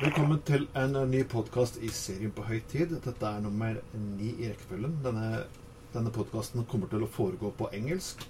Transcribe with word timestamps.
Velkommen 0.00 0.40
til 0.46 0.64
en 0.78 0.94
ny 1.10 1.20
podkast 1.28 1.76
i 1.84 1.88
serien 1.92 2.32
På 2.32 2.42
høy 2.46 2.62
tid. 2.70 2.94
Dette 3.04 3.28
er 3.28 3.42
nummer 3.44 3.76
ni 3.92 4.30
i 4.32 4.48
rekkefølgen. 4.48 4.94
Denne, 5.04 5.42
denne 5.92 6.12
podkasten 6.14 6.64
kommer 6.70 6.88
til 6.90 7.04
å 7.04 7.08
foregå 7.12 7.50
på 7.58 7.68
engelsk. 7.76 8.24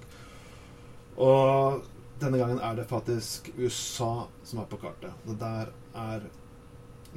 Og 1.23 1.85
denne 2.21 2.41
gangen 2.41 2.59
er 2.59 2.75
det 2.77 2.89
faktisk 2.91 3.53
USA 3.55 4.27
som 4.43 4.63
er 4.63 4.69
på 4.73 4.81
kartet. 4.83 5.15
Det 5.29 5.37
der 5.41 5.71
er 6.03 6.27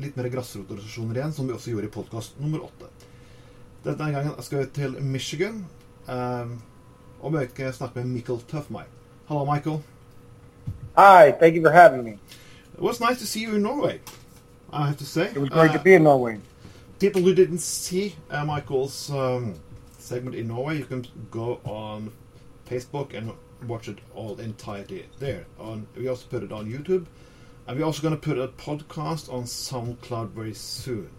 litt 0.03 0.19
mer 0.19 0.29
grasrotorganisasjoner 0.31 1.19
igjen, 1.19 1.33
som 1.33 1.49
vi 1.49 1.55
også 1.55 1.73
gjorde 1.73 1.89
i 1.89 1.95
podkast 1.95 2.37
nummer 2.43 2.67
åtte. 2.67 2.91
Denne 3.87 4.11
gangen 4.13 4.35
skal 4.45 4.61
vi 4.61 4.73
til 4.77 4.99
Michigan. 5.01 5.63
Um, 6.05 6.59
og 7.19 7.33
vi 7.33 7.47
skal 7.49 7.73
snakke 7.73 8.03
med 8.03 8.13
Michael 8.19 8.45
Tuffmay. 8.51 8.85
Hallo, 9.25 9.47
Michael. 9.49 9.81
Hi, 10.99 11.31
thank 11.31 11.57
you 11.57 11.65
for 11.65 11.73
having 11.73 12.05
me. 12.05 12.19
It 12.75 12.83
was 12.83 13.01
nice 13.01 13.19
to 13.19 13.25
see 13.25 13.41
you 13.41 13.55
in 13.55 13.63
Norway. 13.63 13.99
I 14.75 14.87
have 14.87 14.97
to 14.97 15.05
say. 15.05 15.27
It 15.27 15.37
was 15.37 15.49
great 15.49 15.71
Uh, 15.71 15.77
to 15.77 15.83
be 15.83 15.93
in 15.93 16.03
Norway. 16.03 16.39
people 16.99 17.21
who 17.21 17.33
didn't 17.33 17.59
see 17.59 18.15
uh, 18.29 18.43
Michael's 18.45 19.09
um, 19.11 19.55
segment 19.97 20.35
in 20.35 20.47
Norway, 20.47 20.77
you 20.79 20.85
can 20.85 21.05
go 21.31 21.59
on 21.63 22.11
Facebook 22.69 23.13
and 23.13 23.31
watch 23.67 23.87
it 23.87 23.99
all 24.13 24.37
entirety 24.39 25.05
there. 25.19 25.45
On 25.59 25.87
we 25.95 26.07
also 26.09 26.25
put 26.29 26.43
it 26.43 26.51
on 26.51 26.69
YouTube, 26.69 27.05
and 27.67 27.77
we're 27.79 27.85
also 27.85 28.01
going 28.01 28.13
to 28.19 28.19
put 28.29 28.37
a 28.37 28.47
podcast 28.49 29.31
on 29.31 29.43
SoundCloud 29.43 30.29
very 30.31 30.53
soon. 30.53 31.09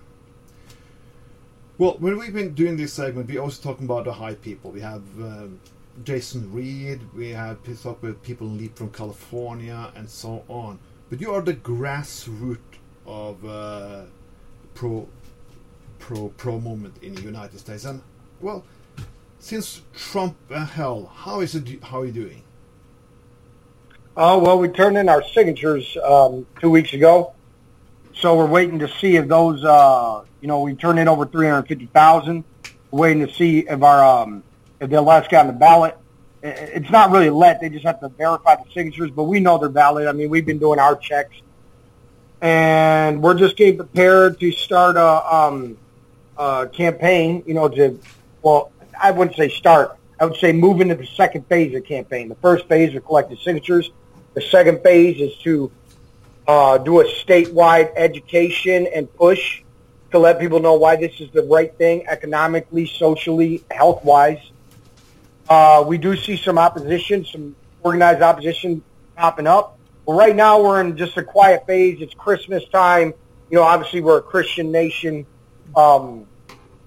Well, 1.79 1.97
when 1.99 2.19
we've 2.19 2.33
been 2.33 2.55
doing 2.55 2.77
this 2.77 2.93
segment, 2.93 3.29
we're 3.29 3.41
also 3.41 3.63
talking 3.63 3.85
about 3.85 4.05
the 4.05 4.13
high 4.13 4.35
people. 4.35 4.71
We 4.71 4.81
have 4.81 5.03
um, 5.19 5.61
Jason 6.05 6.53
Reed, 6.53 7.01
we 7.15 7.31
have 7.31 7.59
talk 7.83 8.03
with 8.03 8.23
people 8.23 8.47
in 8.49 8.59
Leap 8.59 8.77
from 8.77 8.91
California, 8.91 9.93
and 9.95 10.09
so 10.09 10.45
on. 10.49 10.79
But 11.11 11.21
you 11.21 11.33
are 11.33 11.43
the 11.43 11.55
grassroots 11.55 12.76
of 13.07 13.45
uh, 13.45 14.03
pro 14.75 15.09
pro 15.99 16.29
pro 16.37 16.61
movement 16.61 16.97
in 17.03 17.15
the 17.15 17.23
United 17.23 17.59
States. 17.59 17.85
And 17.85 18.03
well, 18.41 18.65
since 19.39 19.83
Trump 19.95 20.37
uh, 20.51 20.65
hell, 20.67 21.11
how 21.15 21.41
is 21.41 21.55
it? 21.55 21.83
How 21.85 22.01
are 22.01 22.07
you 22.07 22.13
doing? 22.13 22.43
Oh, 24.19 24.39
well, 24.39 24.59
we 24.59 24.69
turned 24.69 24.97
in 24.97 25.11
our 25.11 25.23
signatures 25.23 25.95
um, 26.03 26.47
two 26.59 26.71
weeks 26.71 26.95
ago. 26.95 27.35
So 28.15 28.35
we're 28.35 28.47
waiting 28.47 28.79
to 28.79 28.89
see 28.89 29.17
if 29.17 29.29
those, 29.29 29.63
uh, 29.63 30.25
you 30.41 30.49
know, 30.49 30.63
we 30.63 30.75
turned 30.75 30.99
in 30.99 31.07
over 31.07 31.27
350,000. 31.27 32.43
Waiting 32.93 33.27
to 33.27 33.33
see 33.35 33.59
if 33.69 33.83
our, 33.83 34.03
um, 34.03 34.43
if 34.81 34.89
they'll 34.89 35.03
let 35.03 35.25
us 35.25 35.29
get 35.29 35.41
on 35.41 35.49
the 35.49 35.53
ballot. 35.53 35.99
It's 36.43 36.89
not 36.91 37.11
really 37.11 37.29
let. 37.29 37.61
They 37.61 37.69
just 37.69 37.85
have 37.85 38.01
to 38.01 38.09
verify 38.09 38.55
the 38.55 38.65
signatures, 38.73 39.11
but 39.11 39.25
we 39.25 39.39
know 39.39 39.59
they're 39.59 39.69
valid. 39.69 40.07
I 40.07 40.13
mean, 40.13 40.31
we've 40.31 40.47
been 40.47 40.59
doing 40.59 40.79
our 40.79 40.97
checks. 40.97 41.37
And 42.41 43.23
we're 43.23 43.35
just 43.35 43.57
getting 43.57 43.79
prepared 43.79 44.39
to 44.41 44.53
start 44.53 44.97
a, 44.97 45.35
um, 45.35 45.79
a 46.37 46.69
campaign, 46.73 47.43
you 47.47 47.55
know, 47.55 47.69
to, 47.69 47.99
well, 48.43 48.73
I 49.01 49.11
wouldn't 49.11 49.37
say 49.37 49.49
start. 49.49 49.99
I 50.19 50.25
would 50.25 50.37
say 50.37 50.53
move 50.53 50.81
into 50.81 50.95
the 50.95 51.07
second 51.07 51.47
phase 51.47 51.75
of 51.75 51.83
the 51.83 51.89
campaign. 51.89 52.29
The 52.29 52.37
first 52.37 52.67
phase 52.69 52.95
of 52.95 53.05
collecting 53.05 53.37
signatures. 53.39 53.91
The 54.35 54.41
second 54.43 54.83
phase 54.83 55.21
is 55.21 55.37
to 55.39 55.71
uh, 56.47 56.79
do 56.79 57.01
a 57.01 57.05
statewide 57.05 57.93
education 57.97 58.87
and 58.95 59.13
push 59.15 59.63
to 60.13 60.19
let 60.19 60.39
people 60.39 60.61
know 60.61 60.75
why 60.75 60.97
this 60.97 61.21
is 61.21 61.31
the 61.31 61.43
right 61.43 61.77
thing 61.77 62.07
economically, 62.07 62.87
socially, 62.87 63.65
health-wise. 63.71 64.51
Uh, 65.49 65.85
we 65.87 65.99
do 65.99 66.17
see 66.17 66.37
some 66.37 66.59
opposition, 66.59 67.25
some 67.25 67.57
organized 67.83 68.23
opposition 68.23 68.83
popping 69.17 69.47
up. 69.47 69.76
But 70.07 70.13
right 70.13 70.37
now 70.37 70.63
we're 70.63 70.81
in 70.81 70.97
just 70.97 71.17
a 71.17 71.23
quiet 71.23 71.67
phase. 71.67 72.01
It's 72.01 72.15
Christmas 72.15 72.65
time. 72.69 73.13
You 73.51 73.57
know, 73.57 73.63
obviously 73.63 74.01
we're 74.01 74.19
a 74.19 74.23
Christian 74.23 74.71
nation. 74.71 75.27
Um, 75.75 76.27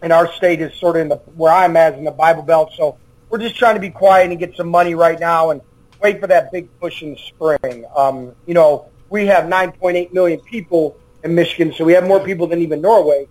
and 0.02 0.14
our 0.14 0.32
state 0.34 0.62
is 0.62 0.74
sort 0.76 0.96
of 0.96 1.02
in 1.04 1.10
the, 1.10 1.16
where 1.36 1.52
I'm 1.52 1.76
at 1.76 1.96
in 1.96 2.06
the 2.06 2.12
Bible 2.12 2.44
Belt. 2.44 2.72
So 2.76 2.98
we're 3.30 3.40
just 3.40 3.56
trying 3.56 3.76
to 3.76 3.82
be 3.82 3.90
quiet 3.90 4.30
and 4.30 4.40
get 4.40 4.56
some 4.56 4.70
money 4.70 4.96
right 4.96 5.20
now 5.20 5.50
and 5.50 5.62
wait 6.02 6.20
for 6.22 6.28
that 6.28 6.52
big 6.52 6.70
push 6.80 7.02
in 7.02 7.12
the 7.12 7.18
spring. 7.18 7.86
Um, 7.96 8.34
you 8.46 8.54
know, 8.54 8.90
we 9.10 9.26
have 9.28 9.46
9.8 9.46 10.14
million 10.14 10.40
people 10.42 10.98
in 11.24 11.36
Michigan, 11.36 11.74
so 11.74 11.84
we 11.84 11.94
have 11.94 12.08
more 12.08 12.20
people 12.22 12.48
than 12.48 12.62
even 12.62 12.82
Norway. 12.82 13.28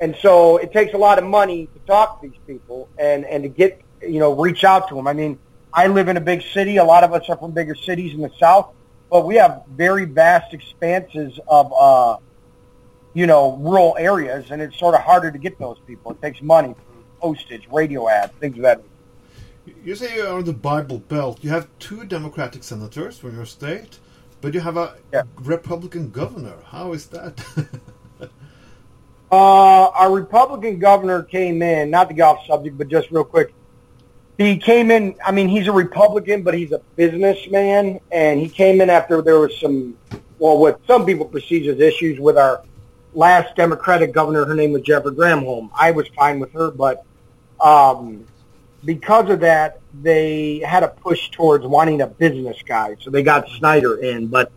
And 0.00 0.16
so 0.20 0.56
it 0.56 0.72
takes 0.72 0.94
a 0.94 0.98
lot 0.98 1.18
of 1.18 1.24
money 1.24 1.66
to 1.66 1.78
talk 1.86 2.20
to 2.20 2.28
these 2.28 2.38
people 2.46 2.88
and, 2.98 3.24
and 3.24 3.42
to 3.42 3.48
get, 3.48 3.80
you 4.02 4.18
know, 4.18 4.32
reach 4.34 4.64
out 4.64 4.88
to 4.88 4.94
them. 4.94 5.06
I 5.06 5.12
mean, 5.12 5.38
I 5.72 5.86
live 5.88 6.08
in 6.08 6.16
a 6.16 6.20
big 6.20 6.42
city. 6.42 6.78
A 6.78 6.84
lot 6.84 7.04
of 7.04 7.12
us 7.12 7.28
are 7.28 7.36
from 7.36 7.52
bigger 7.52 7.74
cities 7.74 8.14
in 8.14 8.20
the 8.20 8.30
South, 8.38 8.72
but 9.10 9.26
we 9.26 9.36
have 9.36 9.62
very 9.70 10.04
vast 10.04 10.52
expanses 10.52 11.38
of, 11.48 11.72
uh, 11.78 12.16
you 13.14 13.26
know, 13.26 13.56
rural 13.56 13.96
areas, 13.98 14.50
and 14.50 14.60
it's 14.60 14.78
sort 14.78 14.94
of 14.94 15.00
harder 15.00 15.30
to 15.30 15.38
get 15.38 15.58
those 15.58 15.78
people. 15.86 16.12
It 16.12 16.20
takes 16.22 16.42
money 16.42 16.74
postage, 17.20 17.66
radio 17.72 18.08
ads, 18.08 18.32
things 18.40 18.56
of 18.56 18.62
that. 18.62 18.82
You 19.84 19.94
say 19.94 20.16
you 20.16 20.26
are 20.26 20.38
in 20.38 20.44
the 20.44 20.52
Bible 20.52 20.98
Belt. 20.98 21.38
You 21.42 21.50
have 21.50 21.68
two 21.78 22.04
Democratic 22.04 22.62
senators 22.62 23.18
from 23.18 23.34
your 23.34 23.46
state, 23.46 23.98
but 24.40 24.54
you 24.54 24.60
have 24.60 24.76
a 24.76 24.96
Yeah. 25.12 25.22
Republican 25.40 26.10
governor. 26.10 26.56
How 26.64 26.92
is 26.92 27.06
that? 27.06 27.44
Uh, 29.30 29.88
our 29.88 30.12
Republican 30.12 30.78
governor 30.78 31.20
came 31.22 31.60
in, 31.60 31.90
not 31.90 32.08
to 32.08 32.14
get 32.14 32.22
off 32.22 32.46
subject, 32.46 32.78
but 32.78 32.86
just 32.86 33.10
real 33.10 33.24
quick. 33.24 33.52
He 34.38 34.58
came 34.58 34.90
in, 34.90 35.14
I 35.24 35.32
mean, 35.32 35.48
he's 35.48 35.66
a 35.66 35.72
Republican, 35.72 36.42
but 36.42 36.52
he's 36.54 36.72
a 36.72 36.80
businessman, 36.94 38.00
and 38.12 38.38
he 38.38 38.48
came 38.48 38.80
in 38.82 38.90
after 38.90 39.22
there 39.22 39.38
was 39.38 39.58
some, 39.58 39.96
well, 40.38 40.58
what 40.58 40.80
some 40.86 41.06
people 41.06 41.24
perceive 41.24 41.66
as 41.68 41.80
issues 41.80 42.20
with 42.20 42.36
our 42.36 42.62
last 43.14 43.56
Democratic 43.56 44.12
governor. 44.12 44.44
Her 44.44 44.54
name 44.54 44.72
was 44.72 44.82
Jennifer 44.82 45.10
Granholm. 45.10 45.70
I 45.74 45.90
was 45.90 46.06
fine 46.08 46.38
with 46.38 46.52
her, 46.52 46.70
but 46.70 47.04
um, 47.60 48.26
because 48.84 49.30
of 49.30 49.40
that, 49.40 49.80
they 50.02 50.58
had 50.58 50.82
a 50.82 50.88
push 50.88 51.30
towards 51.30 51.64
wanting 51.64 52.02
a 52.02 52.06
business 52.06 52.58
guy, 52.62 52.96
so 53.00 53.10
they 53.10 53.22
got 53.22 53.48
Snyder 53.48 53.96
in. 53.96 54.26
But 54.26 54.52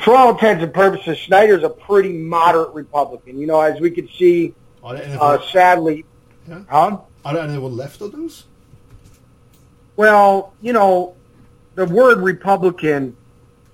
for 0.00 0.16
all 0.16 0.30
intents 0.30 0.62
and 0.64 0.72
purposes, 0.72 1.18
Snyder's 1.20 1.64
a 1.64 1.68
pretty 1.68 2.14
moderate 2.14 2.72
Republican. 2.72 3.38
You 3.38 3.46
know, 3.46 3.60
as 3.60 3.78
we 3.78 3.90
could 3.90 4.08
see, 4.18 4.54
are, 4.82 4.94
there 4.94 5.04
anyone, 5.04 5.20
uh, 5.20 5.42
sadly, 5.52 6.04
Yeah. 6.48 6.62
huh? 6.70 6.98
are 7.26 7.34
there 7.34 7.42
anyone 7.42 7.76
left 7.76 8.00
of 8.00 8.12
those? 8.12 8.44
Well, 9.96 10.52
you 10.60 10.72
know, 10.72 11.14
the 11.74 11.86
word 11.86 12.18
Republican 12.18 13.16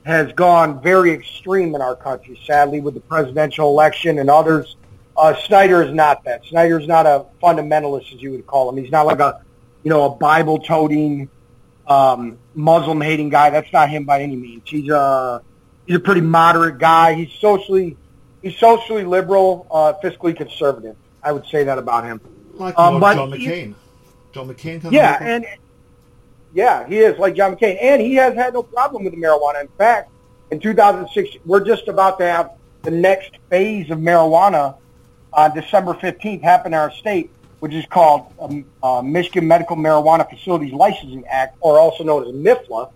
has 0.04 0.32
gone 0.32 0.82
very 0.82 1.10
extreme 1.12 1.74
in 1.74 1.80
our 1.82 1.94
country, 1.96 2.38
sadly, 2.46 2.80
with 2.80 2.94
the 2.94 3.00
presidential 3.00 3.68
election 3.68 4.18
and 4.18 4.28
others. 4.30 4.76
Uh, 5.16 5.34
Snyder 5.46 5.82
is 5.82 5.92
not 5.94 6.24
that. 6.24 6.44
Snyder 6.46 6.78
is 6.80 6.88
not 6.88 7.06
a 7.06 7.26
fundamentalist, 7.42 8.12
as 8.14 8.22
you 8.22 8.30
would 8.32 8.46
call 8.46 8.68
him. 8.68 8.82
He's 8.82 8.90
not 8.90 9.06
like 9.06 9.20
a, 9.20 9.42
you 9.84 9.90
know, 9.90 10.06
a 10.06 10.16
Bible-toting, 10.16 11.28
um, 11.86 12.38
Muslim-hating 12.54 13.28
guy. 13.28 13.50
That's 13.50 13.72
not 13.72 13.90
him 13.90 14.04
by 14.04 14.22
any 14.22 14.36
means. 14.36 14.62
He's 14.64 14.88
a 14.90 15.42
he's 15.86 15.96
a 15.96 16.00
pretty 16.00 16.20
moderate 16.22 16.78
guy. 16.78 17.14
He's 17.14 17.32
socially 17.40 17.96
he's 18.42 18.56
socially 18.56 19.04
liberal, 19.04 19.66
uh, 19.70 19.92
fiscally 20.02 20.36
conservative. 20.36 20.96
I 21.22 21.30
would 21.32 21.46
say 21.46 21.62
that 21.64 21.78
about 21.78 22.04
him. 22.04 22.20
Like 22.54 22.76
Um, 22.78 22.94
Lord 22.94 23.00
but 23.02 23.14
John 23.16 23.32
he- 23.32 23.46
McCain. 23.46 23.74
John 24.32 24.48
McCain 24.48 24.80
kind 24.82 24.94
Yeah, 24.94 25.16
of 25.16 25.22
and 25.22 25.46
yeah, 26.54 26.86
he 26.86 26.98
is 26.98 27.18
like 27.18 27.34
John 27.34 27.56
McCain, 27.56 27.78
and 27.80 28.00
he 28.00 28.14
has 28.14 28.34
had 28.34 28.54
no 28.54 28.62
problem 28.62 29.04
with 29.04 29.14
marijuana. 29.14 29.62
In 29.62 29.68
fact, 29.78 30.10
in 30.50 30.60
2006, 30.60 31.36
we're 31.46 31.64
just 31.64 31.88
about 31.88 32.18
to 32.18 32.26
have 32.26 32.52
the 32.82 32.90
next 32.90 33.32
phase 33.48 33.90
of 33.90 33.98
marijuana 33.98 34.76
on 35.32 35.54
December 35.54 35.94
15th 35.94 36.42
happen 36.42 36.74
in 36.74 36.78
our 36.78 36.90
state, 36.90 37.30
which 37.60 37.72
is 37.72 37.86
called 37.86 38.32
um, 38.38 38.64
uh, 38.82 39.00
Michigan 39.02 39.46
Medical 39.46 39.76
Marijuana 39.76 40.28
Facilities 40.28 40.72
Licensing 40.72 41.24
Act, 41.26 41.56
or 41.60 41.78
also 41.78 42.04
known 42.04 42.26
as 42.26 42.34
MIFLA, 42.34 42.90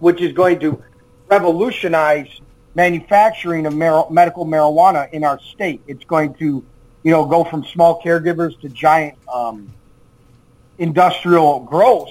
which 0.00 0.20
is 0.20 0.32
going 0.32 0.58
to 0.60 0.82
revolutionize 1.28 2.28
manufacturing 2.74 3.66
of 3.66 3.74
mar- 3.74 4.08
medical 4.10 4.44
marijuana 4.44 5.10
in 5.12 5.22
our 5.22 5.38
state. 5.40 5.80
It's 5.86 6.04
going 6.04 6.34
to, 6.34 6.64
you 7.04 7.10
know, 7.10 7.24
go 7.24 7.44
from 7.44 7.64
small 7.64 8.02
caregivers 8.02 8.60
to 8.62 8.68
giant 8.68 9.16
um, 9.32 9.72
industrial 10.78 11.60
growth. 11.60 12.10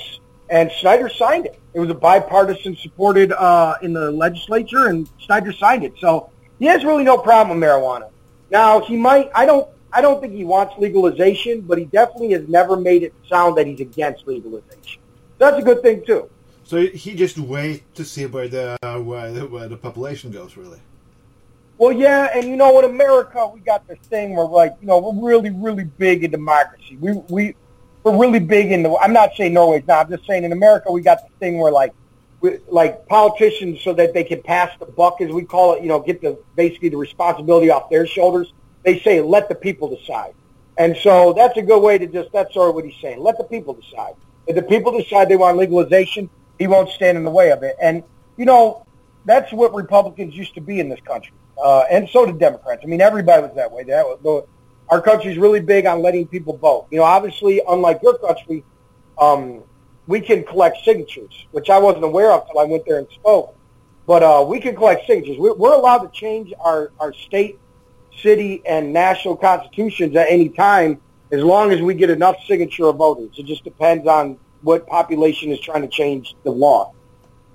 And 0.53 0.71
Snyder 0.81 1.09
signed 1.09 1.47
it. 1.47 1.59
It 1.73 1.79
was 1.79 1.89
a 1.89 1.95
bipartisan 1.95 2.75
supported 2.75 3.31
uh, 3.31 3.75
in 3.81 3.91
the 3.91 4.11
legislature, 4.11 4.85
and 4.85 5.09
Snyder 5.25 5.51
signed 5.51 5.83
it. 5.83 5.93
So 5.99 6.29
he 6.59 6.65
has 6.67 6.85
really 6.85 7.03
no 7.03 7.17
problem 7.17 7.59
with 7.59 7.67
marijuana. 7.67 8.11
Now 8.51 8.79
he 8.79 8.95
might. 8.95 9.31
I 9.33 9.47
don't. 9.47 9.67
I 9.91 9.99
don't 10.01 10.21
think 10.21 10.33
he 10.33 10.43
wants 10.43 10.75
legalization, 10.77 11.61
but 11.61 11.79
he 11.79 11.85
definitely 11.85 12.33
has 12.33 12.47
never 12.47 12.77
made 12.77 13.01
it 13.01 13.15
sound 13.27 13.57
that 13.57 13.65
he's 13.65 13.79
against 13.79 14.27
legalization. 14.27 15.01
That's 15.39 15.57
a 15.57 15.63
good 15.63 15.81
thing 15.81 16.05
too. 16.05 16.29
So 16.65 16.85
he 16.85 17.15
just 17.15 17.39
wait 17.39 17.91
to 17.95 18.05
see 18.05 18.27
where 18.27 18.47
the 18.47 18.77
where 19.03 19.31
the, 19.31 19.47
where 19.47 19.67
the 19.67 19.77
population 19.77 20.29
goes, 20.29 20.55
really. 20.55 20.79
Well, 21.79 21.91
yeah, 21.91 22.29
and 22.35 22.47
you 22.47 22.57
know, 22.57 22.77
in 22.77 22.85
America, 22.85 23.49
we 23.51 23.59
got 23.59 23.87
this 23.87 23.97
thing 24.03 24.35
where, 24.35 24.45
like, 24.45 24.75
you 24.79 24.85
know, 24.85 24.99
we're 24.99 25.27
really, 25.27 25.49
really 25.49 25.85
big 25.85 26.23
in 26.23 26.29
democracy. 26.29 26.95
We 27.01 27.13
we 27.27 27.55
we're 28.03 28.17
really 28.17 28.39
big 28.39 28.71
in 28.71 28.83
the. 28.83 28.95
I'm 28.97 29.13
not 29.13 29.31
saying 29.35 29.53
Norway's 29.53 29.87
not. 29.87 30.05
I'm 30.05 30.11
just 30.11 30.27
saying 30.27 30.43
in 30.43 30.51
America, 30.51 30.91
we 30.91 31.01
got 31.01 31.19
this 31.21 31.31
thing 31.39 31.57
where, 31.57 31.71
like, 31.71 31.93
with, 32.41 32.61
like 32.67 33.07
politicians 33.07 33.81
so 33.81 33.93
that 33.93 34.13
they 34.13 34.23
can 34.23 34.41
pass 34.41 34.71
the 34.79 34.85
buck, 34.85 35.21
as 35.21 35.31
we 35.31 35.43
call 35.45 35.73
it, 35.73 35.81
you 35.81 35.87
know, 35.87 35.99
get 35.99 36.21
the 36.21 36.37
basically 36.55 36.89
the 36.89 36.97
responsibility 36.97 37.69
off 37.69 37.89
their 37.89 38.05
shoulders. 38.05 38.53
They 38.83 38.99
say, 38.99 39.21
let 39.21 39.47
the 39.47 39.55
people 39.55 39.95
decide. 39.95 40.33
And 40.77 40.97
so 40.97 41.33
that's 41.33 41.57
a 41.57 41.61
good 41.61 41.79
way 41.79 41.97
to 41.97 42.07
just, 42.07 42.31
that's 42.33 42.53
sort 42.53 42.69
of 42.69 42.75
what 42.75 42.83
he's 42.83 42.99
saying. 43.01 43.21
Let 43.21 43.37
the 43.37 43.43
people 43.45 43.73
decide. 43.73 44.15
If 44.47 44.55
the 44.55 44.63
people 44.63 44.97
decide 44.97 45.29
they 45.29 45.37
want 45.37 45.55
legalization, 45.57 46.29
he 46.59 46.67
won't 46.67 46.89
stand 46.89 47.17
in 47.17 47.23
the 47.23 47.31
way 47.31 47.51
of 47.51 47.63
it. 47.63 47.77
And, 47.81 48.03
you 48.35 48.45
know, 48.45 48.85
that's 49.23 49.53
what 49.53 49.73
Republicans 49.73 50.35
used 50.35 50.53
to 50.55 50.61
be 50.61 50.81
in 50.81 50.89
this 50.89 50.99
country. 51.01 51.33
Uh, 51.63 51.83
and 51.89 52.09
so 52.09 52.25
did 52.25 52.39
Democrats. 52.39 52.81
I 52.83 52.87
mean, 52.87 52.99
everybody 52.99 53.43
was 53.43 53.55
that 53.55 53.71
way. 53.71 53.83
That 53.83 54.05
was, 54.05 54.45
our 54.89 55.01
country's 55.01 55.37
really 55.37 55.59
big 55.59 55.85
on 55.85 56.01
letting 56.01 56.27
people 56.27 56.57
vote. 56.57 56.87
You 56.91 56.99
know, 56.99 57.03
obviously, 57.03 57.61
unlike 57.67 58.01
your 58.03 58.17
country, 58.17 58.63
um, 59.17 59.63
we 60.07 60.19
can 60.19 60.43
collect 60.43 60.83
signatures, 60.83 61.45
which 61.51 61.69
I 61.69 61.79
wasn't 61.79 62.03
aware 62.03 62.31
of 62.31 62.43
until 62.43 62.59
I 62.59 62.65
went 62.65 62.85
there 62.85 62.99
and 62.99 63.07
spoke. 63.11 63.55
But 64.05 64.21
uh, 64.21 64.45
we 64.47 64.59
can 64.59 64.75
collect 64.75 65.07
signatures. 65.07 65.37
We're, 65.37 65.53
we're 65.53 65.73
allowed 65.73 65.99
to 65.99 66.09
change 66.09 66.53
our, 66.59 66.91
our 66.99 67.13
state, 67.13 67.59
city, 68.21 68.61
and 68.65 68.91
national 68.91 69.37
constitutions 69.37 70.15
at 70.15 70.27
any 70.29 70.49
time 70.49 70.99
as 71.31 71.41
long 71.41 71.71
as 71.71 71.81
we 71.81 71.93
get 71.93 72.09
enough 72.09 72.35
signature 72.45 72.85
of 72.85 72.97
voters. 72.97 73.31
It 73.37 73.45
just 73.45 73.63
depends 73.63 74.05
on 74.07 74.37
what 74.61 74.87
population 74.87 75.51
is 75.51 75.59
trying 75.59 75.81
to 75.81 75.87
change 75.87 76.35
the 76.43 76.51
law. 76.51 76.93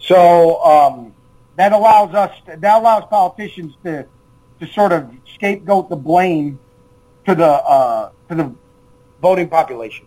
So 0.00 0.62
um, 0.64 1.14
that 1.56 1.72
allows 1.72 2.14
us, 2.14 2.36
that 2.46 2.80
allows 2.80 3.04
politicians 3.08 3.74
to, 3.84 4.06
to 4.60 4.66
sort 4.68 4.92
of 4.92 5.10
scapegoat 5.34 5.90
the 5.90 5.96
blame 5.96 6.58
to 7.28 7.34
the 7.34 7.44
uh, 7.44 8.10
to 8.28 8.34
the 8.34 8.54
voting 9.20 9.48
population. 9.48 10.06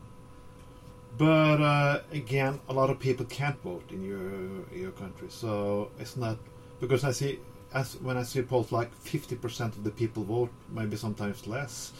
But 1.17 1.61
uh, 1.61 2.01
again, 2.11 2.59
a 2.67 2.73
lot 2.73 2.89
of 2.89 2.97
people 2.99 3.25
can't 3.25 3.59
vote 3.61 3.85
in 3.91 4.03
your 4.03 4.27
your 4.75 4.91
country, 4.91 5.27
so 5.29 5.91
it's 5.99 6.17
not 6.17 6.37
because 6.79 7.03
I 7.03 7.11
see 7.11 7.39
as 7.73 7.97
when 8.01 8.17
I 8.17 8.23
see 8.23 8.41
polls 8.41 8.71
like 8.71 8.91
fifty 8.95 9.35
percent 9.35 9.75
of 9.77 9.83
the 9.83 9.91
people 9.91 10.23
vote, 10.23 10.51
maybe 10.69 10.97
sometimes 10.97 11.45
less. 11.47 11.93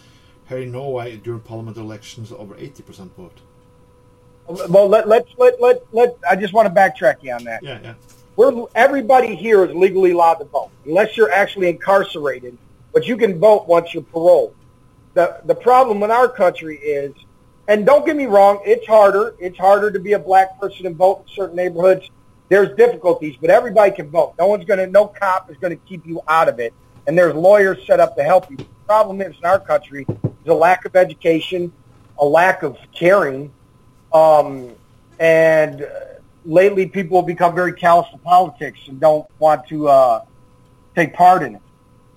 Here 0.50 0.58
in 0.60 0.72
Norway, 0.72 1.18
during 1.18 1.40
parliament 1.42 1.78
elections, 1.78 2.32
over 2.32 2.58
eighty 2.58 2.84
percent 2.84 3.16
vote. 3.16 3.40
Well, 4.48 4.90
let, 4.90 5.08
let's 5.08 5.30
let 5.38 5.62
let 5.62 5.86
let. 5.94 6.18
I 6.28 6.36
just 6.36 6.54
want 6.54 6.68
to 6.68 6.74
backtrack 6.74 7.22
you 7.22 7.32
on 7.32 7.44
that. 7.44 7.64
Yeah, 7.64 7.80
yeah. 7.84 7.94
We're 8.36 8.66
everybody 8.74 9.36
here 9.36 9.64
is 9.66 9.76
legally 9.76 10.12
allowed 10.12 10.36
to 10.36 10.46
vote, 10.46 10.72
unless 10.86 11.16
you're 11.16 11.32
actually 11.32 11.70
incarcerated. 11.70 12.58
But 12.92 13.08
you 13.08 13.16
can 13.16 13.40
vote 13.40 13.68
once 13.68 13.94
you're 13.94 14.04
paroled. 14.04 14.56
The 15.14 15.42
the 15.46 15.56
problem 15.56 16.04
in 16.04 16.12
our 16.12 16.30
country 16.30 16.78
is, 16.78 17.14
and 17.68 17.86
don't 17.86 18.06
get 18.06 18.16
me 18.16 18.26
wrong, 18.26 18.62
it's 18.66 18.88
harder. 18.88 19.36
It's 19.40 19.58
harder 19.58 19.92
to 19.92 20.00
be 20.00 20.14
a 20.14 20.20
black 20.20 20.60
person 20.60 20.86
and 20.86 20.96
vote 20.96 21.26
in 21.28 21.34
certain 21.34 21.56
neighborhoods. 21.56 22.10
There's 22.50 22.76
difficulties, 22.76 23.36
but 23.40 23.50
everybody 23.50 23.92
can 23.92 24.10
vote. 24.10 24.36
No 24.38 24.48
one's 24.48 24.66
gonna, 24.66 24.88
no 24.88 25.08
cop 25.08 25.50
is 25.50 25.58
gonna 25.58 25.76
keep 25.76 26.06
you 26.06 26.22
out 26.28 26.50
of 26.50 26.60
it. 26.60 26.74
And 27.08 27.18
there's 27.18 27.34
lawyers 27.34 27.86
set 27.88 28.00
up 28.00 28.16
to 28.18 28.24
help 28.24 28.50
you. 28.50 28.58
The 28.58 28.66
problem 28.86 29.22
is 29.22 29.38
in 29.38 29.46
our 29.46 29.60
country 29.60 30.06
is 30.10 30.48
a 30.48 30.54
lack 30.54 30.86
of 30.86 30.96
education, 30.96 31.72
a 32.20 32.26
lack 32.26 32.64
of 32.64 32.78
caring, 32.94 33.52
um, 34.14 34.72
and 35.20 35.88
lately 36.46 36.88
people 36.88 37.18
have 37.20 37.28
become 37.28 37.56
very 37.56 37.74
callous 37.74 38.10
to 38.12 38.18
politics 38.18 38.80
and 38.88 39.00
don't 39.00 39.28
want 39.40 39.68
to 39.68 39.88
uh, 39.88 40.26
take 40.96 41.14
part 41.14 41.44
in 41.44 41.56
it. 41.56 41.62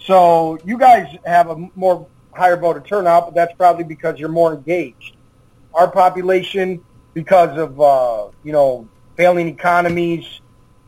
So 0.01 0.59
you 0.65 0.79
guys 0.79 1.17
have 1.25 1.51
a 1.51 1.71
more 1.75 2.07
higher 2.37 2.57
voter 2.57 2.81
turnout, 2.81 3.27
but 3.27 3.35
that's 3.35 3.55
probably 3.55 3.85
because 3.85 4.19
you're 4.19 4.29
more 4.29 4.55
engaged. 4.55 5.17
Our 5.75 5.91
population, 5.91 6.85
because 7.15 7.59
of 7.59 7.81
uh, 7.81 8.29
you 8.43 8.53
know 8.53 8.89
failing 9.17 9.49
economies, 9.49 10.41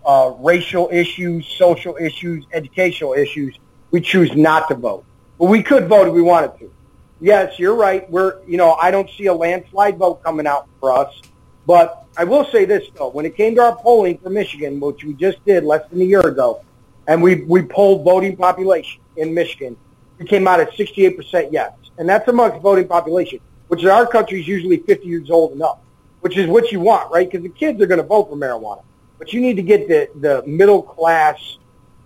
uh, 0.04 0.34
racial 0.38 0.88
issues, 0.92 1.46
social 1.46 1.96
issues, 1.96 2.44
educational 2.52 3.14
issues, 3.14 3.58
we 3.90 4.00
choose 4.00 4.34
not 4.34 4.68
to 4.68 4.74
vote. 4.74 5.04
But 5.38 5.46
we 5.46 5.62
could 5.62 5.88
vote 5.88 6.08
if 6.08 6.14
we 6.14 6.22
wanted 6.22 6.58
to. 6.60 6.72
Yes, 7.20 7.58
you're 7.58 7.74
right. 7.74 8.08
We're 8.10 8.42
you 8.46 8.56
know 8.56 8.74
I 8.74 8.90
don't 8.90 9.08
see 9.10 9.26
a 9.26 9.34
landslide 9.34 9.96
vote 9.96 10.22
coming 10.22 10.46
out 10.46 10.68
for 10.80 10.92
us, 10.92 11.20
but 11.66 12.04
I 12.16 12.24
will 12.24 12.44
say 12.46 12.64
this 12.64 12.88
though: 12.96 13.08
when 13.08 13.24
it 13.26 13.36
came 13.36 13.54
to 13.56 13.62
our 13.62 13.76
polling 13.76 14.18
for 14.18 14.30
Michigan, 14.30 14.80
which 14.80 15.02
we 15.04 15.14
just 15.14 15.44
did 15.44 15.64
less 15.64 15.88
than 15.90 16.00
a 16.00 16.04
year 16.04 16.20
ago, 16.20 16.62
and 17.06 17.22
we 17.22 17.42
we 17.42 17.62
polled 17.62 18.04
voting 18.04 18.36
population 18.36 19.00
in 19.16 19.32
Michigan, 19.32 19.76
we 20.18 20.26
came 20.26 20.46
out 20.48 20.60
at 20.60 20.72
68% 20.72 21.48
yes, 21.52 21.72
and 21.98 22.08
that's 22.08 22.26
amongst 22.28 22.60
voting 22.60 22.88
population, 22.88 23.40
which 23.68 23.82
in 23.82 23.88
our 23.88 24.06
country 24.06 24.40
is 24.40 24.48
usually 24.48 24.78
50 24.78 25.06
years 25.06 25.30
old 25.30 25.52
and 25.52 25.62
up, 25.62 25.82
which 26.20 26.36
is 26.36 26.48
what 26.48 26.72
you 26.72 26.80
want, 26.80 27.10
right? 27.10 27.30
Because 27.30 27.42
the 27.42 27.50
kids 27.50 27.80
are 27.80 27.86
going 27.86 28.00
to 28.00 28.06
vote 28.06 28.28
for 28.28 28.36
marijuana, 28.36 28.82
but 29.18 29.32
you 29.32 29.40
need 29.40 29.56
to 29.56 29.62
get 29.62 29.88
the 29.88 30.08
the 30.20 30.42
middle 30.46 30.82
class, 30.82 31.58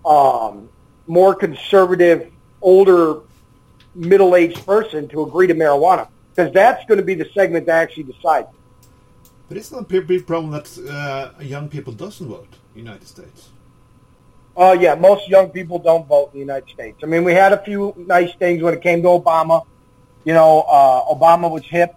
um, 0.04 0.68
more 1.06 1.34
conservative, 1.34 2.30
older, 2.62 3.20
middle 3.94 4.36
aged 4.36 4.64
person 4.66 5.08
to 5.08 5.22
agree 5.22 5.46
to 5.46 5.54
marijuana, 5.54 6.08
because 6.34 6.52
that's 6.52 6.84
going 6.86 6.98
to 6.98 7.04
be 7.04 7.14
the 7.14 7.28
segment 7.34 7.66
that 7.66 7.82
actually 7.82 8.04
decides. 8.04 8.48
But 9.48 9.56
it's 9.56 9.72
not 9.72 9.92
a 9.92 10.00
big 10.00 10.26
problem 10.26 10.52
that 10.52 10.68
uh, 10.88 11.42
young 11.42 11.68
people 11.68 11.92
doesn't 11.92 12.28
vote 12.28 12.46
in 12.52 12.74
the 12.74 12.80
United 12.80 13.08
States. 13.08 13.50
Uh, 14.56 14.76
yeah, 14.78 14.94
most 14.94 15.28
young 15.28 15.48
people 15.48 15.78
don't 15.78 16.06
vote 16.06 16.26
in 16.26 16.32
the 16.34 16.38
United 16.40 16.68
States. 16.68 16.98
I 17.02 17.06
mean, 17.06 17.24
we 17.24 17.32
had 17.32 17.52
a 17.52 17.62
few 17.62 17.94
nice 17.96 18.34
things 18.34 18.62
when 18.62 18.74
it 18.74 18.82
came 18.82 19.02
to 19.02 19.08
Obama. 19.08 19.64
You 20.24 20.34
know, 20.34 20.62
uh, 20.62 21.14
Obama 21.14 21.50
was 21.50 21.64
hip. 21.64 21.94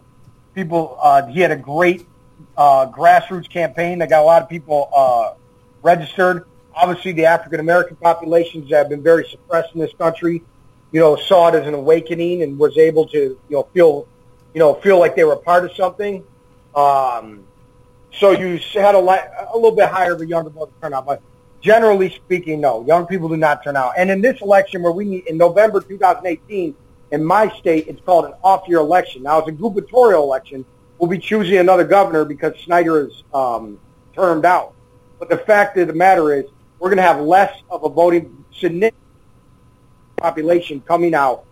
People, 0.53 0.97
uh, 1.01 1.25
he 1.25 1.39
had 1.39 1.51
a 1.51 1.55
great 1.55 2.07
uh, 2.55 2.87
grassroots 2.91 3.49
campaign 3.49 3.99
that 3.99 4.09
got 4.09 4.21
a 4.21 4.25
lot 4.25 4.41
of 4.41 4.49
people 4.49 4.89
uh, 4.95 5.33
registered. 5.81 6.45
Obviously, 6.75 7.11
the 7.11 7.25
African 7.25 7.59
American 7.59 7.97
populations 7.97 8.69
that 8.69 8.77
have 8.77 8.89
been 8.89 9.03
very 9.03 9.27
suppressed 9.27 9.73
in 9.73 9.81
this 9.81 9.93
country. 9.93 10.43
You 10.91 10.99
know, 10.99 11.15
saw 11.15 11.49
it 11.49 11.55
as 11.55 11.67
an 11.67 11.73
awakening 11.73 12.43
and 12.43 12.57
was 12.57 12.77
able 12.77 13.07
to, 13.07 13.17
you 13.17 13.39
know, 13.49 13.63
feel, 13.73 14.07
you 14.53 14.59
know, 14.59 14.75
feel 14.75 14.99
like 14.99 15.15
they 15.15 15.23
were 15.23 15.35
part 15.35 15.65
of 15.65 15.75
something. 15.75 16.23
Um, 16.75 17.45
so 18.13 18.31
you 18.31 18.59
had 18.73 18.93
a, 18.93 18.99
li- 18.99 19.29
a 19.51 19.55
little 19.55 19.75
bit 19.75 19.89
higher 19.89 20.13
of 20.13 20.21
a 20.21 20.25
younger 20.25 20.51
voter 20.51 20.71
turnout, 20.81 21.05
but 21.07 21.21
generally 21.63 22.09
speaking, 22.09 22.61
no. 22.61 22.85
Young 22.85 23.07
people 23.07 23.29
do 23.29 23.37
not 23.37 23.63
turn 23.63 23.75
out. 23.75 23.93
And 23.97 24.11
in 24.11 24.21
this 24.21 24.41
election, 24.41 24.83
where 24.83 24.91
we 24.91 25.05
need 25.05 25.27
in 25.27 25.37
November 25.37 25.81
2018, 25.81 26.75
in 27.11 27.23
my 27.23 27.49
state, 27.57 27.87
it's 27.87 28.01
called 28.01 28.25
an 28.25 28.33
off-year 28.43 28.79
election. 28.79 29.23
Now, 29.23 29.39
it's 29.39 29.47
a 29.47 29.51
gubernatorial 29.51 30.21
election. 30.23 30.65
We'll 30.97 31.09
be 31.09 31.19
choosing 31.19 31.57
another 31.57 31.85
governor 31.85 32.25
because 32.25 32.53
Snyder 32.59 33.07
is 33.07 33.23
um, 33.33 33.79
termed 34.13 34.45
out. 34.45 34.73
But 35.19 35.29
the 35.29 35.37
fact 35.37 35.77
of 35.77 35.87
the 35.87 35.93
matter 35.93 36.33
is, 36.33 36.45
we're 36.79 36.89
going 36.89 36.97
to 36.97 37.03
have 37.03 37.21
less 37.21 37.57
of 37.69 37.85
a 37.85 37.89
voting 37.89 38.43
significant 38.53 39.01
population 40.17 40.81
coming 40.81 41.15
out 41.15 41.45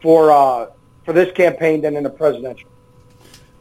for 0.00 0.32
uh, 0.32 0.70
for 1.04 1.12
this 1.12 1.30
campaign 1.32 1.82
than 1.82 1.96
in 1.96 2.02
the 2.02 2.10
presidential. 2.10 2.70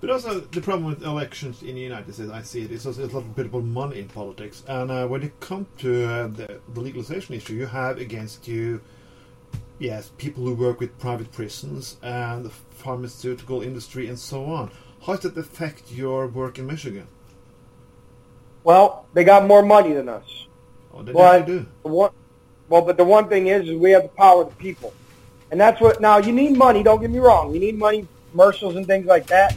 But 0.04 0.10
also 0.10 0.42
the 0.42 0.60
problem 0.60 0.84
with 0.84 1.02
elections 1.04 1.64
in 1.64 1.76
the 1.76 1.82
United 1.82 2.14
States, 2.14 2.30
I 2.30 2.42
see 2.42 2.64
it, 2.64 2.72
is 2.72 2.86
also 2.86 3.06
a 3.06 3.08
lot 3.08 3.20
of 3.20 3.36
bit 3.38 3.46
of 3.46 3.64
money 3.64 4.00
in 4.00 4.10
politics. 4.10 4.62
And 4.68 4.92
uh, 4.92 5.08
when 5.08 5.24
it 5.24 5.40
comes 5.40 5.66
to 5.78 6.06
uh, 6.06 6.28
the, 6.28 6.60
the, 6.74 6.82
legalization 6.82 7.36
issue, 7.36 7.54
you 7.54 7.68
have 7.68 7.98
against 8.00 8.46
you, 8.46 8.82
yes, 9.80 10.12
people 10.18 10.44
who 10.44 10.56
work 10.56 10.82
with 10.82 11.00
private 11.00 11.32
prisons 11.32 11.96
and 12.04 12.44
the 12.44 12.50
pharmaceutical 12.50 13.62
industry 13.62 14.10
and 14.10 14.20
so 14.20 14.44
on. 14.44 14.72
How 15.06 15.16
does 15.16 15.32
that 15.32 15.40
affect 15.40 15.90
your 15.90 16.28
work 16.28 16.60
in 16.60 16.68
Michigan? 16.68 17.08
Well, 18.66 19.06
they 19.14 19.24
got 19.24 19.48
more 19.48 19.64
money 19.64 19.94
than 19.94 20.10
us. 20.10 20.48
Oh, 20.94 21.02
they 21.02 21.46
do. 21.46 21.66
One, 21.84 22.12
well, 22.68 22.82
but 22.82 22.98
the 22.98 23.06
one 23.06 23.30
thing 23.30 23.48
is, 23.48 23.70
is 23.70 23.78
we 23.78 23.92
have 23.92 24.04
the 24.04 24.10
power 24.10 24.42
of 24.42 24.50
the 24.50 24.56
people. 24.58 24.94
And 25.50 25.62
that's 25.62 25.80
what, 25.80 26.02
now 26.02 26.18
you 26.18 26.34
need 26.34 26.58
money, 26.58 26.84
don't 26.84 27.00
get 27.00 27.10
me 27.10 27.20
wrong. 27.20 27.54
You 27.54 27.62
need 27.62 27.80
money, 27.80 28.06
commercials 28.32 28.76
and 28.76 28.86
things 28.86 29.06
like 29.06 29.28
that. 29.28 29.56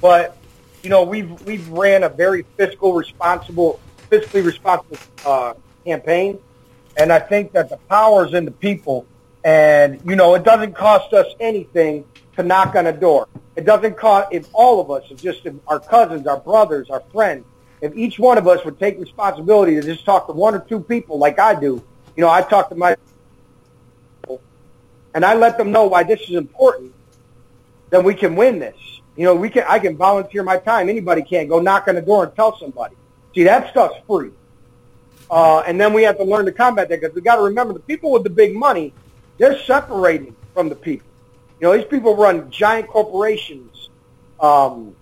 But 0.00 0.36
you 0.82 0.90
know, 0.90 1.02
we've 1.02 1.30
we've 1.42 1.68
ran 1.68 2.04
a 2.04 2.08
very 2.08 2.44
fiscal 2.56 2.92
responsible, 2.94 3.80
fiscally 4.10 4.44
responsible 4.44 4.98
uh, 5.26 5.54
campaign, 5.84 6.38
and 6.96 7.12
I 7.12 7.18
think 7.18 7.52
that 7.52 7.68
the 7.68 7.76
power 7.88 8.26
is 8.26 8.34
in 8.34 8.44
the 8.44 8.50
people. 8.50 9.06
And 9.44 10.00
you 10.04 10.16
know, 10.16 10.34
it 10.34 10.44
doesn't 10.44 10.74
cost 10.74 11.12
us 11.12 11.26
anything 11.40 12.04
to 12.36 12.42
knock 12.42 12.74
on 12.76 12.86
a 12.86 12.92
door. 12.92 13.28
It 13.56 13.64
doesn't 13.64 13.96
cost 13.96 14.28
if 14.32 14.48
all 14.52 14.80
of 14.80 14.90
us, 14.90 15.10
if 15.10 15.20
just 15.20 15.44
if 15.46 15.54
our 15.66 15.80
cousins, 15.80 16.26
our 16.26 16.38
brothers, 16.38 16.90
our 16.90 17.00
friends, 17.12 17.44
if 17.80 17.94
each 17.96 18.18
one 18.18 18.38
of 18.38 18.46
us 18.46 18.64
would 18.64 18.78
take 18.78 18.98
responsibility 18.98 19.74
to 19.74 19.82
just 19.82 20.04
talk 20.04 20.26
to 20.26 20.32
one 20.32 20.54
or 20.54 20.60
two 20.60 20.80
people 20.80 21.18
like 21.18 21.38
I 21.38 21.58
do. 21.58 21.82
You 22.16 22.22
know, 22.22 22.30
I 22.30 22.42
talk 22.42 22.68
to 22.70 22.74
my 22.74 22.96
and 25.14 25.24
I 25.24 25.34
let 25.34 25.58
them 25.58 25.72
know 25.72 25.86
why 25.86 26.02
this 26.04 26.20
is 26.22 26.36
important, 26.36 26.94
then 27.90 28.04
we 28.04 28.14
can 28.14 28.36
win 28.36 28.58
this. 28.58 28.97
You 29.18 29.24
know, 29.24 29.34
we 29.34 29.50
can 29.50 29.64
I 29.68 29.80
can 29.80 29.96
volunteer 29.96 30.44
my 30.44 30.58
time. 30.58 30.88
Anybody 30.88 31.22
can 31.22 31.48
go 31.48 31.58
knock 31.58 31.88
on 31.88 31.96
the 31.96 32.00
door 32.00 32.22
and 32.22 32.36
tell 32.36 32.56
somebody. 32.56 32.94
See, 33.34 33.42
that 33.42 33.68
stuff's 33.70 33.96
free. 34.06 34.30
Uh, 35.28 35.58
and 35.66 35.78
then 35.80 35.92
we 35.92 36.04
have 36.04 36.16
to 36.18 36.24
learn 36.24 36.46
to 36.46 36.52
combat 36.52 36.88
that 36.88 37.00
because 37.00 37.16
we 37.16 37.20
got 37.20 37.34
to 37.34 37.42
remember 37.42 37.72
the 37.72 37.80
people 37.80 38.12
with 38.12 38.22
the 38.22 38.30
big 38.30 38.54
money, 38.54 38.94
they're 39.36 39.58
separating 39.64 40.36
from 40.54 40.68
the 40.68 40.76
people. 40.76 41.08
You 41.60 41.66
know, 41.66 41.76
these 41.76 41.86
people 41.86 42.14
run 42.14 42.48
giant 42.52 42.86
corporations. 42.86 43.90
Um, 44.38 44.94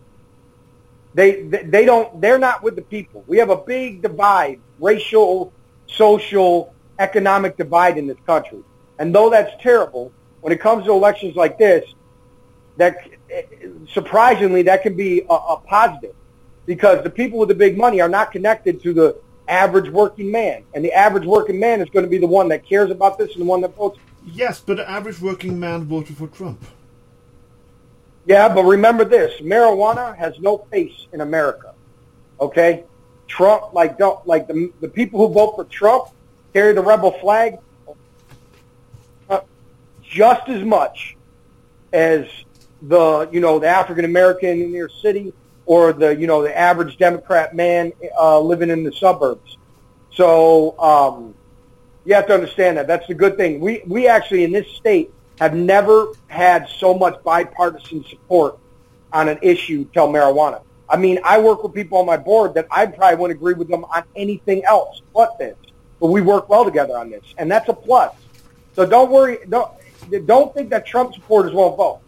they, 1.12 1.42
they 1.42 1.64
they 1.64 1.84
don't 1.84 2.18
they're 2.18 2.38
not 2.38 2.62
with 2.62 2.74
the 2.74 2.82
people. 2.82 3.22
We 3.26 3.36
have 3.36 3.50
a 3.50 3.58
big 3.58 4.00
divide 4.00 4.60
racial, 4.80 5.52
social, 5.88 6.74
economic 6.98 7.58
divide 7.58 7.98
in 7.98 8.06
this 8.06 8.18
country. 8.26 8.60
And 8.98 9.14
though 9.14 9.28
that's 9.28 9.62
terrible, 9.62 10.10
when 10.40 10.54
it 10.54 10.60
comes 10.60 10.86
to 10.86 10.92
elections 10.92 11.36
like 11.36 11.58
this, 11.58 11.84
that 12.78 12.96
surprisingly 13.92 14.62
that 14.62 14.82
can 14.82 14.96
be 14.96 15.22
a, 15.28 15.34
a 15.34 15.56
positive 15.66 16.14
because 16.66 17.02
the 17.04 17.10
people 17.10 17.38
with 17.38 17.48
the 17.48 17.54
big 17.54 17.78
money 17.78 18.00
are 18.00 18.08
not 18.08 18.32
connected 18.32 18.82
to 18.82 18.92
the 18.92 19.16
average 19.48 19.88
working 19.90 20.30
man, 20.30 20.64
and 20.74 20.84
the 20.84 20.92
average 20.92 21.24
working 21.24 21.58
man 21.58 21.80
is 21.80 21.88
going 21.90 22.04
to 22.04 22.10
be 22.10 22.18
the 22.18 22.26
one 22.26 22.48
that 22.48 22.66
cares 22.66 22.90
about 22.90 23.18
this 23.18 23.32
and 23.32 23.40
the 23.40 23.44
one 23.44 23.60
that 23.60 23.74
votes. 23.76 23.98
Yes, 24.24 24.60
but 24.60 24.78
the 24.78 24.90
average 24.90 25.20
working 25.20 25.58
man 25.58 25.84
voted 25.84 26.16
for 26.16 26.26
Trump. 26.26 26.64
Yeah, 28.26 28.52
but 28.52 28.64
remember 28.64 29.04
this: 29.04 29.40
marijuana 29.40 30.16
has 30.16 30.38
no 30.40 30.58
face 30.70 31.06
in 31.12 31.20
America. 31.20 31.74
Okay, 32.40 32.84
Trump, 33.28 33.72
like 33.72 33.98
don't 33.98 34.26
like 34.26 34.48
the 34.48 34.72
the 34.80 34.88
people 34.88 35.26
who 35.26 35.32
vote 35.32 35.54
for 35.54 35.64
Trump 35.64 36.08
carry 36.52 36.72
the 36.72 36.82
rebel 36.82 37.12
flag 37.12 37.58
uh, 39.30 39.40
just 40.02 40.48
as 40.48 40.64
much 40.64 41.16
as 41.92 42.26
the 42.82 43.28
you 43.32 43.40
know 43.40 43.58
the 43.58 43.68
African 43.68 44.04
American 44.04 44.60
in 44.62 44.72
your 44.72 44.88
city 44.88 45.32
or 45.66 45.92
the 45.92 46.14
you 46.14 46.26
know 46.26 46.42
the 46.42 46.56
average 46.56 46.96
Democrat 46.98 47.54
man 47.54 47.92
uh, 48.18 48.40
living 48.40 48.70
in 48.70 48.84
the 48.84 48.92
suburbs. 48.92 49.58
So 50.12 50.78
um, 50.78 51.34
you 52.04 52.14
have 52.14 52.26
to 52.28 52.34
understand 52.34 52.78
that. 52.78 52.86
That's 52.86 53.06
the 53.06 53.14
good 53.14 53.36
thing. 53.36 53.60
We 53.60 53.82
we 53.86 54.06
actually 54.08 54.44
in 54.44 54.52
this 54.52 54.68
state 54.76 55.12
have 55.40 55.54
never 55.54 56.08
had 56.28 56.68
so 56.78 56.94
much 56.94 57.22
bipartisan 57.22 58.04
support 58.04 58.58
on 59.12 59.28
an 59.28 59.38
issue 59.42 59.84
till 59.92 60.08
marijuana. 60.08 60.62
I 60.88 60.96
mean, 60.96 61.18
I 61.24 61.38
work 61.38 61.62
with 61.62 61.74
people 61.74 61.98
on 61.98 62.06
my 62.06 62.16
board 62.16 62.54
that 62.54 62.66
I 62.70 62.86
probably 62.86 63.16
wouldn't 63.16 63.38
agree 63.38 63.54
with 63.54 63.68
them 63.68 63.84
on 63.84 64.04
anything 64.14 64.64
else 64.64 65.02
but 65.12 65.36
this. 65.38 65.56
But 66.00 66.08
we 66.08 66.20
work 66.20 66.48
well 66.48 66.64
together 66.64 66.96
on 66.96 67.10
this, 67.10 67.24
and 67.38 67.50
that's 67.50 67.68
a 67.68 67.72
plus. 67.72 68.14
So 68.74 68.86
don't 68.86 69.10
worry. 69.10 69.38
Don't 69.48 69.70
don't 70.26 70.54
think 70.54 70.70
that 70.70 70.86
Trump 70.86 71.14
supporters 71.14 71.52
won't 71.52 71.76
vote. 71.76 72.00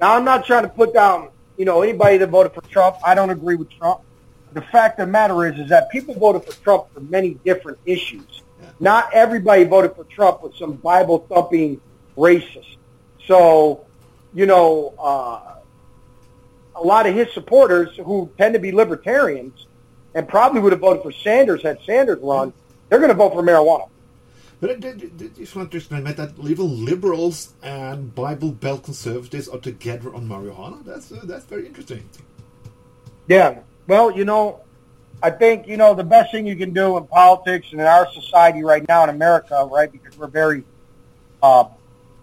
Now, 0.00 0.16
I'm 0.16 0.24
not 0.24 0.44
trying 0.44 0.62
to 0.64 0.68
put 0.68 0.92
down 0.92 1.28
you 1.56 1.64
know 1.64 1.82
anybody 1.82 2.18
that 2.18 2.28
voted 2.28 2.52
for 2.52 2.62
Trump. 2.62 2.96
I 3.04 3.14
don't 3.14 3.30
agree 3.30 3.56
with 3.56 3.70
Trump. 3.70 4.00
The 4.52 4.62
fact 4.62 5.00
of 5.00 5.08
the 5.08 5.12
matter 5.12 5.46
is, 5.46 5.58
is 5.58 5.68
that 5.70 5.90
people 5.90 6.14
voted 6.14 6.44
for 6.44 6.52
Trump 6.62 6.92
for 6.94 7.00
many 7.00 7.34
different 7.44 7.78
issues. 7.84 8.42
Not 8.80 9.12
everybody 9.12 9.64
voted 9.64 9.94
for 9.94 10.04
Trump 10.04 10.42
with 10.42 10.54
some 10.56 10.74
Bible 10.74 11.26
thumping 11.28 11.80
racist. 12.16 12.76
So, 13.26 13.84
you 14.32 14.46
know, 14.46 14.94
uh, 14.98 15.56
a 16.76 16.82
lot 16.82 17.06
of 17.06 17.14
his 17.14 17.32
supporters 17.32 17.96
who 17.96 18.30
tend 18.36 18.54
to 18.54 18.60
be 18.60 18.72
libertarians 18.72 19.66
and 20.14 20.28
probably 20.28 20.60
would 20.60 20.72
have 20.72 20.80
voted 20.80 21.02
for 21.02 21.12
Sanders 21.12 21.62
had 21.62 21.78
Sanders 21.84 22.18
run, 22.22 22.52
they're 22.88 22.98
going 22.98 23.10
to 23.10 23.14
vote 23.14 23.32
for 23.32 23.42
marijuana. 23.42 23.88
But 24.60 24.70
I 24.70 24.92
just 25.36 25.56
want 25.56 25.70
to 25.72 25.76
explain 25.76 26.04
that 26.04 26.32
even 26.42 26.84
liberals 26.84 27.54
and 27.62 28.14
Bible 28.14 28.52
Belt 28.52 28.84
conservatives 28.84 29.48
are 29.48 29.58
together 29.58 30.14
on 30.14 30.28
marijuana. 30.28 30.84
That's 30.84 31.12
uh, 31.12 31.20
that's 31.24 31.44
very 31.44 31.66
interesting. 31.66 32.08
Yeah. 33.26 33.60
Well, 33.86 34.10
you 34.10 34.24
know, 34.24 34.60
I 35.22 35.30
think 35.30 35.66
you 35.66 35.76
know 35.76 35.94
the 35.94 36.04
best 36.04 36.32
thing 36.32 36.46
you 36.46 36.56
can 36.56 36.72
do 36.72 36.96
in 36.96 37.06
politics 37.06 37.68
and 37.72 37.80
in 37.80 37.86
our 37.86 38.10
society 38.12 38.62
right 38.62 38.86
now 38.88 39.04
in 39.04 39.10
America, 39.10 39.68
right, 39.70 39.90
because 39.90 40.16
we're 40.16 40.28
very 40.28 40.64
uh, 41.42 41.64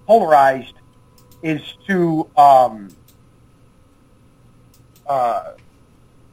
polarized, 0.08 0.74
is 1.44 1.62
to, 1.88 2.28
um, 2.38 2.90
uh, 5.08 5.54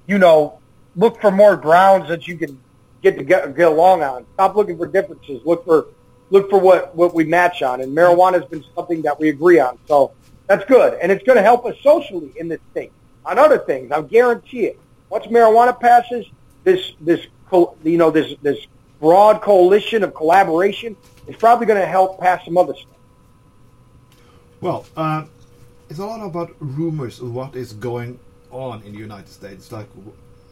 you 0.07 0.19
know, 0.19 0.59
look 0.97 1.21
for 1.21 1.31
more 1.31 1.57
grounds 1.57 2.09
that 2.09 2.27
you 2.27 2.37
can 2.37 2.59
get 3.11 3.19
to 3.19 3.25
get, 3.25 3.57
get 3.57 3.69
along 3.69 4.03
on. 4.03 4.27
Stop 4.35 4.57
looking 4.57 4.77
for 4.77 4.87
differences. 4.87 5.41
Look 5.45 5.65
for 5.65 5.87
look 6.31 6.51
for 6.51 6.59
what 6.59 6.95
what 6.95 7.15
we 7.15 7.25
match 7.25 7.63
on. 7.63 7.81
And 7.81 7.97
marijuana 7.97 8.35
has 8.35 8.45
been 8.45 8.65
something 8.75 9.03
that 9.03 9.19
we 9.19 9.29
agree 9.29 9.59
on. 9.59 9.79
So 9.87 10.13
that's 10.47 10.65
good, 10.65 10.99
and 11.01 11.13
it's 11.13 11.25
going 11.25 11.37
to 11.37 11.43
help 11.43 11.67
us 11.67 11.77
socially 11.83 12.33
in 12.37 12.49
this 12.49 12.61
state. 12.73 12.93
On 13.25 13.39
other 13.39 13.59
things, 13.59 13.93
I 13.93 14.01
guarantee 14.03 14.65
it. 14.65 14.81
Once 15.11 15.27
marijuana 15.27 15.79
passes, 15.79 16.27
this 16.65 16.93
this 17.01 17.27
you 17.85 17.99
know 17.99 18.11
this 18.11 18.35
this 18.43 18.67
broad 19.01 19.41
coalition 19.43 20.03
of 20.03 20.15
collaboration 20.15 20.97
is 21.27 21.37
probably 21.37 21.67
going 21.67 21.81
to 21.81 21.87
help 21.87 22.21
pass 22.21 22.45
some 22.45 22.57
other 22.57 22.75
stuff. 22.75 22.97
Well, 24.61 24.87
uh, 24.97 25.25
it's 25.89 26.01
a 26.01 26.05
lot 26.05 26.25
about 26.25 26.55
rumors 26.59 27.21
of 27.21 27.33
what 27.33 27.55
is 27.55 27.73
going 27.73 28.19
on 28.51 28.83
in 28.83 28.93
the 28.93 28.99
United 28.99 29.29
States, 29.29 29.71
like 29.71 29.87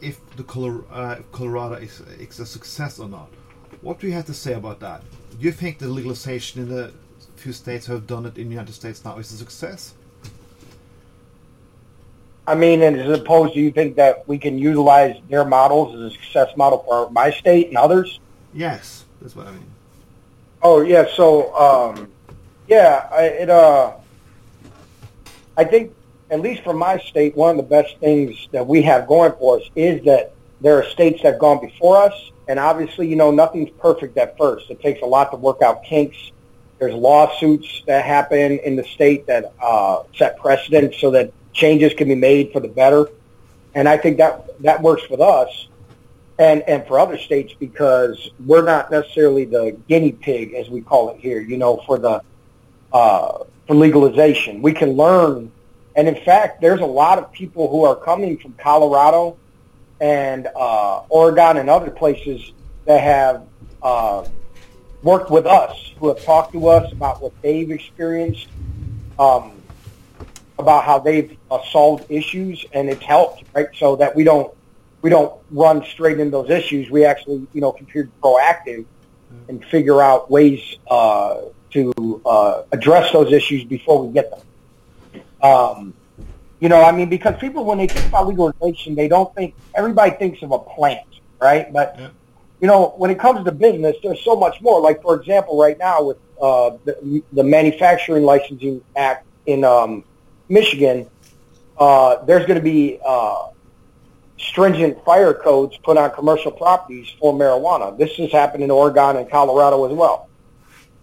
if 0.01 0.19
the 0.35 0.43
Color, 0.43 0.83
uh, 0.91 1.17
Colorado 1.31 1.75
is, 1.75 2.01
is 2.01 2.39
a 2.39 2.45
success 2.45 2.99
or 2.99 3.07
not. 3.07 3.29
What 3.81 3.99
do 3.99 4.07
you 4.07 4.13
have 4.13 4.25
to 4.25 4.33
say 4.33 4.53
about 4.53 4.79
that? 4.79 5.01
Do 5.39 5.45
you 5.45 5.51
think 5.51 5.79
the 5.79 5.87
legalization 5.87 6.61
in 6.61 6.69
the 6.69 6.93
few 7.35 7.53
states 7.53 7.85
who 7.85 7.93
have 7.93 8.07
done 8.07 8.25
it 8.25 8.37
in 8.37 8.45
the 8.45 8.53
United 8.53 8.73
States 8.73 9.03
now 9.05 9.17
is 9.17 9.31
a 9.31 9.37
success? 9.37 9.93
I 12.47 12.55
mean, 12.55 12.81
and 12.81 12.95
as 12.95 13.19
opposed 13.19 13.53
to 13.55 13.59
you 13.59 13.71
think 13.71 13.97
that 13.97 14.27
we 14.27 14.37
can 14.37 14.57
utilize 14.57 15.17
their 15.29 15.43
models 15.43 15.95
as 15.95 16.01
a 16.01 16.11
success 16.11 16.55
model 16.55 16.79
for 16.87 17.09
my 17.11 17.29
state 17.29 17.67
and 17.67 17.77
others? 17.77 18.19
Yes, 18.53 19.03
that's 19.21 19.35
what 19.35 19.47
I 19.47 19.51
mean. 19.51 19.65
Oh 20.61 20.81
yeah, 20.81 21.05
so 21.13 21.53
um, 21.55 22.09
yeah, 22.67 23.07
I, 23.11 23.23
it 23.23 23.49
uh, 23.49 23.93
I 25.57 25.63
think 25.65 25.93
at 26.29 26.41
least 26.41 26.63
for 26.63 26.73
my 26.73 26.97
state, 26.99 27.35
one 27.35 27.51
of 27.51 27.57
the 27.57 27.63
best 27.63 27.97
things 27.99 28.47
that 28.51 28.65
we 28.65 28.81
have 28.81 29.07
going 29.07 29.31
for 29.33 29.57
us 29.57 29.63
is 29.75 30.03
that 30.05 30.33
there 30.59 30.77
are 30.77 30.83
states 30.83 31.21
that 31.23 31.33
have 31.33 31.39
gone 31.39 31.59
before 31.61 31.97
us, 31.97 32.31
and 32.47 32.59
obviously, 32.59 33.07
you 33.07 33.15
know, 33.15 33.31
nothing's 33.31 33.69
perfect 33.79 34.17
at 34.17 34.37
first. 34.37 34.69
It 34.69 34.81
takes 34.81 35.01
a 35.01 35.05
lot 35.05 35.31
to 35.31 35.37
work 35.37 35.61
out 35.61 35.83
kinks. 35.83 36.17
There's 36.79 36.93
lawsuits 36.93 37.83
that 37.87 38.05
happen 38.05 38.59
in 38.59 38.75
the 38.75 38.83
state 38.83 39.25
that 39.27 39.53
uh, 39.61 40.03
set 40.15 40.37
precedent 40.37 40.95
so 40.95 41.11
that 41.11 41.31
changes 41.53 41.93
can 41.93 42.07
be 42.07 42.15
made 42.15 42.51
for 42.51 42.59
the 42.59 42.67
better. 42.67 43.07
And 43.73 43.87
I 43.87 43.97
think 43.97 44.17
that 44.17 44.61
that 44.61 44.81
works 44.81 45.09
with 45.09 45.21
us 45.21 45.67
and, 46.39 46.61
and 46.63 46.85
for 46.87 46.99
other 46.99 47.17
states 47.17 47.53
because 47.59 48.29
we're 48.45 48.63
not 48.63 48.91
necessarily 48.91 49.45
the 49.45 49.77
guinea 49.87 50.11
pig, 50.11 50.53
as 50.53 50.69
we 50.69 50.81
call 50.81 51.09
it 51.11 51.19
here, 51.19 51.39
you 51.41 51.57
know, 51.57 51.81
for 51.85 51.97
the 51.97 52.21
uh, 52.93 53.43
for 53.67 53.75
legalization. 53.75 54.61
We 54.61 54.73
can 54.73 54.91
learn 54.91 55.51
and 55.97 56.07
in 56.07 56.15
fact, 56.15 56.61
there's 56.61 56.79
a 56.79 56.85
lot 56.85 57.17
of 57.17 57.31
people 57.31 57.69
who 57.69 57.83
are 57.83 57.95
coming 57.95 58.37
from 58.37 58.53
Colorado 58.53 59.35
and 59.99 60.47
uh, 60.55 60.99
Oregon 61.09 61.57
and 61.57 61.71
other 61.71 61.89
places 61.89 62.53
that 62.85 63.01
have 63.01 63.47
uh, 63.81 64.23
worked 65.01 65.31
with 65.31 65.47
us, 65.47 65.95
who 65.99 66.09
have 66.09 66.23
talked 66.23 66.53
to 66.53 66.67
us 66.67 66.91
about 66.91 67.19
what 67.19 67.33
they've 67.41 67.71
experienced, 67.71 68.47
um, 69.17 69.59
about 70.59 70.83
how 70.83 70.99
they've 70.99 71.35
uh, 71.49 71.59
solved 71.71 72.05
issues, 72.11 72.63
and 72.73 72.89
it's 72.89 73.03
helped, 73.03 73.43
right? 73.55 73.69
So 73.75 73.95
that 73.95 74.15
we 74.15 74.23
don't 74.23 74.53
we 75.01 75.09
don't 75.09 75.41
run 75.49 75.83
straight 75.83 76.19
into 76.19 76.29
those 76.29 76.51
issues. 76.51 76.91
We 76.91 77.05
actually, 77.05 77.47
you 77.53 77.61
know, 77.61 77.71
can 77.71 77.87
proactive 78.21 78.85
and 79.47 79.65
figure 79.65 79.99
out 79.99 80.29
ways 80.29 80.77
uh, 80.91 81.41
to 81.71 82.21
uh, 82.23 82.63
address 82.71 83.11
those 83.13 83.31
issues 83.33 83.63
before 83.63 84.05
we 84.05 84.13
get 84.13 84.29
them. 84.29 84.41
Um, 85.41 85.93
you 86.59 86.69
know, 86.69 86.81
I 86.83 86.91
mean, 86.91 87.09
because 87.09 87.39
people, 87.39 87.65
when 87.65 87.77
they 87.77 87.87
think 87.87 88.07
about 88.07 88.27
legalization, 88.27 88.95
they 88.95 89.07
don't 89.07 89.33
think, 89.35 89.53
everybody 89.75 90.11
thinks 90.11 90.41
of 90.41 90.51
a 90.51 90.59
plant, 90.59 91.07
right? 91.39 91.71
But, 91.71 91.95
yeah. 91.99 92.09
you 92.59 92.67
know, 92.67 92.93
when 92.97 93.11
it 93.11 93.19
comes 93.19 93.45
to 93.45 93.51
business, 93.51 93.95
there's 94.01 94.23
so 94.23 94.35
much 94.35 94.59
more. 94.61 94.81
Like, 94.81 95.01
for 95.01 95.15
example, 95.15 95.59
right 95.59 95.77
now 95.77 96.03
with 96.03 96.17
uh, 96.41 96.71
the, 96.83 97.23
the 97.33 97.43
Manufacturing 97.43 98.23
Licensing 98.23 98.83
Act 98.95 99.25
in 99.45 99.63
um, 99.63 100.03
Michigan, 100.49 101.07
uh, 101.77 102.25
there's 102.25 102.47
going 102.47 102.57
to 102.57 102.63
be 102.63 102.99
uh, 103.05 103.49
stringent 104.39 105.03
fire 105.05 105.33
codes 105.33 105.77
put 105.77 105.95
on 105.95 106.09
commercial 106.11 106.51
properties 106.51 107.07
for 107.19 107.33
marijuana. 107.33 107.95
This 107.95 108.15
has 108.17 108.31
happened 108.31 108.63
in 108.63 108.71
Oregon 108.71 109.17
and 109.17 109.29
Colorado 109.29 109.85
as 109.85 109.93
well. 109.93 110.27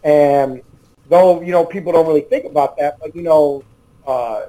And 0.03 0.63
though, 1.09 1.41
you 1.43 1.53
know, 1.53 1.65
people 1.65 1.93
don't 1.93 2.09
really 2.09 2.23
think 2.23 2.45
about 2.45 2.77
that, 2.79 2.99
but, 2.99 3.15
you 3.15 3.23
know, 3.23 3.63
uh, 4.07 4.47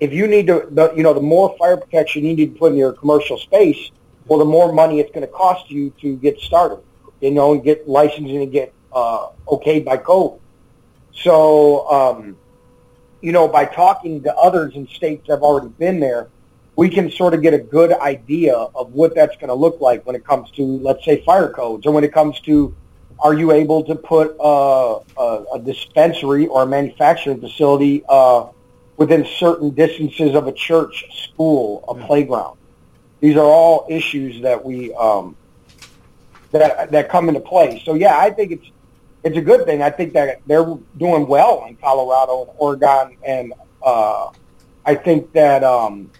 if 0.00 0.12
you 0.12 0.26
need 0.26 0.46
to, 0.48 0.66
the, 0.70 0.92
you 0.94 1.02
know, 1.02 1.14
the 1.14 1.20
more 1.20 1.56
fire 1.58 1.76
protection 1.76 2.24
you 2.24 2.34
need 2.34 2.54
to 2.54 2.58
put 2.58 2.72
in 2.72 2.78
your 2.78 2.92
commercial 2.92 3.38
space, 3.38 3.90
well, 4.26 4.38
the 4.38 4.44
more 4.44 4.72
money 4.72 5.00
it's 5.00 5.10
going 5.10 5.26
to 5.26 5.32
cost 5.32 5.70
you 5.70 5.90
to 6.00 6.16
get 6.16 6.38
started, 6.40 6.80
you 7.20 7.30
know, 7.30 7.52
and 7.52 7.64
get 7.64 7.88
licensed 7.88 8.30
and 8.30 8.52
get 8.52 8.72
uh, 8.92 9.28
okayed 9.46 9.84
by 9.84 9.96
code. 9.96 10.38
So, 11.12 11.88
um, 11.90 12.36
you 13.20 13.32
know, 13.32 13.48
by 13.48 13.64
talking 13.64 14.22
to 14.24 14.34
others 14.36 14.74
in 14.74 14.86
states 14.88 15.26
that 15.26 15.34
have 15.34 15.42
already 15.42 15.68
been 15.68 16.00
there, 16.00 16.28
we 16.76 16.90
can 16.90 17.10
sort 17.10 17.32
of 17.32 17.40
get 17.40 17.54
a 17.54 17.58
good 17.58 17.92
idea 17.92 18.54
of 18.54 18.92
what 18.92 19.14
that's 19.14 19.34
going 19.36 19.48
to 19.48 19.54
look 19.54 19.80
like 19.80 20.04
when 20.04 20.14
it 20.14 20.24
comes 20.24 20.50
to, 20.52 20.62
let's 20.62 21.04
say, 21.04 21.24
fire 21.24 21.48
codes, 21.48 21.86
or 21.86 21.92
when 21.92 22.04
it 22.04 22.12
comes 22.12 22.38
to, 22.40 22.74
are 23.18 23.32
you 23.32 23.52
able 23.52 23.82
to 23.84 23.94
put 23.94 24.36
uh, 24.38 25.00
a, 25.16 25.44
a 25.54 25.58
dispensary 25.58 26.46
or 26.48 26.64
a 26.64 26.66
manufacturing 26.66 27.40
facility 27.40 28.04
uh, 28.10 28.48
within 28.96 29.26
certain 29.38 29.70
distances 29.70 30.34
of 30.34 30.46
a 30.46 30.52
church, 30.52 31.04
school, 31.24 31.84
a 31.88 31.98
yeah. 31.98 32.06
playground. 32.06 32.58
These 33.20 33.36
are 33.36 33.44
all 33.44 33.86
issues 33.88 34.42
that 34.42 34.62
we 34.64 34.92
um, 34.94 35.36
that 36.52 36.90
that 36.90 37.08
come 37.08 37.28
into 37.28 37.40
play. 37.40 37.82
So 37.84 37.94
yeah, 37.94 38.18
I 38.18 38.30
think 38.30 38.52
it's 38.52 38.70
it's 39.24 39.36
a 39.36 39.40
good 39.40 39.64
thing. 39.64 39.82
I 39.82 39.90
think 39.90 40.12
that 40.12 40.40
they're 40.46 40.76
doing 40.98 41.26
well 41.26 41.64
in 41.68 41.76
Colorado 41.76 42.42
and 42.42 42.50
Oregon, 42.58 43.16
and 43.26 43.52
uh, 43.82 44.30
I 44.84 44.94
think 44.94 45.32
that 45.32 45.64
um, 45.64 46.10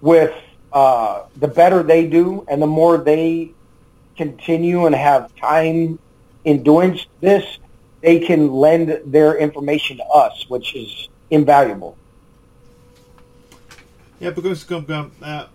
with 0.00 0.32
uh, 0.72 1.24
the 1.36 1.48
better 1.48 1.82
they 1.82 2.06
do 2.06 2.46
and 2.48 2.62
the 2.62 2.66
more 2.66 2.96
they 2.96 3.52
continue 4.16 4.86
and 4.86 4.94
have 4.94 5.34
time 5.36 5.98
in 6.44 6.62
doing 6.62 6.98
this, 7.20 7.58
they 8.00 8.20
can 8.20 8.50
lend 8.50 8.98
their 9.04 9.36
information 9.36 9.98
to 9.98 10.04
us, 10.04 10.46
which 10.48 10.74
is 10.74 11.09
invaluable. 11.30 11.96
Yeah, 14.20 14.30
because 14.30 14.70
uh, 14.70 15.06
uh, 15.22 15.46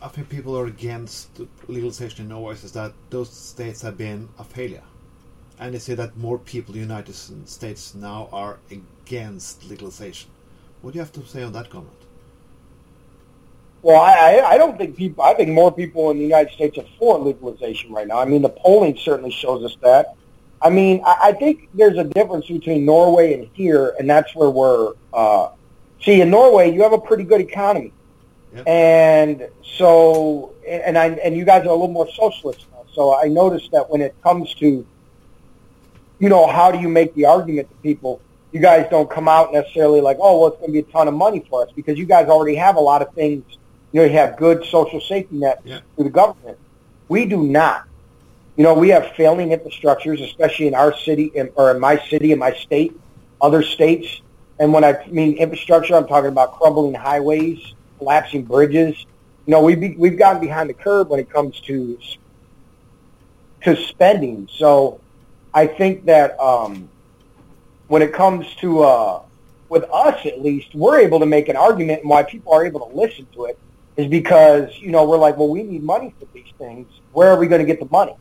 I 0.00 0.08
think 0.08 0.28
people 0.28 0.56
are 0.56 0.66
against 0.66 1.28
legalization 1.66 2.22
in 2.22 2.28
Norway 2.28 2.54
is 2.54 2.70
that 2.72 2.92
those 3.10 3.30
states 3.30 3.82
have 3.82 3.98
been 3.98 4.28
a 4.38 4.44
failure. 4.44 4.84
And 5.58 5.74
they 5.74 5.78
say 5.80 5.94
that 5.94 6.16
more 6.16 6.38
people 6.38 6.74
in 6.74 6.80
the 6.80 6.86
United 6.86 7.14
States 7.14 7.94
now 7.94 8.28
are 8.32 8.58
against 8.70 9.68
legalization. 9.68 10.30
What 10.82 10.92
do 10.92 10.98
you 10.98 11.00
have 11.00 11.12
to 11.14 11.26
say 11.26 11.42
on 11.42 11.52
that 11.54 11.70
comment? 11.70 11.90
Well, 13.82 14.00
I, 14.00 14.40
I 14.40 14.58
don't 14.58 14.76
think 14.76 14.96
people. 14.96 15.24
I 15.24 15.34
think 15.34 15.50
more 15.50 15.72
people 15.72 16.10
in 16.10 16.18
the 16.18 16.24
United 16.24 16.52
States 16.52 16.76
are 16.78 16.84
for 16.98 17.18
legalization 17.18 17.92
right 17.92 18.06
now. 18.06 18.18
I 18.18 18.24
mean, 18.24 18.42
the 18.42 18.48
polling 18.48 18.96
certainly 18.96 19.30
shows 19.30 19.64
us 19.64 19.76
that. 19.82 20.16
I 20.62 20.70
mean, 20.70 21.02
I, 21.04 21.16
I 21.24 21.32
think 21.32 21.68
there's 21.74 21.98
a 21.98 22.04
difference 22.04 22.46
between 22.46 22.84
Norway 22.84 23.34
and 23.34 23.48
here, 23.52 23.94
and 23.98 24.08
that's 24.08 24.34
where 24.34 24.50
we're. 24.50 24.94
Uh, 25.12 25.50
see, 26.02 26.20
in 26.20 26.30
Norway, 26.30 26.72
you 26.72 26.82
have 26.82 26.92
a 26.92 26.98
pretty 26.98 27.24
good 27.24 27.40
economy, 27.40 27.92
yep. 28.54 28.66
and 28.66 29.48
so, 29.62 30.54
and 30.66 30.96
I, 30.96 31.08
and 31.08 31.36
you 31.36 31.44
guys 31.44 31.62
are 31.62 31.68
a 31.68 31.72
little 31.72 31.88
more 31.88 32.08
socialist. 32.10 32.66
Now, 32.72 32.84
so 32.92 33.14
I 33.14 33.28
noticed 33.28 33.70
that 33.72 33.88
when 33.90 34.00
it 34.00 34.14
comes 34.22 34.54
to, 34.54 34.86
you 36.18 36.28
know, 36.28 36.46
how 36.46 36.70
do 36.70 36.78
you 36.78 36.88
make 36.88 37.14
the 37.14 37.26
argument 37.26 37.68
to 37.68 37.74
people? 37.76 38.20
You 38.52 38.60
guys 38.60 38.86
don't 38.90 39.10
come 39.10 39.28
out 39.28 39.52
necessarily 39.52 40.00
like, 40.00 40.16
oh, 40.20 40.40
well, 40.40 40.48
it's 40.48 40.56
going 40.58 40.68
to 40.68 40.72
be 40.72 40.78
a 40.78 40.92
ton 40.92 41.08
of 41.08 41.14
money 41.14 41.44
for 41.50 41.62
us 41.62 41.72
because 41.76 41.98
you 41.98 42.06
guys 42.06 42.28
already 42.28 42.54
have 42.54 42.76
a 42.76 42.80
lot 42.80 43.02
of 43.02 43.12
things 43.12 43.44
you 43.96 44.02
know, 44.02 44.08
you 44.08 44.18
have 44.18 44.36
good 44.36 44.62
social 44.66 45.00
safety 45.00 45.36
nets 45.36 45.62
yeah. 45.64 45.80
through 45.94 46.04
the 46.04 46.10
government. 46.10 46.58
We 47.08 47.24
do 47.24 47.42
not. 47.42 47.84
You 48.56 48.62
know, 48.62 48.72
we 48.72 48.88
have 48.88 49.12
failing 49.12 49.50
infrastructures, 49.50 50.24
especially 50.24 50.66
in 50.66 50.74
our 50.74 50.96
city 50.96 51.30
or 51.56 51.70
in 51.70 51.80
my 51.80 51.98
city, 52.08 52.32
in 52.32 52.38
my 52.38 52.54
state, 52.54 52.98
other 53.40 53.62
states. 53.62 54.22
And 54.58 54.72
when 54.72 54.82
I 54.82 55.06
mean 55.08 55.36
infrastructure, 55.36 55.94
I'm 55.94 56.06
talking 56.06 56.30
about 56.30 56.58
crumbling 56.58 56.94
highways, 56.94 57.74
collapsing 57.98 58.44
bridges. 58.44 58.96
You 59.44 59.52
know, 59.52 59.62
we've, 59.62 59.78
be, 59.78 59.94
we've 59.98 60.18
gotten 60.18 60.40
behind 60.40 60.70
the 60.70 60.74
curve 60.74 61.08
when 61.08 61.20
it 61.20 61.30
comes 61.30 61.60
to 61.62 61.98
to 63.62 63.76
spending. 63.76 64.48
So 64.52 65.00
I 65.52 65.66
think 65.66 66.06
that 66.06 66.38
um, 66.40 66.88
when 67.88 68.00
it 68.00 68.12
comes 68.12 68.46
to 68.56 68.82
uh, 68.82 69.22
with 69.68 69.84
us 69.92 70.24
at 70.24 70.40
least, 70.40 70.74
we're 70.74 71.00
able 71.00 71.20
to 71.20 71.26
make 71.26 71.48
an 71.48 71.56
argument 71.56 72.02
and 72.02 72.10
why 72.10 72.22
people 72.22 72.52
are 72.52 72.64
able 72.64 72.88
to 72.88 72.96
listen 72.96 73.26
to 73.34 73.46
it 73.46 73.58
is 73.96 74.06
because, 74.06 74.70
you 74.78 74.90
know, 74.90 75.04
we're 75.04 75.18
like, 75.18 75.36
well, 75.36 75.48
we 75.48 75.62
need 75.62 75.82
money 75.82 76.14
for 76.18 76.26
these 76.32 76.52
things. 76.58 76.86
Where 77.12 77.28
are 77.28 77.38
we 77.38 77.46
going 77.46 77.60
to 77.60 77.66
get 77.66 77.80
the 77.80 77.88
money? 77.90 78.14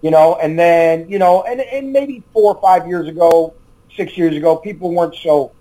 You 0.00 0.10
know, 0.12 0.36
and 0.36 0.58
then, 0.58 1.08
you 1.08 1.18
know, 1.18 1.42
and, 1.42 1.60
and 1.60 1.92
maybe 1.92 2.22
four 2.32 2.54
or 2.54 2.60
five 2.60 2.86
years 2.86 3.08
ago, 3.08 3.54
six 3.96 4.16
years 4.16 4.36
ago, 4.36 4.56
people 4.56 4.94
weren't 4.94 5.16
so 5.16 5.52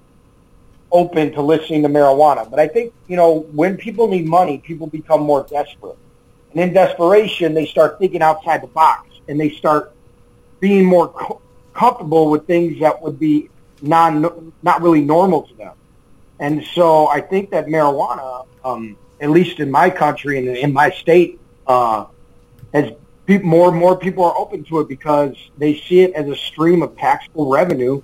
open 0.92 1.34
to 1.34 1.42
listening 1.42 1.82
to 1.84 1.90
marijuana. 1.90 2.50
But 2.50 2.60
I 2.60 2.68
think, 2.68 2.94
you 3.08 3.16
know, 3.16 3.40
when 3.52 3.78
people 3.78 4.08
need 4.08 4.26
money, 4.26 4.60
people 4.60 4.88
become 4.88 5.22
more 5.22 5.44
desperate. 5.50 5.98
And 6.52 6.62
in 6.62 6.74
desperation, 6.74 7.54
they 7.54 7.66
start 7.66 8.00
thinking 8.00 8.22
outside 8.22 8.62
the 8.62 8.68
box 8.68 9.10
and 9.28 9.40
they 9.40 9.50
start 9.50 9.94
being 10.60 10.86
more 10.86 11.10
co- 11.10 11.42
comfortable 11.74 12.30
with 12.30 12.48
things 12.48 12.80
that 12.80 13.02
would 13.02 13.20
be 13.20 13.50
non, 13.82 14.54
not 14.62 14.82
really 14.82 15.02
normal 15.02 15.44
to 15.44 15.54
them. 15.56 15.76
And 16.40 16.64
so 16.74 17.08
I 17.08 17.22
think 17.22 17.50
that 17.52 17.66
marijuana, 17.66 18.46
um, 18.64 18.98
at 19.20 19.30
least 19.30 19.60
in 19.60 19.72
my 19.72 19.90
country 19.90 20.38
and 20.38 20.48
in 20.48 20.72
my 20.74 20.92
state, 20.92 21.40
uh, 21.66 22.06
as 22.74 22.92
more 23.44 23.70
and 23.70 23.78
more 23.78 23.98
people 23.98 24.24
are 24.24 24.38
open 24.38 24.64
to 24.66 24.80
it 24.80 24.88
because 24.88 25.36
they 25.58 25.76
see 25.76 26.02
it 26.02 26.14
as 26.14 26.28
a 26.30 26.36
stream 26.36 26.82
of 26.82 26.98
taxable 26.98 27.50
revenue 27.50 28.02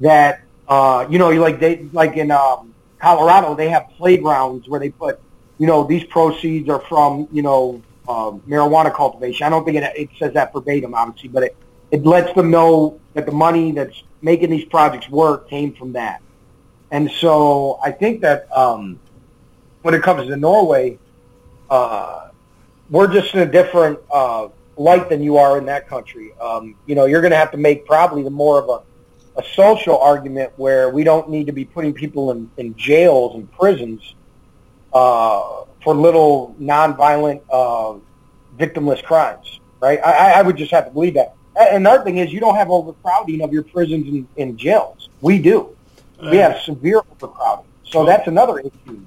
that, 0.00 0.42
uh, 0.68 1.06
you 1.08 1.18
know, 1.18 1.30
like 1.30 1.60
they, 1.60 1.88
like 1.92 2.16
in, 2.16 2.30
um, 2.30 2.74
Colorado, 2.98 3.54
they 3.54 3.70
have 3.70 3.88
playgrounds 3.96 4.68
where 4.68 4.78
they 4.78 4.90
put, 4.90 5.18
you 5.58 5.66
know, 5.66 5.84
these 5.84 6.04
proceeds 6.04 6.68
are 6.68 6.80
from, 6.80 7.26
you 7.32 7.42
know, 7.42 7.82
uh, 8.06 8.32
marijuana 8.46 8.94
cultivation. 8.94 9.46
I 9.46 9.50
don't 9.50 9.64
think 9.64 9.78
it, 9.78 9.92
it 9.96 10.10
says 10.18 10.34
that 10.34 10.52
verbatim, 10.52 10.94
obviously, 10.94 11.30
but 11.30 11.44
it, 11.44 11.56
it 11.90 12.04
lets 12.04 12.34
them 12.34 12.50
know 12.50 13.00
that 13.14 13.24
the 13.24 13.32
money 13.32 13.72
that's 13.72 14.02
making 14.20 14.50
these 14.50 14.66
projects 14.66 15.08
work 15.08 15.48
came 15.48 15.72
from 15.72 15.92
that. 15.94 16.20
And 16.90 17.10
so 17.10 17.78
I 17.82 17.90
think 17.92 18.20
that, 18.20 18.54
um, 18.54 19.00
when 19.82 19.94
it 19.94 20.02
comes 20.02 20.28
to 20.28 20.36
Norway, 20.36 20.98
uh, 21.70 22.29
we're 22.90 23.06
just 23.06 23.34
in 23.34 23.40
a 23.40 23.50
different 23.50 23.98
uh, 24.12 24.48
light 24.76 25.08
than 25.08 25.22
you 25.22 25.36
are 25.36 25.58
in 25.58 25.66
that 25.66 25.88
country. 25.88 26.32
Um, 26.40 26.74
you 26.86 26.94
know, 26.94 27.06
you're 27.06 27.20
going 27.20 27.30
to 27.30 27.36
have 27.36 27.52
to 27.52 27.58
make 27.58 27.86
probably 27.86 28.22
the 28.22 28.30
more 28.30 28.58
of 28.58 28.68
a, 28.68 29.40
a 29.40 29.44
social 29.54 29.98
argument 29.98 30.52
where 30.56 30.90
we 30.90 31.04
don't 31.04 31.30
need 31.30 31.46
to 31.46 31.52
be 31.52 31.64
putting 31.64 31.92
people 31.92 32.32
in, 32.32 32.50
in 32.56 32.76
jails 32.76 33.36
and 33.36 33.50
prisons 33.52 34.14
uh, 34.92 35.64
for 35.82 35.94
little 35.94 36.56
nonviolent, 36.60 37.42
uh, 37.50 37.98
victimless 38.58 39.02
crimes, 39.02 39.60
right? 39.80 40.00
I, 40.04 40.32
I 40.32 40.42
would 40.42 40.56
just 40.56 40.72
have 40.72 40.86
to 40.86 40.90
believe 40.90 41.14
that. 41.14 41.34
And 41.56 41.76
another 41.76 42.02
thing 42.02 42.18
is 42.18 42.32
you 42.32 42.40
don't 42.40 42.56
have 42.56 42.70
overcrowding 42.70 43.40
of 43.42 43.52
your 43.52 43.62
prisons 43.62 44.08
and, 44.08 44.28
and 44.36 44.58
jails. 44.58 45.08
We 45.20 45.38
do. 45.38 45.76
We 46.20 46.36
have 46.36 46.60
severe 46.60 46.98
overcrowding. 47.12 47.66
So 47.84 48.04
that's 48.04 48.28
another 48.28 48.58
issue 48.58 49.04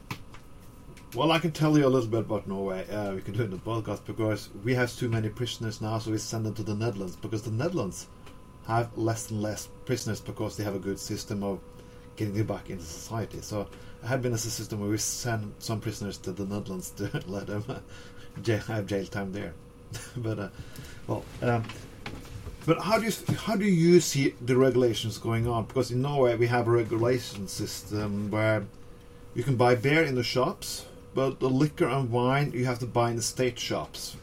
well, 1.16 1.32
I 1.32 1.40
can 1.40 1.52
tell 1.52 1.78
you 1.78 1.86
a 1.86 1.90
little 1.90 2.10
bit 2.10 2.22
about 2.22 2.48
Norway. 2.48 2.90
Uh, 2.90 3.14
we 3.14 3.22
can 3.22 3.34
do 3.34 3.42
it 3.42 3.46
in 3.46 3.52
the 3.52 3.58
podcast 3.58 4.04
because 4.06 4.50
we 4.64 4.74
have 4.74 4.96
too 4.96 5.10
many 5.10 5.30
prisoners 5.30 5.80
now, 5.80 6.00
so 6.00 6.12
we 6.12 6.18
send 6.18 6.46
them 6.46 6.56
to 6.56 6.64
the 6.64 6.74
Netherlands 6.74 7.16
because 7.16 7.44
the 7.44 7.52
Netherlands 7.52 8.08
have 8.68 8.98
less 8.98 9.30
and 9.30 9.42
less 9.42 9.68
prisoners 9.86 10.22
because 10.22 10.58
they 10.58 10.64
have 10.64 10.74
a 10.74 10.80
good 10.80 11.00
system 11.00 11.44
of 11.44 11.60
getting 12.16 12.34
them 12.34 12.48
back 12.48 12.70
into 12.70 12.84
society. 12.84 13.42
So 13.42 13.62
it 13.62 14.08
had 14.08 14.22
been 14.24 14.34
as 14.34 14.46
a 14.46 14.52
system 14.52 14.80
where 14.80 14.90
we 14.90 14.98
send 14.98 15.54
some 15.60 15.80
prisoners 15.80 16.18
to 16.20 16.32
the 16.32 16.46
Netherlands 16.46 16.90
to 16.92 17.10
let 17.28 17.48
them 17.48 17.64
have 18.68 18.86
jail 18.88 19.06
time 19.06 19.32
there. 19.34 19.54
but 20.18 20.40
uh, 20.40 20.50
well, 21.06 21.24
um, 21.44 21.64
but 22.66 22.80
how 22.82 22.98
do 22.98 23.06
you 23.06 23.12
how 23.36 23.56
do 23.56 23.66
you 23.66 24.00
see 24.00 24.34
the 24.42 24.58
regulations 24.58 25.20
going 25.20 25.48
on? 25.48 25.66
Because 25.66 25.92
in 25.92 26.02
Norway 26.02 26.36
we 26.38 26.48
have 26.48 26.68
a 26.68 26.72
regulation 26.72 27.48
system 27.48 28.32
where 28.32 28.66
you 29.36 29.44
can 29.44 29.58
buy 29.58 29.76
beer 29.76 30.04
in 30.04 30.16
the 30.16 30.24
shops 30.24 30.86
but 31.14 31.40
the 31.40 31.50
liquor 31.50 31.88
and 31.88 32.12
wine 32.12 32.52
you 32.54 32.66
have 32.66 32.80
to 32.80 32.86
buy 32.86 33.10
in 33.10 33.16
the 33.16 33.22
state 33.22 33.60
shops. 33.60 34.18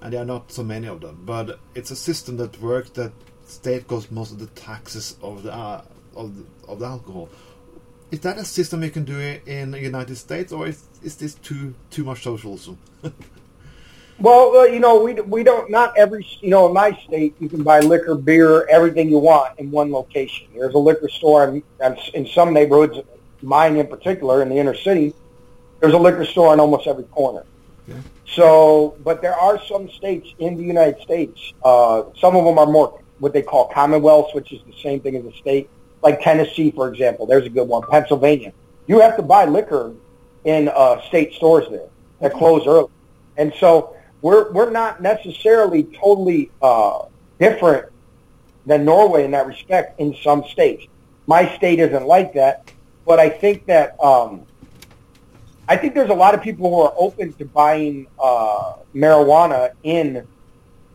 And 0.00 0.12
there 0.12 0.22
are 0.22 0.26
not 0.26 0.52
so 0.52 0.62
many 0.62 0.86
of 0.86 1.00
them. 1.00 1.22
But 1.24 1.58
it's 1.74 1.90
a 1.90 1.96
system 1.96 2.36
that 2.36 2.60
works 2.60 2.90
that 2.90 3.12
state 3.46 3.88
goes 3.88 4.10
most 4.10 4.32
of 4.32 4.38
the 4.38 4.46
taxes 4.48 5.16
of 5.22 5.42
the 5.42 5.52
uh, 5.52 5.82
of 6.14 6.36
the, 6.36 6.44
of 6.70 6.78
the 6.80 6.86
alcohol. 6.86 7.28
Is 8.10 8.20
that 8.20 8.38
a 8.38 8.44
system 8.44 8.82
you 8.82 8.90
can 8.90 9.04
do 9.04 9.18
in 9.18 9.72
the 9.72 9.80
United 9.80 10.16
States, 10.16 10.52
or 10.52 10.68
is 10.68 10.84
is 11.02 11.16
this 11.16 11.34
too 11.34 11.74
too 11.90 12.04
much 12.04 12.22
socialism? 12.22 12.78
well, 14.20 14.56
uh, 14.56 14.64
you 14.64 14.78
know, 14.78 15.02
we 15.02 15.14
we 15.14 15.42
don't 15.42 15.70
not 15.70 15.98
every 15.98 16.24
you 16.40 16.50
know 16.50 16.68
in 16.68 16.72
my 16.72 16.92
state 17.06 17.34
you 17.40 17.48
can 17.48 17.64
buy 17.64 17.80
liquor, 17.80 18.14
beer, 18.14 18.66
everything 18.68 19.08
you 19.10 19.18
want 19.18 19.58
in 19.58 19.70
one 19.72 19.90
location. 19.90 20.46
There's 20.54 20.74
a 20.74 20.78
liquor 20.78 21.08
store 21.08 21.48
in, 21.48 21.62
in 22.14 22.26
some 22.28 22.54
neighborhoods, 22.54 22.98
mine 23.42 23.76
in 23.76 23.88
particular, 23.88 24.42
in 24.42 24.48
the 24.48 24.56
inner 24.56 24.74
city 24.74 25.12
there's 25.80 25.94
a 25.94 25.98
liquor 25.98 26.24
store 26.24 26.52
on 26.52 26.60
almost 26.60 26.86
every 26.86 27.04
corner. 27.04 27.44
Okay. 27.88 27.98
So, 28.26 28.96
but 29.04 29.22
there 29.22 29.34
are 29.34 29.62
some 29.64 29.90
states 29.90 30.28
in 30.38 30.56
the 30.56 30.62
United 30.62 31.00
States. 31.02 31.52
Uh, 31.64 32.04
some 32.20 32.36
of 32.36 32.44
them 32.44 32.58
are 32.58 32.66
more 32.66 33.00
what 33.18 33.32
they 33.32 33.42
call 33.42 33.70
commonwealths, 33.70 34.34
which 34.34 34.52
is 34.52 34.60
the 34.66 34.74
same 34.82 35.00
thing 35.00 35.16
as 35.16 35.24
a 35.24 35.32
state. 35.32 35.68
Like 36.02 36.20
Tennessee, 36.20 36.70
for 36.70 36.88
example, 36.88 37.26
there's 37.26 37.46
a 37.46 37.50
good 37.50 37.66
one. 37.66 37.82
Pennsylvania, 37.90 38.52
you 38.86 39.00
have 39.00 39.16
to 39.16 39.22
buy 39.22 39.46
liquor 39.46 39.94
in 40.44 40.68
uh, 40.68 41.00
state 41.08 41.34
stores 41.34 41.66
there 41.70 41.88
that 42.20 42.32
close 42.34 42.66
early, 42.66 42.90
and 43.36 43.52
so 43.58 43.96
we're 44.22 44.52
we're 44.52 44.70
not 44.70 45.02
necessarily 45.02 45.84
totally 45.84 46.50
uh, 46.62 47.06
different 47.40 47.86
than 48.66 48.84
Norway 48.84 49.24
in 49.24 49.32
that 49.32 49.46
respect 49.46 49.98
in 49.98 50.14
some 50.22 50.44
states. 50.44 50.86
My 51.26 51.54
state 51.56 51.80
isn't 51.80 52.06
like 52.06 52.34
that, 52.34 52.70
but 53.04 53.18
I 53.18 53.28
think 53.28 53.66
that 53.66 53.98
um, 54.02 54.46
I 55.68 55.76
think 55.76 55.94
there's 55.94 56.10
a 56.10 56.14
lot 56.14 56.34
of 56.34 56.42
people 56.42 56.70
who 56.70 56.80
are 56.80 56.94
open 56.96 57.34
to 57.34 57.44
buying 57.44 58.06
uh, 58.18 58.74
marijuana 58.94 59.72
in, 59.82 60.26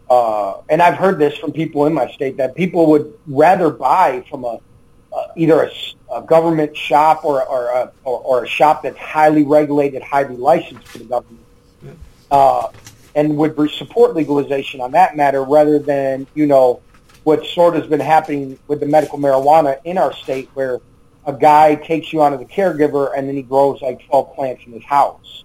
uh, 0.09 0.61
and 0.67 0.81
I've 0.81 0.95
heard 0.95 1.19
this 1.19 1.37
from 1.37 1.51
people 1.51 1.85
in 1.85 1.93
my 1.93 2.11
state 2.11 2.37
that 2.37 2.55
people 2.55 2.87
would 2.87 3.13
rather 3.27 3.69
buy 3.69 4.25
from 4.29 4.43
a 4.45 4.59
uh, 5.13 5.27
either 5.35 5.61
a, 5.65 5.71
a 6.15 6.21
government 6.23 6.75
shop 6.75 7.23
or 7.23 7.45
or 7.45 7.69
a, 7.69 7.91
or, 8.03 8.19
or 8.19 8.43
a 8.45 8.47
shop 8.47 8.81
that's 8.81 8.97
highly 8.97 9.43
regulated, 9.43 10.01
highly 10.01 10.35
licensed 10.35 10.87
for 10.87 10.97
the 10.97 11.05
government. 11.05 11.45
Uh, 12.31 12.67
and 13.15 13.37
would 13.37 13.55
support 13.69 14.15
legalization 14.15 14.81
on 14.81 14.91
that 14.91 15.15
matter 15.15 15.43
rather 15.43 15.77
than, 15.77 16.25
you 16.33 16.47
know, 16.47 16.81
what 17.25 17.45
sort 17.45 17.75
of 17.75 17.81
has 17.81 17.89
been 17.89 17.99
happening 17.99 18.57
with 18.67 18.79
the 18.79 18.87
medical 18.87 19.19
marijuana 19.19 19.79
in 19.83 19.99
our 19.99 20.11
state 20.13 20.49
where 20.55 20.81
a 21.25 21.33
guy 21.33 21.75
takes 21.75 22.11
you 22.11 22.21
on 22.21 22.33
as 22.33 22.41
a 22.41 22.45
caregiver 22.45 23.17
and 23.17 23.27
then 23.27 23.35
he 23.35 23.41
grows 23.41 23.81
like 23.81 24.05
12 24.07 24.35
plants 24.35 24.63
in 24.65 24.73
his 24.73 24.83
house. 24.83 25.43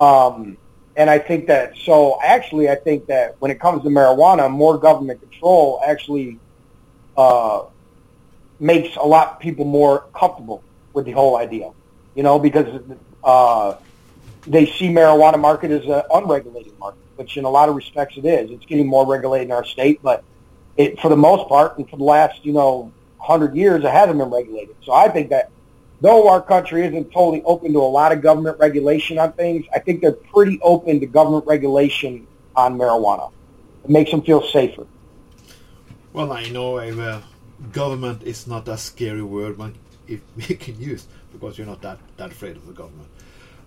Um, 0.00 0.56
and 0.96 1.08
I 1.08 1.18
think 1.18 1.46
that, 1.46 1.76
so 1.76 2.18
actually 2.22 2.68
I 2.68 2.74
think 2.74 3.06
that 3.06 3.36
when 3.38 3.50
it 3.50 3.60
comes 3.60 3.82
to 3.84 3.88
marijuana, 3.88 4.50
more 4.50 4.76
government 4.78 5.20
control 5.20 5.80
actually 5.86 6.38
uh, 7.16 7.62
makes 8.58 8.96
a 8.96 9.02
lot 9.02 9.28
of 9.28 9.38
people 9.38 9.64
more 9.64 10.06
comfortable 10.14 10.62
with 10.92 11.04
the 11.04 11.12
whole 11.12 11.36
idea, 11.36 11.70
you 12.14 12.24
know, 12.24 12.38
because 12.38 12.82
uh, 13.22 13.76
they 14.46 14.66
see 14.66 14.88
marijuana 14.88 15.38
market 15.38 15.70
as 15.70 15.84
an 15.84 16.02
unregulated 16.12 16.76
market, 16.78 17.00
which 17.16 17.36
in 17.36 17.44
a 17.44 17.50
lot 17.50 17.68
of 17.68 17.76
respects 17.76 18.16
it 18.16 18.24
is. 18.24 18.50
It's 18.50 18.64
getting 18.66 18.86
more 18.86 19.06
regulated 19.06 19.46
in 19.46 19.52
our 19.52 19.64
state, 19.64 20.00
but 20.02 20.24
it, 20.76 20.98
for 21.00 21.08
the 21.08 21.16
most 21.16 21.48
part, 21.48 21.78
and 21.78 21.88
for 21.88 21.96
the 21.96 22.04
last, 22.04 22.44
you 22.44 22.52
know, 22.52 22.92
hundred 23.18 23.54
years, 23.56 23.84
it 23.84 23.90
hasn't 23.90 24.18
been 24.18 24.30
regulated. 24.30 24.76
So 24.84 24.92
I 24.92 25.08
think 25.08 25.30
that 25.30 25.50
though 26.00 26.28
our 26.28 26.40
country 26.40 26.86
isn't 26.86 27.12
totally 27.12 27.42
open 27.44 27.72
to 27.72 27.80
a 27.80 27.92
lot 27.98 28.12
of 28.12 28.22
government 28.22 28.58
regulation 28.58 29.18
on 29.18 29.32
things, 29.32 29.66
I 29.74 29.78
think 29.78 30.00
they're 30.00 30.12
pretty 30.12 30.60
open 30.62 31.00
to 31.00 31.06
government 31.06 31.46
regulation 31.46 32.26
on 32.56 32.78
marijuana. 32.78 33.30
It 33.84 33.90
makes 33.90 34.10
them 34.10 34.22
feel 34.22 34.42
safer. 34.42 34.86
Well, 36.12 36.32
I 36.32 36.48
know 36.48 36.78
uh, 36.78 37.22
government 37.72 38.22
is 38.22 38.46
not 38.46 38.68
a 38.68 38.76
scary 38.76 39.22
word 39.22 39.58
when 39.58 39.74
if 40.08 40.20
we 40.36 40.54
can 40.56 40.80
use 40.80 41.06
because 41.32 41.58
you're 41.58 41.66
not 41.66 41.82
that, 41.82 41.98
that 42.16 42.32
afraid 42.32 42.56
of 42.56 42.66
the 42.66 42.72
government. 42.72 43.08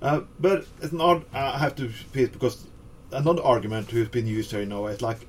Uh, 0.01 0.21
but 0.39 0.65
it's 0.81 0.91
not. 0.91 1.23
I 1.31 1.59
have 1.59 1.75
to 1.75 1.83
repeat 1.83 2.33
because 2.33 2.65
another 3.11 3.43
argument 3.43 3.91
who's 3.91 4.09
been 4.09 4.25
used 4.25 4.49
here, 4.49 4.61
you 4.61 4.65
know, 4.65 4.87
is 4.87 5.01
like 5.01 5.27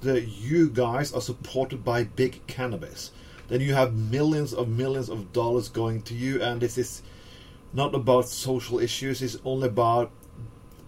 the 0.00 0.20
you 0.20 0.68
guys 0.68 1.12
are 1.12 1.20
supported 1.20 1.84
by 1.84 2.04
big 2.04 2.44
cannabis. 2.46 3.12
Then 3.50 3.60
you 3.60 3.74
have 3.74 3.92
millions 3.94 4.54
of 4.54 4.68
millions 4.68 5.08
of 5.08 5.32
dollars 5.32 5.68
going 5.68 6.02
to 6.02 6.14
you, 6.14 6.40
and 6.40 6.60
this 6.60 6.78
is 6.78 7.02
not 7.72 7.96
about 7.96 8.28
social 8.28 8.78
issues. 8.78 9.20
It's 9.20 9.38
only 9.44 9.66
about 9.66 10.12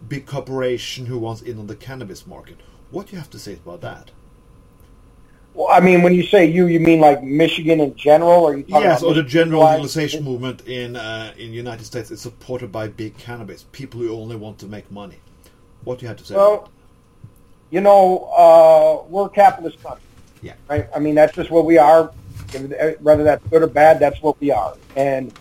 big 0.09 0.27
corporation 0.27 1.07
who 1.07 1.18
wants 1.18 1.42
in 1.42 1.59
on 1.59 1.66
the 1.66 1.75
cannabis 1.75 2.25
market. 2.25 2.61
What 2.92 3.09
do 3.09 3.12
you 3.12 3.18
have 3.18 3.31
to 3.31 3.38
say 3.38 3.55
about 3.55 3.81
that? 3.81 4.12
Well, 5.55 5.68
I 5.70 5.81
mean, 5.81 6.03
when 6.03 6.14
you 6.14 6.22
say 6.22 6.46
you, 6.46 6.66
you 6.68 6.79
mean 6.79 7.01
like 7.01 7.22
Michigan 7.22 7.81
in 7.81 7.96
general, 7.96 8.44
or 8.44 8.57
you 8.57 8.62
talking 8.62 8.88
yes, 8.88 9.03
or 9.03 9.12
the 9.12 9.25
general 9.25 9.64
legalization 9.64 10.22
movement 10.22 10.66
in 10.68 10.94
uh, 10.94 11.35
in 11.37 11.53
United 11.53 11.85
States 11.85 12.12
is 12.12 12.20
supported 12.20 12.70
by 12.70 12.87
big 12.87 13.18
cannabis 13.18 13.66
people 13.72 14.01
who 14.01 14.16
only 14.16 14.37
want 14.37 14.59
to 14.61 14.66
make 14.66 14.88
money. 14.90 15.18
What 15.83 15.98
do 15.98 16.05
you 16.05 16.09
have 16.09 16.16
to 16.18 16.25
say? 16.25 16.35
about 16.37 16.48
Well, 16.48 16.70
you 17.70 17.81
know, 17.81 18.31
uh, 18.37 19.09
we're 19.09 19.27
a 19.27 19.31
capitalist 19.31 19.83
country. 19.83 20.05
Yeah. 20.42 20.55
Right. 20.68 20.88
I 20.94 21.01
mean, 21.01 21.16
that's 21.16 21.35
just 21.35 21.51
what 21.51 21.66
we 21.66 21.77
are. 21.77 22.12
Whether 23.00 23.24
that's 23.24 23.46
good 23.48 23.62
or 23.62 23.66
bad, 23.66 23.98
that's 24.00 24.20
what 24.22 24.40
we 24.40 24.50
are. 24.50 24.76
And 24.96 25.32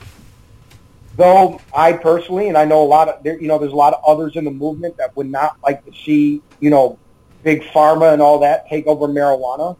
though 1.16 1.60
I 1.76 1.94
personally, 1.94 2.48
and 2.48 2.58
I 2.58 2.66
know 2.66 2.82
a 2.82 2.86
lot 2.86 3.10
of, 3.10 3.24
there, 3.24 3.40
you 3.40 3.48
know, 3.48 3.58
there's 3.60 3.74
a 3.74 3.76
lot 3.76 3.94
of 3.94 4.04
others 4.06 4.36
in 4.36 4.46
the 4.46 4.52
movement 4.52 4.98
that 4.98 5.16
would 5.16 5.30
not 5.30 5.58
like 5.64 5.86
to 5.86 5.92
see, 5.94 6.42
you 6.60 6.70
know, 6.70 6.98
big 7.44 7.64
pharma 7.64 8.14
and 8.14 8.22
all 8.22 8.40
that 8.40 8.68
take 8.70 8.88
over 8.88 9.08
marijuana. 9.08 9.76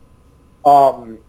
Um, 0.66 1.20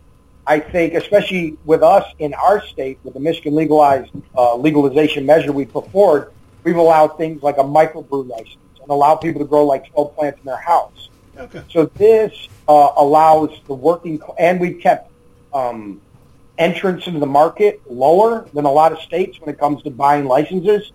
I 0.47 0.59
think, 0.59 0.95
especially 0.95 1.57
with 1.65 1.83
us 1.83 2.05
in 2.19 2.35
our 2.35 2.65
state, 2.67 2.99
with 3.05 3.15
the 3.15 3.21
Michigan 3.21 3.55
legalized 3.55 4.11
uh, 4.37 4.57
legalization 4.57 5.25
measure 5.25 5.53
we 5.53 5.65
put 5.65 5.91
forward, 5.93 6.33
we've 6.65 6.77
allowed 6.77 7.17
things 7.17 7.43
like 7.43 7.59
a 7.59 7.63
microbrew 7.63 8.29
license 8.29 8.57
and 8.81 8.91
allow 8.91 9.15
people 9.15 9.41
to 9.41 9.47
grow 9.47 9.65
like 9.65 9.89
12 9.93 10.17
plants 10.17 10.41
in 10.41 10.47
their 10.47 10.57
house. 10.57 11.11
Okay. 11.39 11.63
So 11.71 11.87
this 11.87 12.49
uh, 12.69 12.93
allows 12.97 13.61
the 13.67 13.75
working, 13.75 14.21
and 14.39 14.61
we've 14.61 14.81
kept 14.81 15.12
um, 15.55 16.01
entrance 16.59 17.07
into 17.07 17.19
the 17.19 17.27
market 17.27 17.81
lower 17.91 18.47
than 18.53 18.65
a 18.65 18.71
lot 18.71 18.93
of 18.93 19.01
states 19.01 19.41
when 19.41 19.49
it 19.53 19.59
comes 19.59 19.83
to 19.83 19.91
buying 19.91 20.25
licenses. 20.25 20.93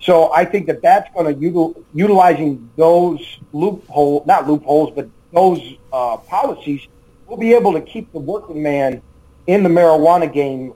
So 0.00 0.32
I 0.32 0.44
think 0.44 0.66
that 0.66 0.82
that's 0.82 1.12
going 1.14 1.32
to 1.32 1.40
util, 1.40 1.84
utilizing 1.94 2.70
those 2.76 3.20
loophole, 3.52 4.24
not 4.26 4.48
loopholes, 4.48 4.92
but 4.94 5.08
those 5.32 5.60
uh, 5.92 6.16
policies, 6.16 6.86
we'll 7.26 7.38
be 7.38 7.54
able 7.54 7.72
to 7.72 7.80
keep 7.80 8.12
the 8.12 8.18
working 8.18 8.62
man 8.62 9.00
in 9.46 9.62
the 9.62 9.68
marijuana 9.68 10.32
game 10.32 10.74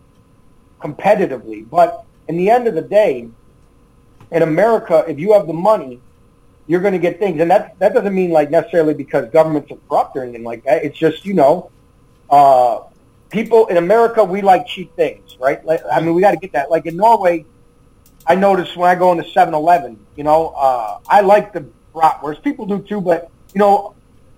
competitively. 0.80 1.68
But 1.68 2.04
in 2.28 2.36
the 2.36 2.50
end 2.50 2.66
of 2.66 2.74
the 2.74 2.82
day, 2.82 3.28
in 4.30 4.42
America, 4.42 5.04
if 5.08 5.18
you 5.18 5.32
have 5.32 5.46
the 5.46 5.52
money, 5.52 6.00
you're 6.66 6.80
going 6.80 6.92
to 6.92 6.98
get 6.98 7.18
things, 7.18 7.40
and 7.40 7.50
that 7.50 7.78
that 7.78 7.94
doesn't 7.94 8.14
mean 8.14 8.30
like 8.30 8.50
necessarily 8.50 8.94
because 8.94 9.30
governments 9.30 9.70
are 9.70 9.78
corrupt 9.88 10.16
or 10.16 10.24
anything 10.24 10.42
like 10.42 10.64
that. 10.64 10.84
It's 10.84 10.98
just 10.98 11.24
you 11.24 11.34
know, 11.34 11.70
uh, 12.28 12.80
people 13.30 13.66
in 13.66 13.76
America 13.76 14.22
we 14.24 14.42
like 14.42 14.66
cheap 14.66 14.94
things, 14.96 15.36
right? 15.40 15.64
Like, 15.64 15.80
I 15.90 16.00
mean, 16.00 16.14
we 16.14 16.20
got 16.20 16.32
to 16.32 16.36
get 16.36 16.52
that. 16.52 16.70
Like 16.70 16.86
in 16.86 16.96
Norway, 16.96 17.44
I 18.26 18.34
notice 18.34 18.74
when 18.76 18.88
I 18.90 18.94
go 18.94 19.12
into 19.12 19.24
7-Eleven, 19.24 19.98
you 20.16 20.24
know, 20.24 20.48
uh, 20.56 20.98
I 21.08 21.20
like 21.20 21.52
the 21.52 21.66
bratwurst. 21.94 22.42
People 22.42 22.66
do 22.66 22.80
too, 22.80 23.00
but 23.00 23.30
you 23.54 23.58
know, 23.58 23.94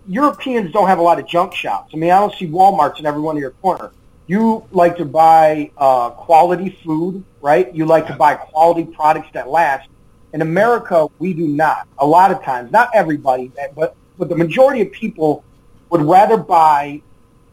Europeans 0.06 0.72
don't 0.72 0.88
have 0.88 0.98
a 0.98 1.02
lot 1.02 1.18
of 1.18 1.26
junk 1.26 1.54
shops. 1.54 1.92
I 1.94 1.96
mean, 1.96 2.10
I 2.10 2.18
don't 2.18 2.34
see 2.34 2.46
WalMarts 2.46 2.98
in 2.98 3.06
every 3.06 3.20
one 3.20 3.36
of 3.36 3.40
your 3.40 3.50
corner. 3.50 3.92
You 4.26 4.66
like 4.72 4.96
to 4.98 5.04
buy 5.04 5.70
uh, 5.76 6.10
quality 6.10 6.78
food, 6.84 7.24
right? 7.40 7.74
You 7.74 7.86
like 7.86 8.06
to 8.08 8.14
buy 8.14 8.34
quality 8.34 8.84
products 8.84 9.28
that 9.32 9.48
last. 9.48 9.88
In 10.34 10.42
America, 10.42 11.08
we 11.18 11.32
do 11.32 11.48
not. 11.48 11.88
A 11.98 12.06
lot 12.06 12.30
of 12.30 12.42
times, 12.42 12.70
not 12.70 12.90
everybody, 12.94 13.50
but 13.74 13.96
but 14.18 14.28
the 14.28 14.36
majority 14.36 14.82
of 14.82 14.92
people 14.92 15.44
would 15.90 16.02
rather 16.02 16.36
buy 16.36 17.00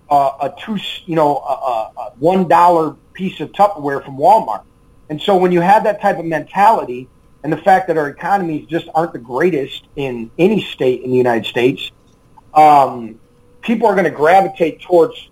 uh, 0.09 0.31
a 0.41 0.53
two, 0.61 0.77
you 1.05 1.15
know, 1.15 1.37
a, 1.37 1.91
a, 1.99 2.11
one 2.19 2.47
dollar 2.47 2.95
piece 3.13 3.39
of 3.39 3.51
Tupperware 3.51 4.03
from 4.03 4.17
Walmart. 4.17 4.63
And 5.09 5.21
so 5.21 5.37
when 5.37 5.51
you 5.51 5.61
have 5.61 5.83
that 5.83 6.01
type 6.01 6.17
of 6.17 6.25
mentality, 6.25 7.07
and 7.43 7.53
the 7.53 7.57
fact 7.57 7.87
that 7.87 7.97
our 7.97 8.09
economies 8.09 8.65
just 8.67 8.87
aren't 8.95 9.13
the 9.13 9.19
greatest 9.19 9.83
in 9.95 10.31
any 10.39 10.63
state 10.63 11.03
in 11.03 11.11
the 11.11 11.17
United 11.17 11.45
States, 11.45 11.91
um, 12.55 13.19
people 13.61 13.87
are 13.87 13.93
going 13.93 14.05
to 14.05 14.09
gravitate 14.09 14.81
towards 14.81 15.29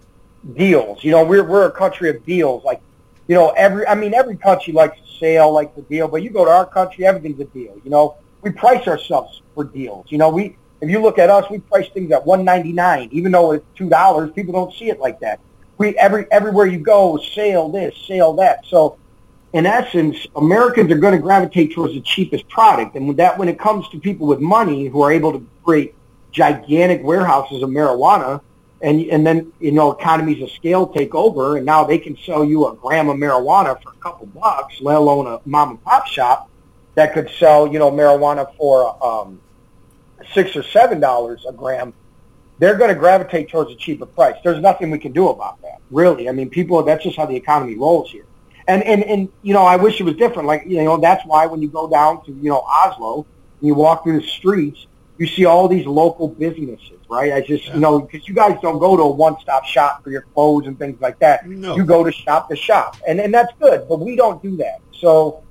deals. 0.56 1.04
You 1.04 1.12
know, 1.12 1.24
we're 1.24 1.44
we're 1.44 1.66
a 1.66 1.72
country 1.72 2.12
of 2.12 2.24
deals. 2.24 2.64
Like, 2.64 2.82
you 3.28 3.34
know, 3.34 3.50
every 3.52 3.88
I 3.88 3.96
mean, 3.96 4.14
every 4.14 4.38
country 4.38 4.74
likes 4.74 5.00
a 5.00 5.20
sale, 5.20 5.52
likes 5.52 5.76
a 5.78 5.82
deal, 5.82 6.08
but 6.08 6.22
you 6.22 6.30
go 6.30 6.46
to 6.46 6.52
our 6.52 6.68
country, 6.68 7.06
everything's 7.06 7.40
a 7.40 7.46
deal. 7.46 7.80
You 7.84 7.90
know, 7.90 8.18
we 8.44 8.52
price 8.52 8.88
ourselves 8.88 9.42
for 9.56 9.64
deals. 9.64 10.06
You 10.10 10.20
know, 10.20 10.30
we 10.30 10.56
if 10.84 10.90
you 10.90 11.02
look 11.02 11.18
at 11.18 11.30
us, 11.30 11.50
we 11.50 11.60
price 11.60 11.90
things 11.90 12.12
at 12.12 12.26
one 12.26 12.44
ninety 12.44 12.74
nine, 12.74 13.10
even 13.12 13.32
though 13.32 13.54
it's 13.54 13.66
two 13.76 13.90
dollars. 13.90 14.32
People 14.32 14.54
don't 14.54 14.74
see 14.74 14.90
it 14.90 15.00
like 15.00 15.20
that. 15.22 15.40
We 15.78 15.98
every 15.98 16.26
everywhere 16.32 16.68
you 16.68 16.80
go, 16.80 17.18
sale 17.18 17.70
this, 17.70 17.96
sale 18.08 18.34
that. 18.34 18.66
So. 18.68 18.98
In 19.54 19.68
essence, 19.68 20.18
Americans 20.36 20.92
are 20.92 20.98
going 20.98 21.14
to 21.14 21.20
gravitate 21.20 21.76
towards 21.76 21.94
the 21.94 22.02
cheapest 22.02 22.50
product, 22.50 22.96
and 22.96 23.16
that, 23.18 23.38
when 23.38 23.48
it 23.48 23.60
comes 23.60 23.88
to 23.90 24.00
people 24.00 24.26
with 24.26 24.40
money 24.40 24.88
who 24.88 25.04
are 25.04 25.12
able 25.12 25.32
to 25.32 25.46
create 25.64 25.94
gigantic 26.32 27.04
warehouses 27.04 27.62
of 27.62 27.70
marijuana, 27.70 28.42
and 28.82 29.00
and 29.02 29.26
then 29.26 29.54
you 29.60 29.72
know 29.72 29.92
economies 29.92 30.42
of 30.42 30.50
scale 30.52 30.88
take 30.88 31.16
over, 31.16 31.58
and 31.58 31.66
now 31.66 31.84
they 31.84 32.00
can 32.00 32.18
sell 32.26 32.44
you 32.44 32.68
a 32.68 32.76
gram 32.76 33.10
of 33.10 33.18
marijuana 33.18 33.82
for 33.82 33.92
a 33.92 33.96
couple 33.98 34.26
bucks, 34.26 34.82
let 34.82 34.96
alone 34.96 35.28
a 35.28 35.40
mom 35.46 35.70
and 35.70 35.84
pop 35.84 36.08
shop 36.08 36.50
that 36.96 37.14
could 37.14 37.30
sell 37.40 37.72
you 37.72 37.80
know 37.80 37.92
marijuana 37.92 38.52
for 38.58 38.98
um, 39.06 39.40
six 40.34 40.56
or 40.56 40.64
seven 40.64 41.00
dollars 41.00 41.46
a 41.48 41.54
gram. 41.54 41.94
They're 42.60 42.78
going 42.78 42.90
to 42.90 42.96
gravitate 42.96 43.50
towards 43.50 43.72
a 43.72 43.76
cheaper 43.76 44.06
price. 44.06 44.36
There's 44.44 44.62
nothing 44.62 44.92
we 44.92 45.00
can 45.00 45.12
do 45.12 45.30
about 45.30 45.62
that, 45.64 45.82
really. 45.90 46.30
I 46.30 46.32
mean, 46.32 46.50
people. 46.50 46.82
That's 46.84 47.04
just 47.04 47.18
how 47.18 47.26
the 47.26 47.36
economy 47.36 47.76
rolls 47.76 48.12
here. 48.12 48.26
And 48.68 48.84
and 48.84 49.04
and 49.04 49.30
you 49.42 49.54
know, 49.54 49.64
I 49.64 49.76
wish 49.76 50.00
it 50.00 50.04
was 50.04 50.16
different. 50.16 50.48
Like 50.48 50.64
you 50.66 50.84
know, 50.84 50.98
that's 50.98 51.26
why 51.26 51.46
when 51.46 51.62
you 51.62 51.68
go 51.68 51.90
down 51.90 52.24
to 52.26 52.32
you 52.32 52.50
know 52.50 52.62
Oslo, 52.62 53.26
and 53.60 53.68
you 53.68 53.74
walk 53.74 54.04
through 54.04 54.22
the 54.22 54.28
streets, 54.28 54.88
you 55.18 55.28
see 55.28 55.46
all 55.46 55.68
these 55.68 55.86
local 55.86 56.28
businesses, 56.28 57.00
right? 57.10 57.34
I 57.34 57.42
just, 57.42 57.68
you 57.68 57.80
know, 57.80 58.00
because 58.00 58.28
you 58.28 58.34
guys 58.34 58.58
don't 58.62 58.80
go 58.80 58.98
to 58.98 59.04
a 59.04 59.12
one-stop 59.12 59.66
shop 59.66 60.04
for 60.04 60.12
your 60.12 60.24
clothes 60.34 60.68
and 60.68 60.78
things 60.78 61.00
like 61.02 61.20
that. 61.20 61.48
No. 61.48 61.76
You 61.76 61.86
go 61.86 62.04
to 62.04 62.12
shop 62.12 62.50
to 62.50 62.56
shop, 62.56 62.98
and 63.08 63.20
and 63.20 63.34
that's 63.34 63.52
good, 63.60 63.88
but 63.88 64.00
we 64.00 64.16
don't 64.16 64.42
do 64.42 64.58
that. 64.58 64.80
So, 65.00 65.44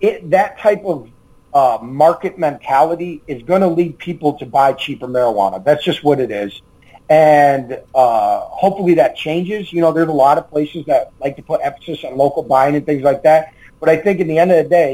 it 0.00 0.30
that 0.30 0.58
type 0.58 0.84
of 0.84 1.08
uh, 1.58 1.78
market 1.82 2.34
mentality 2.38 3.12
is 3.26 3.42
going 3.50 3.62
to 3.66 3.72
lead 3.80 3.92
people 4.08 4.30
to 4.40 4.46
buy 4.46 4.68
cheaper 4.84 5.08
marijuana. 5.16 5.56
That's 5.68 5.84
just 5.90 6.00
what 6.06 6.18
it 6.24 6.30
is, 6.30 6.52
and 7.08 7.66
uh, 7.94 8.40
hopefully 8.62 8.94
that 8.94 9.16
changes. 9.26 9.72
You 9.74 9.80
know, 9.82 9.90
there's 9.92 10.08
a 10.18 10.20
lot 10.26 10.36
of 10.40 10.44
places 10.54 10.80
that 10.86 11.02
like 11.24 11.34
to 11.36 11.42
put 11.50 11.60
emphasis 11.62 12.04
on 12.04 12.16
local 12.24 12.42
buying 12.42 12.74
and 12.78 12.84
things 12.90 13.02
like 13.10 13.22
that, 13.28 13.54
but 13.80 13.88
I 13.88 13.96
think 13.96 14.20
in 14.20 14.28
the 14.32 14.38
end 14.38 14.50
of 14.52 14.58
the 14.62 14.68
day 14.82 14.92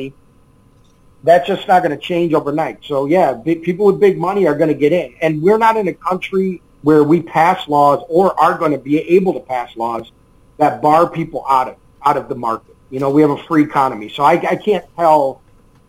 that's 1.24 1.46
just 1.48 1.66
not 1.66 1.82
going 1.82 1.98
to 1.98 2.02
change 2.10 2.34
overnight. 2.34 2.78
So 2.90 3.06
yeah, 3.06 3.34
people 3.44 3.86
with 3.86 3.98
big 3.98 4.16
money 4.18 4.46
are 4.46 4.54
going 4.54 4.72
to 4.76 4.80
get 4.84 4.92
in, 4.92 5.14
and 5.22 5.42
we're 5.42 5.58
not 5.58 5.76
in 5.76 5.88
a 5.88 5.94
country 6.10 6.62
where 6.82 7.02
we 7.02 7.22
pass 7.22 7.66
laws 7.66 8.04
or 8.08 8.38
are 8.38 8.58
going 8.58 8.72
to 8.72 8.82
be 8.90 8.98
able 9.16 9.32
to 9.32 9.40
pass 9.40 9.74
laws 9.74 10.12
that 10.58 10.82
bar 10.82 11.08
people 11.08 11.44
out 11.48 11.68
of 11.68 11.76
out 12.04 12.16
of 12.16 12.28
the 12.28 12.34
market. 12.34 12.76
You 12.90 13.00
know, 13.00 13.10
we 13.10 13.22
have 13.22 13.30
a 13.30 13.42
free 13.48 13.64
economy, 13.64 14.08
so 14.08 14.22
I, 14.22 14.34
I 14.54 14.56
can't 14.56 14.84
tell, 14.94 15.40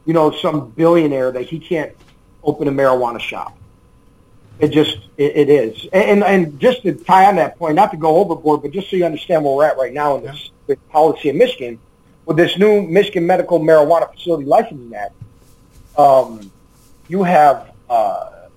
you 0.06 0.14
know, 0.14 0.32
some 0.32 0.70
billionaire 0.72 1.32
that 1.32 1.44
he 1.44 1.60
can't 1.60 1.92
open 2.44 2.68
a 2.68 2.72
marijuana 2.72 3.20
shop. 3.20 3.58
It 4.60 4.70
just 4.70 4.98
it, 5.18 5.36
it 5.36 5.50
is, 5.50 5.86
and 5.92 6.24
and 6.24 6.58
just 6.60 6.84
to 6.84 6.94
tie 6.94 7.26
on 7.26 7.36
that 7.36 7.60
point, 7.60 7.76
not 7.76 7.92
to 7.92 7.98
go 7.98 8.16
overboard, 8.18 8.62
but 8.62 8.72
just 8.72 8.90
so 8.90 8.96
you 8.96 9.04
understand 9.04 9.44
where 9.44 9.54
we're 9.54 9.66
at 9.66 9.78
right 9.78 9.92
now 9.92 10.16
in 10.16 10.24
this, 10.24 10.52
this 10.66 10.78
policy 10.90 11.28
in 11.28 11.38
Michigan, 11.38 11.78
with 12.26 12.38
this 12.38 12.58
new 12.58 12.82
Michigan 12.82 13.28
Medical 13.28 13.60
Marijuana 13.60 14.10
Facility 14.14 14.46
Licensing 14.46 14.96
Act, 14.96 15.14
um, 15.98 16.50
you 17.10 17.24
have 17.24 17.74
uh, 17.90 18.48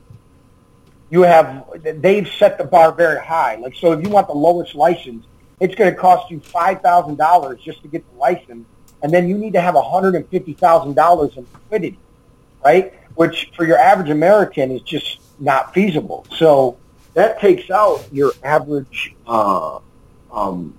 you 1.11 1.23
have 1.23 1.67
they've 1.83 2.29
set 2.29 2.59
the 2.59 2.65
bar 2.65 2.93
very 2.93 3.21
high. 3.21 3.57
Like 3.57 3.75
so, 3.75 3.93
if 3.93 4.05
you 4.05 4.11
want 4.11 4.29
the 4.29 4.35
lowest 4.35 4.77
license, 4.77 5.27
it's 5.59 5.75
going 5.75 5.93
to 5.93 5.99
cost 5.99 6.31
you 6.31 6.39
five 6.39 6.81
thousand 6.81 7.17
dollars 7.17 7.61
just 7.61 7.83
to 7.83 7.89
get 7.89 8.09
the 8.13 8.19
license, 8.19 8.67
and 9.03 9.13
then 9.13 9.29
you 9.29 9.39
need 9.39 9.53
to 9.53 9.61
have 9.61 9.75
one 9.75 9.91
hundred 9.91 10.15
and 10.15 10.29
fifty 10.29 10.55
thousand 10.55 10.95
dollars 10.95 11.37
in 11.37 11.47
liquidity, 11.53 11.99
right? 12.65 12.95
Which 13.15 13.51
for 13.57 13.65
your 13.65 13.79
average 13.79 14.11
American 14.11 14.71
is 14.71 14.83
just 14.83 15.21
not 15.39 15.75
feasible. 15.75 16.27
So 16.37 16.77
that 17.15 17.41
takes 17.41 17.71
out 17.71 18.05
your 18.13 18.33
average, 18.43 19.15
uh, 19.27 19.81
um, 20.33 20.77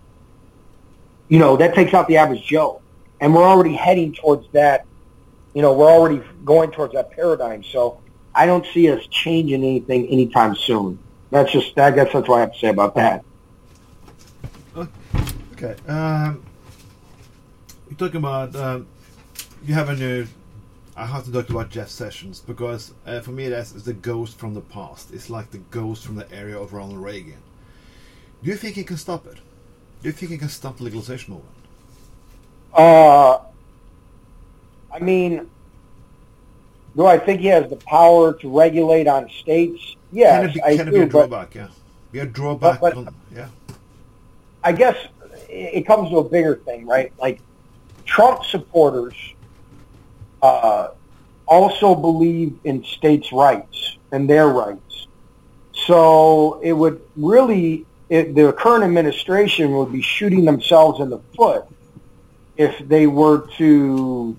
you 1.27 1.39
know, 1.39 1.58
that 1.58 1.73
takes 1.75 1.93
out 1.93 2.08
the 2.08 2.17
average 2.17 2.43
Joe. 2.43 2.82
And 3.21 3.36
we're 3.36 3.43
already 3.43 3.73
heading 3.73 4.13
towards 4.13 4.47
that, 4.53 4.86
you 5.53 5.62
know, 5.62 5.73
we're 5.73 5.91
already 5.91 6.21
going 6.45 6.71
towards 6.71 6.93
that 6.93 7.12
paradigm. 7.12 7.63
So 7.63 7.99
I 8.34 8.45
don't 8.45 8.65
see 8.73 8.89
us 8.89 9.05
changing 9.08 9.63
anything 9.63 10.08
anytime 10.08 10.55
soon. 10.55 10.97
That's 11.29 11.51
just, 11.51 11.77
I 11.77 11.91
guess 11.91 12.13
that's 12.13 12.27
what 12.27 12.38
I 12.38 12.39
have 12.41 12.53
to 12.53 12.60
say 12.60 12.69
about 12.69 12.95
that. 12.95 13.25
Okay. 15.53 15.75
Um, 15.89 16.41
talking 17.99 18.17
about, 18.17 18.55
um, 18.55 18.88
you 19.65 19.73
have 19.73 19.89
a 19.89 19.95
new 19.95 20.25
I 20.95 21.05
have 21.05 21.23
to 21.23 21.31
talk 21.31 21.49
about 21.49 21.69
Jeff 21.69 21.88
Sessions 21.88 22.41
because 22.41 22.93
uh, 23.05 23.21
for 23.21 23.31
me 23.31 23.47
that's 23.47 23.71
the 23.71 23.93
ghost 23.93 24.38
from 24.38 24.53
the 24.53 24.59
past. 24.59 25.13
It's 25.13 25.29
like 25.29 25.49
the 25.49 25.59
ghost 25.71 26.05
from 26.05 26.15
the 26.15 26.29
area 26.29 26.59
of 26.59 26.73
Ronald 26.73 27.01
Reagan. 27.01 27.41
Do 28.43 28.49
you 28.49 28.57
think 28.57 28.75
he 28.75 28.83
can 28.83 28.97
stop 28.97 29.25
it? 29.25 29.35
Do 29.35 30.09
you 30.09 30.12
think 30.12 30.31
he 30.31 30.38
can 30.38 30.49
stop 30.49 30.77
the 30.77 30.83
legalization 30.83 31.35
movement? 31.35 31.55
Uh, 32.73 33.39
I 34.93 34.99
mean, 34.99 35.49
do 36.97 37.05
I 37.05 37.17
think 37.17 37.39
he 37.39 37.47
has 37.47 37.69
the 37.69 37.77
power 37.77 38.33
to 38.33 38.57
regulate 38.57 39.07
on 39.07 39.29
states? 39.29 39.95
Yes, 40.12 40.41
can 40.41 40.49
it 40.49 40.53
be, 40.53 40.63
I 40.63 40.75
can 40.75 40.85
do. 40.88 40.91
it 40.91 41.12
be 41.12 41.17
a 41.19 41.27
but- 41.27 41.55
Yeah, 41.55 41.67
be 42.12 42.19
a 42.19 42.25
drawback. 42.25 42.81
But- 42.81 42.95
but- 42.95 43.07
on, 43.07 43.15
yeah, 43.33 43.47
I 44.65 44.73
guess 44.73 44.97
it 45.47 45.88
comes 45.88 46.09
to 46.09 46.17
a 46.17 46.23
bigger 46.25 46.55
thing, 46.55 46.85
right? 46.85 47.13
Like 47.19 47.39
Trump 48.10 48.43
supporters 48.43 49.13
uh, 50.41 50.89
also 51.48 51.93
believe 51.93 52.58
in 52.63 52.84
states' 52.84 53.32
rights 53.32 53.98
and 54.12 54.28
their 54.28 54.48
rights. 54.48 55.08
So 55.86 56.60
it 56.63 56.74
would 56.74 57.02
really, 57.15 57.86
it, 58.10 58.34
the 58.34 58.52
current 58.52 58.84
administration 58.84 59.74
would 59.74 59.91
be 59.91 60.02
shooting 60.02 60.43
themselves 60.43 61.00
in 61.00 61.12
the 61.12 61.19
foot 61.38 61.65
if 62.58 62.80
they 62.80 63.06
were 63.06 63.48
to 63.58 64.36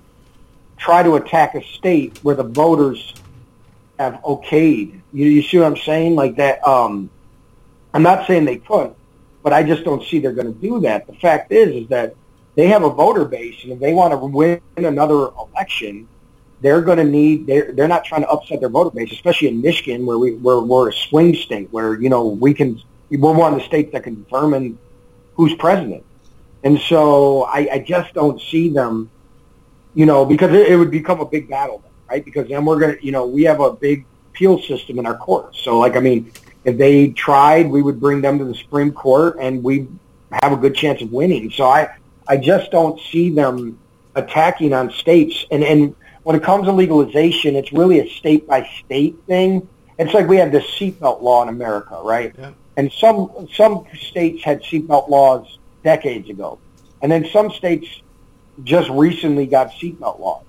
try 0.77 1.05
to 1.05 1.15
attack 1.15 1.55
a 1.55 1.63
state 1.63 2.19
where 2.23 2.35
the 2.35 2.43
voters 2.43 3.15
have 4.01 4.15
okayed. 4.23 5.01
You, 5.13 5.27
you 5.27 5.43
see 5.43 5.59
what 5.59 5.67
I'm 5.67 5.77
saying? 5.77 6.17
Like 6.17 6.37
that. 6.37 6.67
Um, 6.67 7.09
I'm 7.95 8.03
not 8.03 8.27
saying 8.27 8.47
they 8.47 8.59
could, 8.59 8.95
but 9.45 9.53
I 9.53 9.63
just 9.63 9.85
don't 9.85 10.03
see 10.03 10.19
they're 10.19 10.33
going 10.33 10.53
to 10.53 10.61
do 10.61 10.81
that. 10.81 11.07
The 11.07 11.15
fact 11.15 11.53
is, 11.53 11.85
is 11.85 11.89
that 11.89 12.15
they 12.61 12.67
have 12.67 12.83
a 12.83 12.91
voter 12.91 13.25
base, 13.25 13.57
and 13.63 13.73
if 13.73 13.79
they 13.79 13.95
want 13.95 14.13
to 14.13 14.19
win 14.19 14.61
another 14.77 15.29
election, 15.29 16.07
they're 16.61 16.83
going 16.83 16.99
to 16.99 17.05
need. 17.05 17.47
They're 17.47 17.73
they're 17.73 17.89
not 17.89 18.05
trying 18.05 18.21
to 18.21 18.29
upset 18.29 18.61
their 18.61 18.69
voter 18.69 18.91
base, 18.91 19.11
especially 19.13 19.49
in 19.49 19.63
Michigan, 19.63 20.05
where 20.05 20.19
we 20.19 20.35
where 20.35 20.61
we're 20.61 20.91
a 20.91 20.93
swing 20.93 21.35
state, 21.35 21.73
where 21.73 21.99
you 21.99 22.11
know 22.11 22.27
we 22.27 22.53
can 22.53 22.79
we're 23.11 23.33
one 23.33 23.55
of 23.55 23.59
the 23.59 23.65
states 23.65 23.93
that 23.93 24.03
can 24.03 24.23
determine 24.23 24.79
who's 25.37 25.55
president, 25.55 26.05
and 26.63 26.79
so 26.81 27.45
I, 27.45 27.61
I 27.73 27.79
just 27.79 28.13
don't 28.13 28.39
see 28.39 28.69
them, 28.69 29.11
you 29.95 30.05
know, 30.05 30.27
because 30.27 30.53
it, 30.53 30.69
it 30.73 30.77
would 30.77 30.91
become 30.91 31.21
a 31.21 31.25
big 31.25 31.49
battle, 31.49 31.83
right? 32.11 32.23
Because 32.23 32.47
then 32.47 32.67
we're 32.67 32.79
gonna, 32.79 32.99
you 33.01 33.11
know, 33.11 33.25
we 33.25 33.45
have 33.45 33.61
a 33.61 33.73
big 33.73 34.05
appeal 34.29 34.61
system 34.61 34.99
in 34.99 35.07
our 35.07 35.17
courts, 35.17 35.61
so 35.61 35.79
like 35.79 35.97
I 35.97 36.01
mean, 36.01 36.31
if 36.65 36.77
they 36.77 37.09
tried, 37.09 37.71
we 37.71 37.81
would 37.81 37.99
bring 37.99 38.21
them 38.21 38.39
to 38.39 38.45
the 38.45 38.55
Supreme 38.55 38.93
Court, 38.93 39.39
and 39.41 39.65
we 39.65 39.89
have 40.43 40.53
a 40.53 40.57
good 40.57 40.75
chance 40.75 41.01
of 41.01 41.11
winning. 41.11 41.51
So 41.51 41.65
I 41.65 41.97
I 42.31 42.37
just 42.37 42.71
don't 42.71 42.99
see 43.11 43.29
them 43.29 43.77
attacking 44.15 44.73
on 44.73 44.93
states. 44.93 45.45
And, 45.51 45.65
and 45.65 45.97
when 46.23 46.37
it 46.37 46.45
comes 46.45 46.67
to 46.67 46.73
legalization, 46.73 47.57
it's 47.57 47.73
really 47.73 47.99
a 47.99 48.09
state 48.09 48.47
by 48.47 48.71
state 48.85 49.17
thing. 49.27 49.69
It's 49.99 50.15
like 50.15 50.29
we 50.29 50.37
have 50.37 50.53
this 50.53 50.65
seatbelt 50.79 51.23
law 51.23 51.43
in 51.43 51.49
America, 51.49 52.01
right? 52.05 52.33
Yeah. 52.39 52.53
And 52.77 52.93
some 52.93 53.49
some 53.53 53.85
states 54.01 54.45
had 54.45 54.63
seatbelt 54.63 55.09
laws 55.09 55.59
decades 55.83 56.31
ago, 56.31 56.61
and 57.03 57.11
then 57.11 57.27
some 57.33 57.51
states 57.51 58.01
just 58.63 58.89
recently 58.91 59.47
got 59.47 59.73
seatbelt 59.73 60.21
laws. 60.21 60.45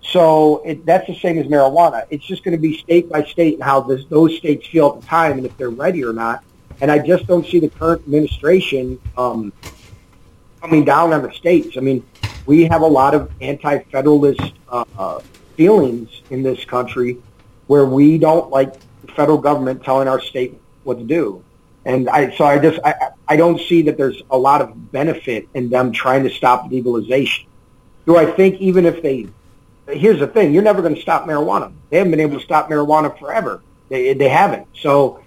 So 0.00 0.62
it, 0.64 0.86
that's 0.86 1.08
the 1.08 1.16
same 1.16 1.36
as 1.38 1.46
marijuana. 1.46 2.06
It's 2.10 2.24
just 2.24 2.44
going 2.44 2.56
to 2.56 2.60
be 2.60 2.78
state 2.78 3.10
by 3.10 3.24
state 3.24 3.54
and 3.54 3.62
how 3.62 3.80
this, 3.80 4.04
those 4.06 4.36
states 4.36 4.68
feel 4.68 4.94
at 4.94 5.00
the 5.00 5.06
time 5.06 5.32
and 5.32 5.44
if 5.44 5.54
they're 5.58 5.68
ready 5.68 6.04
or 6.04 6.12
not. 6.12 6.44
And 6.80 6.92
I 6.92 7.00
just 7.00 7.26
don't 7.26 7.44
see 7.44 7.58
the 7.58 7.68
current 7.68 8.02
administration 8.02 9.00
um, 9.18 9.52
coming 10.68 10.84
down 10.84 11.12
on 11.12 11.22
the 11.22 11.32
states. 11.32 11.76
I 11.76 11.80
mean, 11.80 12.04
we 12.46 12.64
have 12.64 12.82
a 12.82 12.86
lot 12.86 13.14
of 13.14 13.30
anti-federalist 13.40 14.52
uh, 14.68 14.84
uh, 14.98 15.20
feelings 15.56 16.22
in 16.30 16.42
this 16.42 16.64
country 16.64 17.18
where 17.66 17.86
we 17.86 18.18
don't 18.18 18.50
like 18.50 18.74
the 19.04 19.12
federal 19.12 19.38
government 19.38 19.82
telling 19.82 20.08
our 20.08 20.20
state 20.20 20.60
what 20.84 20.98
to 20.98 21.04
do. 21.04 21.42
And 21.84 22.08
I, 22.08 22.36
so 22.36 22.44
I 22.44 22.58
just, 22.58 22.78
I, 22.84 23.10
I 23.26 23.36
don't 23.36 23.60
see 23.60 23.82
that 23.82 23.96
there's 23.96 24.22
a 24.30 24.36
lot 24.36 24.60
of 24.60 24.92
benefit 24.92 25.48
in 25.54 25.70
them 25.70 25.92
trying 25.92 26.22
to 26.24 26.30
stop 26.30 26.70
legalization. 26.70 27.46
Do 28.06 28.16
I 28.16 28.26
think 28.26 28.60
even 28.60 28.84
if 28.84 29.02
they, 29.02 29.28
here's 29.86 30.18
the 30.18 30.26
thing, 30.26 30.52
you're 30.52 30.62
never 30.62 30.82
going 30.82 30.94
to 30.94 31.00
stop 31.00 31.24
marijuana. 31.24 31.72
They 31.88 31.98
haven't 31.98 32.10
been 32.10 32.20
able 32.20 32.38
to 32.38 32.44
stop 32.44 32.68
marijuana 32.68 33.18
forever. 33.18 33.62
They, 33.88 34.12
they 34.12 34.28
haven't. 34.28 34.66
So 34.80 35.22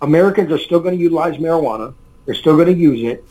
Americans 0.00 0.52
are 0.52 0.58
still 0.58 0.78
going 0.80 0.96
to 0.96 1.00
utilize 1.00 1.38
marijuana. 1.38 1.94
They're 2.24 2.34
still 2.36 2.54
going 2.54 2.68
to 2.68 2.74
use 2.74 3.02
it. 3.02 3.24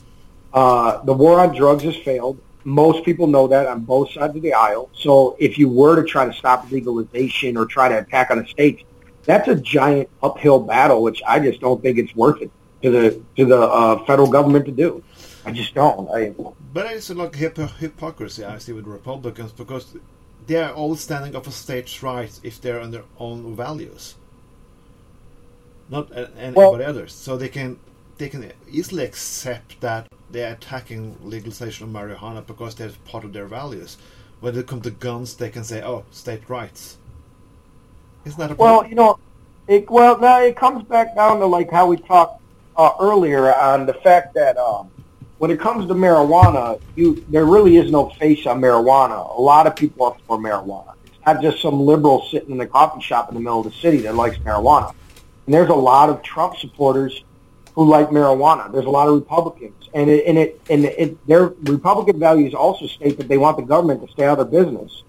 Uh, 0.54 1.02
the 1.04 1.14
war 1.14 1.40
on 1.40 1.56
drugs 1.56 1.84
has 1.84 1.96
failed. 1.98 2.40
Most 2.64 3.06
people 3.06 3.28
know 3.28 3.48
that 3.48 3.68
on 3.68 3.82
both 3.82 4.12
sides 4.12 4.36
of 4.36 4.42
the 4.42 4.54
aisle. 4.54 4.90
So 4.94 5.36
if 5.40 5.58
you 5.58 5.70
were 5.70 5.96
to 6.02 6.08
try 6.08 6.26
to 6.26 6.34
stop 6.34 6.70
legalization 6.72 7.58
or 7.58 7.66
try 7.66 7.90
to 7.90 8.00
attack 8.00 8.32
on 8.32 8.40
the 8.40 8.48
states, 8.48 8.84
that's 9.24 9.48
a 9.48 9.56
giant 9.56 10.10
uphill 10.22 10.60
battle, 10.60 11.02
which 11.04 11.22
I 11.28 11.40
just 11.40 11.62
don't 11.62 11.82
think 11.82 11.98
it's 11.98 12.16
worth 12.16 12.42
it 12.42 12.52
to 12.82 12.90
the 12.90 13.22
to 13.38 13.46
the 13.46 13.60
uh, 13.62 14.06
federal 14.06 14.30
government 14.30 14.66
to 14.66 14.72
do. 14.72 15.04
I 15.46 15.52
just 15.52 15.74
don't. 15.74 16.10
I, 16.10 16.34
but 16.74 16.86
it's 16.92 17.10
like 17.10 17.36
hypo- 17.36 17.68
hypocrisy 17.68 18.44
I 18.44 18.58
see 18.58 18.74
with 18.74 18.86
Republicans 18.86 19.52
because 19.52 19.96
they 20.48 20.62
are 20.62 20.74
all 20.74 20.96
standing 20.96 21.36
up 21.36 21.46
for 21.46 21.52
states' 21.52 22.04
rights 22.04 22.42
if 22.44 22.60
they're 22.62 22.82
on 22.82 22.92
their 22.92 23.06
own 23.20 23.56
values, 23.56 24.16
not 25.90 26.12
anybody 26.16 26.54
Well- 26.56 26.82
others. 26.84 27.14
So 27.14 27.38
they 27.38 27.50
can 27.50 27.80
they 28.18 28.30
can 28.30 28.52
easily 28.70 29.06
accept 29.06 29.80
that 29.82 30.08
they're 30.32 30.54
attacking 30.54 31.18
legalization 31.24 31.86
of 31.86 31.94
marijuana 31.94 32.46
because 32.46 32.76
that's 32.76 32.96
part 32.98 33.24
of 33.24 33.34
their 33.34 33.46
values. 33.46 33.98
When 34.40 34.58
it 34.58 34.68
comes 34.68 34.84
to 34.84 34.92
guns, 34.92 35.36
they 35.36 35.50
can 35.50 35.64
say, 35.64 35.82
"Oh, 35.84 36.06
state 36.12 36.50
rights." 36.50 36.98
Isn't 38.26 38.40
that 38.40 38.52
a 38.52 38.56
Well, 38.56 38.88
you 38.88 38.96
know, 38.96 39.20
it, 39.68 39.90
well, 39.90 40.20
now 40.20 40.42
it 40.42 40.56
comes 40.56 40.84
back 40.84 41.16
down 41.16 41.40
to 41.40 41.46
like 41.46 41.72
how 41.72 41.88
we 41.88 41.98
talked 41.98 42.42
uh, 42.78 42.92
earlier 43.00 43.54
on 43.54 43.86
the 43.86 43.94
fact 43.94 44.34
that 44.36 44.58
um, 44.58 44.90
when 45.40 45.52
it 45.52 45.60
comes 45.60 45.88
to 45.88 45.94
marijuana, 45.94 46.80
you 46.96 47.26
there 47.30 47.46
really 47.46 47.78
is 47.78 47.92
no 47.92 48.10
face 48.12 48.46
on 48.46 48.62
marijuana. 48.62 49.38
A 49.38 49.42
lot 49.42 49.68
of 49.68 49.76
people 49.76 50.06
are 50.06 50.16
for 50.28 50.38
marijuana. 50.38 50.94
It's 51.06 51.26
not 51.26 51.42
just 51.42 51.62
some 51.62 51.80
liberal 51.82 52.26
sitting 52.30 52.52
in 52.52 52.58
the 52.58 52.68
coffee 52.68 53.02
shop 53.02 53.30
in 53.30 53.36
the 53.36 53.42
middle 53.42 53.60
of 53.60 53.66
the 53.66 53.80
city 53.80 53.98
that 54.00 54.16
likes 54.16 54.38
marijuana. 54.38 54.94
And 55.46 55.54
there's 55.54 55.70
a 55.70 55.74
lot 55.74 56.10
of 56.10 56.22
Trump 56.22 56.58
supporters 56.58 57.24
who 57.74 57.90
like 57.90 58.10
marijuana. 58.10 58.72
There's 58.72 58.86
a 58.86 58.90
lot 58.90 59.08
of 59.08 59.16
Republicans, 59.16 59.79
and 59.94 60.10
it, 60.10 60.26
and 60.28 60.38
it 60.38 60.62
and 60.70 60.86
it, 60.86 61.28
their 61.28 61.48
Republican 61.64 62.20
values 62.20 62.54
also 62.54 62.88
state 62.88 63.18
that 63.18 63.28
they 63.28 63.38
want 63.38 63.58
the 63.58 63.64
government 63.64 64.06
to 64.06 64.12
stay 64.12 64.26
out 64.26 64.40
of 64.40 64.52
their 64.52 64.64
business 64.64 65.04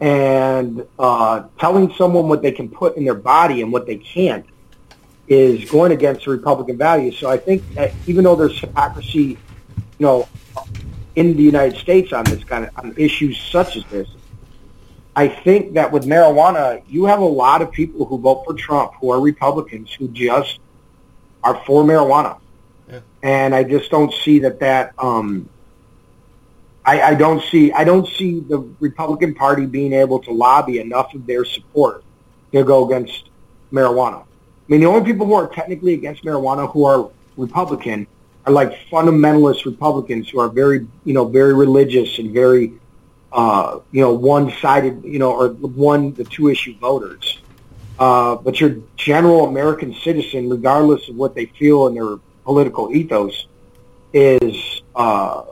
and 0.00 0.86
uh, 0.98 1.44
telling 1.58 1.92
someone 1.94 2.28
what 2.28 2.42
they 2.42 2.52
can 2.52 2.68
put 2.68 2.96
in 2.96 3.04
their 3.04 3.14
body 3.14 3.62
and 3.62 3.72
what 3.72 3.86
they 3.86 3.96
can't 3.96 4.46
is 5.26 5.68
going 5.70 5.92
against 5.92 6.24
the 6.24 6.30
Republican 6.30 6.76
values. 6.76 7.16
So 7.16 7.30
I 7.30 7.36
think 7.36 7.62
that 7.74 7.92
even 8.06 8.24
though 8.24 8.36
there's 8.36 8.58
hypocrisy, 8.58 9.38
you 9.98 10.06
know, 10.06 10.28
in 11.16 11.36
the 11.36 11.42
United 11.42 11.78
States 11.78 12.12
on 12.12 12.24
this 12.24 12.42
kind 12.44 12.64
of 12.64 12.76
on 12.78 12.94
issues 12.96 13.38
such 13.38 13.76
as 13.76 13.84
this, 13.86 14.08
I 15.14 15.28
think 15.28 15.74
that 15.74 15.90
with 15.90 16.04
marijuana, 16.04 16.82
you 16.88 17.04
have 17.06 17.20
a 17.20 17.24
lot 17.24 17.62
of 17.62 17.70
people 17.70 18.06
who 18.06 18.18
vote 18.18 18.44
for 18.44 18.54
Trump 18.54 18.92
who 19.00 19.10
are 19.10 19.20
Republicans 19.20 19.92
who 19.92 20.08
just 20.08 20.60
are 21.42 21.62
for 21.64 21.84
marijuana, 21.84 22.38
Yeah. 22.38 22.40
And 23.22 23.54
I 23.54 23.64
just 23.64 23.90
don't 23.90 24.12
see 24.12 24.40
that 24.40 24.60
that. 24.60 24.94
Um, 24.98 25.48
I, 26.84 27.02
I 27.02 27.14
don't 27.14 27.42
see 27.44 27.72
I 27.72 27.84
don't 27.84 28.08
see 28.08 28.40
the 28.40 28.58
Republican 28.80 29.34
Party 29.34 29.66
being 29.66 29.92
able 29.92 30.18
to 30.20 30.32
lobby 30.32 30.78
enough 30.78 31.14
of 31.14 31.26
their 31.26 31.44
support 31.44 32.02
to 32.52 32.64
go 32.64 32.86
against 32.86 33.28
marijuana. 33.72 34.22
I 34.22 34.24
mean, 34.68 34.80
the 34.80 34.86
only 34.86 35.04
people 35.04 35.26
who 35.26 35.34
are 35.34 35.48
technically 35.48 35.94
against 35.94 36.24
marijuana 36.24 36.70
who 36.72 36.84
are 36.84 37.10
Republican 37.36 38.06
are 38.46 38.52
like 38.52 38.72
fundamentalist 38.90 39.66
Republicans 39.66 40.28
who 40.30 40.40
are 40.40 40.48
very, 40.48 40.86
you 41.04 41.12
know, 41.12 41.26
very 41.26 41.54
religious 41.54 42.18
and 42.18 42.32
very, 42.32 42.72
uh, 43.32 43.80
you 43.92 44.00
know, 44.00 44.14
one-sided, 44.14 45.04
you 45.04 45.18
know, 45.18 45.32
or 45.32 45.48
one 45.48 46.14
the 46.14 46.24
two-issue 46.24 46.78
voters. 46.78 47.40
Uh, 47.98 48.36
but 48.36 48.58
your 48.58 48.76
general 48.96 49.46
American 49.46 49.94
citizen, 49.94 50.48
regardless 50.48 51.08
of 51.08 51.16
what 51.16 51.34
they 51.34 51.46
feel 51.46 51.86
in 51.86 51.94
their 51.94 52.18
political 52.44 52.94
ethos, 52.94 53.46
is 54.12 54.82
uh, 54.94 55.44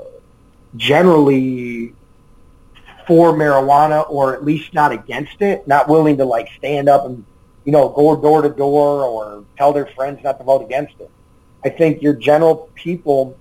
generally 0.76 1.94
for 3.06 3.32
marijuana 3.32 4.08
or 4.10 4.34
at 4.34 4.44
least 4.44 4.74
not 4.74 4.92
against 4.92 5.40
it, 5.40 5.66
not 5.66 5.88
willing 5.88 6.16
to 6.18 6.24
like 6.24 6.48
stand 6.58 6.88
up 6.88 7.06
and, 7.06 7.24
you 7.64 7.72
know, 7.72 7.88
go 7.88 8.14
door 8.14 8.42
to 8.42 8.50
door 8.50 9.02
or 9.02 9.44
tell 9.56 9.72
their 9.72 9.86
friends 9.86 10.22
not 10.22 10.38
to 10.38 10.44
vote 10.44 10.62
against 10.62 10.94
it. 11.00 11.10
I 11.64 11.70
think 11.70 12.02
your 12.02 12.12
general 12.12 12.70
people 12.74 13.36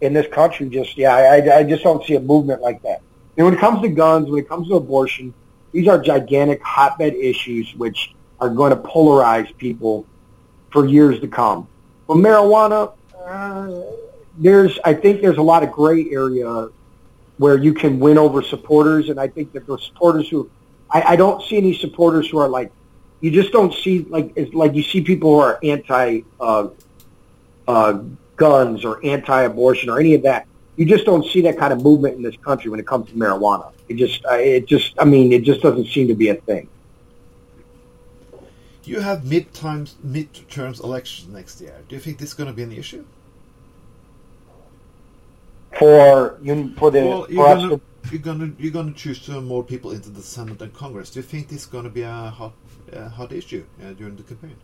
in 0.00 0.12
this 0.12 0.26
country 0.28 0.68
just, 0.68 0.96
yeah, 0.96 1.14
I, 1.14 1.58
I 1.58 1.62
just 1.62 1.82
don't 1.82 2.04
see 2.04 2.14
a 2.14 2.20
movement 2.20 2.60
like 2.60 2.82
that. 2.82 3.02
And 3.36 3.46
when 3.46 3.54
it 3.54 3.60
comes 3.60 3.80
to 3.82 3.88
guns, 3.88 4.28
when 4.28 4.38
it 4.38 4.48
comes 4.48 4.68
to 4.68 4.74
abortion, 4.74 5.32
these 5.72 5.88
are 5.88 5.98
gigantic 5.98 6.62
hotbed 6.62 7.14
issues 7.14 7.74
which 7.76 8.14
are 8.40 8.50
going 8.50 8.70
to 8.70 8.76
polarize 8.76 9.56
people 9.56 10.06
for 10.70 10.86
years 10.86 11.20
to 11.20 11.28
come. 11.28 11.68
But 12.10 12.16
marijuana, 12.16 12.92
uh, 13.24 13.82
there's, 14.36 14.76
I 14.84 14.94
think 14.94 15.22
there's 15.22 15.36
a 15.36 15.42
lot 15.42 15.62
of 15.62 15.70
gray 15.70 16.10
area 16.10 16.68
where 17.38 17.56
you 17.56 17.72
can 17.72 18.00
win 18.00 18.18
over 18.18 18.42
supporters, 18.42 19.10
and 19.10 19.20
I 19.20 19.28
think 19.28 19.52
that 19.52 19.64
the 19.64 19.78
supporters 19.78 20.28
who, 20.28 20.50
I, 20.90 21.02
I 21.02 21.14
don't 21.14 21.40
see 21.44 21.56
any 21.56 21.72
supporters 21.72 22.28
who 22.28 22.38
are 22.38 22.48
like, 22.48 22.72
you 23.20 23.30
just 23.30 23.52
don't 23.52 23.72
see 23.72 24.00
like 24.08 24.32
it's 24.34 24.52
like 24.52 24.74
you 24.74 24.82
see 24.82 25.02
people 25.02 25.36
who 25.36 25.38
are 25.38 25.60
anti 25.62 26.22
uh, 26.40 26.70
uh, 27.68 28.02
guns 28.34 28.84
or 28.84 28.98
anti-abortion 29.06 29.88
or 29.88 30.00
any 30.00 30.14
of 30.14 30.22
that. 30.22 30.48
You 30.74 30.86
just 30.86 31.04
don't 31.04 31.24
see 31.24 31.42
that 31.42 31.58
kind 31.58 31.72
of 31.72 31.80
movement 31.80 32.16
in 32.16 32.22
this 32.22 32.36
country 32.38 32.72
when 32.72 32.80
it 32.80 32.88
comes 32.88 33.08
to 33.10 33.14
marijuana. 33.14 33.70
It 33.88 33.94
just, 33.94 34.24
it 34.28 34.66
just, 34.66 34.96
I 34.98 35.04
mean, 35.04 35.32
it 35.32 35.44
just 35.44 35.62
doesn't 35.62 35.86
seem 35.86 36.08
to 36.08 36.14
be 36.16 36.30
a 36.30 36.34
thing. 36.34 36.68
You 38.84 39.00
have 39.00 39.24
mid-times, 39.24 39.96
mid-terms 40.02 40.80
elections 40.80 41.28
next 41.32 41.60
year. 41.60 41.76
Do 41.88 41.94
you 41.94 42.00
think 42.00 42.18
this 42.18 42.30
is 42.30 42.34
going 42.34 42.48
to 42.48 42.54
be 42.54 42.62
an 42.62 42.72
issue? 42.72 43.04
For 45.78 46.38
you, 46.42 46.74
for 46.76 46.90
the 46.90 47.04
well, 47.04 47.26
you're 47.30 47.44
gonna, 47.44 47.68
to, 47.68 47.80
you're 48.10 48.20
gonna 48.20 48.52
you're 48.58 48.72
gonna 48.72 48.92
choose 48.92 49.28
more 49.28 49.62
people 49.62 49.92
into 49.92 50.10
the 50.10 50.20
Senate 50.20 50.60
and 50.60 50.74
Congress. 50.74 51.10
Do 51.10 51.20
you 51.20 51.22
think 51.22 51.48
this 51.48 51.60
is 51.60 51.66
going 51.66 51.84
to 51.84 51.90
be 51.90 52.02
a 52.02 52.10
hot 52.10 52.52
a 52.92 53.08
hot 53.08 53.30
issue 53.30 53.64
uh, 53.80 53.92
during 53.92 54.16
the 54.16 54.24
campaign? 54.24 54.56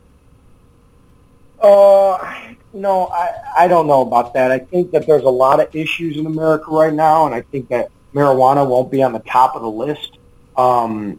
Uh, 1.61 2.55
no, 2.72 3.07
I, 3.07 3.35
I 3.59 3.68
don't 3.68 3.87
know 3.87 4.02
about 4.02 4.35
that. 4.35 4.50
I 4.50 4.59
think 4.59 4.90
that 4.90 5.07
there's 5.07 5.22
a 5.22 5.31
lot 5.31 5.61
of 5.61 5.74
issues 5.74 6.16
in 6.16 6.26
America 6.26 6.70
right 6.70 6.92
now, 6.92 7.26
and 7.26 7.35
I 7.35 7.42
think 7.42 7.68
that 7.68 7.90
marijuana 8.14 8.66
won't 8.66 8.90
be 8.90 9.02
on 9.02 9.12
the 9.12 9.20
top 9.20 9.55
of 9.55 9.62
the 9.62 9.70
list. 9.70 10.18
Um, 10.57 11.18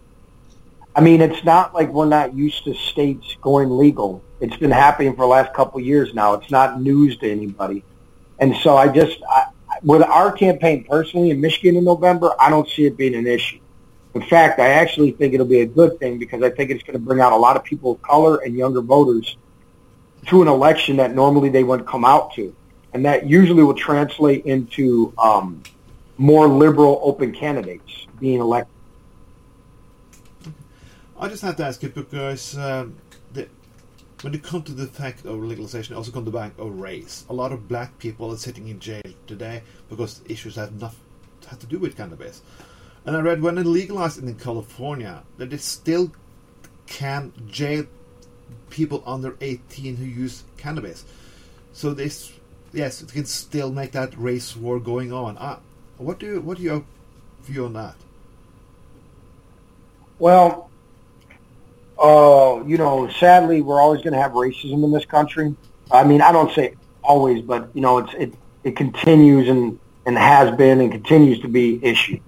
I 0.97 1.01
mean, 1.01 1.21
it's 1.21 1.43
not 1.43 1.75
like 1.75 1.89
we're 1.89 2.07
not 2.07 2.33
used 2.33 2.63
to 2.63 2.73
states 2.73 3.37
going 3.39 3.69
legal. 3.69 4.23
It's 4.41 4.57
been 4.57 4.71
happening 4.71 5.13
for 5.13 5.21
the 5.21 5.27
last 5.27 5.53
couple 5.53 5.79
of 5.79 5.85
years 5.85 6.11
now. 6.15 6.33
It's 6.33 6.49
not 6.49 6.81
news 6.81 7.17
to 7.17 7.31
anybody. 7.31 7.83
And 8.39 8.55
so 8.57 8.75
I 8.75 8.87
just, 8.87 9.19
I, 9.29 9.49
with 9.83 10.01
our 10.01 10.31
campaign 10.31 10.85
personally 10.85 11.29
in 11.29 11.39
Michigan 11.39 11.75
in 11.75 11.83
November, 11.83 12.33
I 12.39 12.49
don't 12.49 12.67
see 12.67 12.87
it 12.87 12.97
being 12.97 13.13
an 13.13 13.27
issue. 13.27 13.59
In 14.15 14.23
fact, 14.23 14.59
I 14.59 14.69
actually 14.69 15.11
think 15.11 15.35
it'll 15.35 15.45
be 15.45 15.61
a 15.61 15.67
good 15.67 15.99
thing 15.99 16.17
because 16.17 16.41
I 16.41 16.49
think 16.49 16.71
it's 16.71 16.81
going 16.81 16.97
to 16.97 17.05
bring 17.05 17.19
out 17.19 17.31
a 17.31 17.37
lot 17.37 17.55
of 17.55 17.63
people 17.63 17.91
of 17.91 18.01
color 18.01 18.37
and 18.37 18.55
younger 18.55 18.81
voters 18.81 19.37
to 20.25 20.41
an 20.41 20.47
election 20.47 20.97
that 20.97 21.13
normally 21.13 21.49
they 21.49 21.63
wouldn't 21.63 21.87
come 21.87 22.05
out 22.05 22.33
to. 22.33 22.55
And 22.93 23.05
that 23.05 23.27
usually 23.27 23.61
will 23.61 23.75
translate 23.75 24.47
into 24.47 25.13
um, 25.19 25.61
more 26.17 26.47
liberal 26.47 26.99
open 27.03 27.33
candidates 27.33 28.07
being 28.19 28.39
elected. 28.39 28.76
I 31.19 31.27
just 31.27 31.41
have 31.41 31.55
to 31.57 31.65
ask 31.65 31.81
you 31.81 31.89
because 31.89 32.57
um, 32.57 32.95
the, 33.33 33.47
when 34.21 34.33
it 34.35 34.43
comes 34.43 34.65
to 34.65 34.73
the 34.73 34.87
fact 34.87 35.25
of 35.25 35.39
legalization, 35.39 35.95
it 35.95 35.97
also 35.97 36.11
comes 36.11 36.25
to 36.25 36.31
the 36.31 36.37
fact 36.37 36.59
of 36.59 36.79
race. 36.79 37.25
A 37.29 37.33
lot 37.33 37.51
of 37.51 37.67
black 37.67 37.97
people 37.97 38.31
are 38.31 38.37
sitting 38.37 38.67
in 38.67 38.79
jail 38.79 39.01
today 39.25 39.63
because 39.89 40.21
issues 40.27 40.55
have 40.55 40.79
nothing 40.79 40.99
have 41.47 41.59
to 41.59 41.65
do 41.65 41.79
with 41.79 41.95
cannabis. 41.95 42.41
And 43.05 43.15
I 43.15 43.21
read 43.21 43.41
when 43.41 43.57
it 43.57 43.65
legalized 43.65 44.21
in 44.21 44.35
California 44.35 45.23
that 45.37 45.49
they 45.49 45.57
still 45.57 46.11
can 46.85 47.31
jail 47.47 47.85
people 48.69 49.03
under 49.05 49.35
18 49.41 49.95
who 49.95 50.05
use 50.05 50.43
cannabis. 50.57 51.05
So 51.73 51.93
this, 51.93 52.33
yes, 52.73 53.01
it 53.01 53.11
can 53.11 53.25
still 53.25 53.71
make 53.71 53.93
that 53.93 54.17
race 54.17 54.55
war 54.55 54.79
going 54.79 55.13
on. 55.13 55.37
Uh, 55.37 55.59
what 55.97 56.19
do 56.19 56.25
you, 56.25 56.41
what 56.41 56.57
do 56.57 56.63
you 56.63 56.85
view 57.43 57.65
on 57.65 57.73
that? 57.73 57.95
Well, 60.19 60.66
uh, 61.99 62.63
you 62.65 62.77
know, 62.77 63.09
sadly, 63.09 63.61
we're 63.61 63.81
always 63.81 64.01
going 64.01 64.13
to 64.13 64.21
have 64.21 64.33
racism 64.33 64.83
in 64.83 64.91
this 64.91 65.05
country. 65.05 65.55
I 65.91 66.03
mean, 66.03 66.21
I 66.21 66.31
don't 66.31 66.51
say 66.53 66.75
always, 67.03 67.41
but 67.41 67.69
you 67.73 67.81
know, 67.81 67.99
it's 67.99 68.13
it 68.13 68.33
it 68.63 68.75
continues 68.75 69.47
and 69.47 69.79
and 70.05 70.17
has 70.17 70.55
been 70.55 70.81
and 70.81 70.91
continues 70.91 71.39
to 71.41 71.47
be 71.47 71.83
issue. 71.83 72.19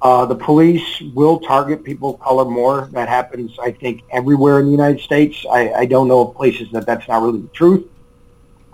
Uh, 0.00 0.24
the 0.26 0.34
police 0.34 1.00
will 1.12 1.40
target 1.40 1.82
people 1.82 2.14
of 2.14 2.20
color 2.20 2.44
more. 2.44 2.88
That 2.92 3.08
happens, 3.08 3.58
I 3.60 3.72
think, 3.72 4.02
everywhere 4.10 4.60
in 4.60 4.66
the 4.66 4.70
United 4.70 5.00
States. 5.00 5.44
I, 5.50 5.72
I 5.72 5.86
don't 5.86 6.06
know 6.06 6.28
of 6.28 6.36
places 6.36 6.70
that 6.70 6.86
that's 6.86 7.08
not 7.08 7.20
really 7.20 7.40
the 7.40 7.48
truth. 7.48 7.88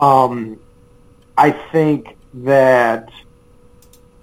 Um, 0.00 0.60
I 1.38 1.50
think 1.50 2.16
that 2.34 3.10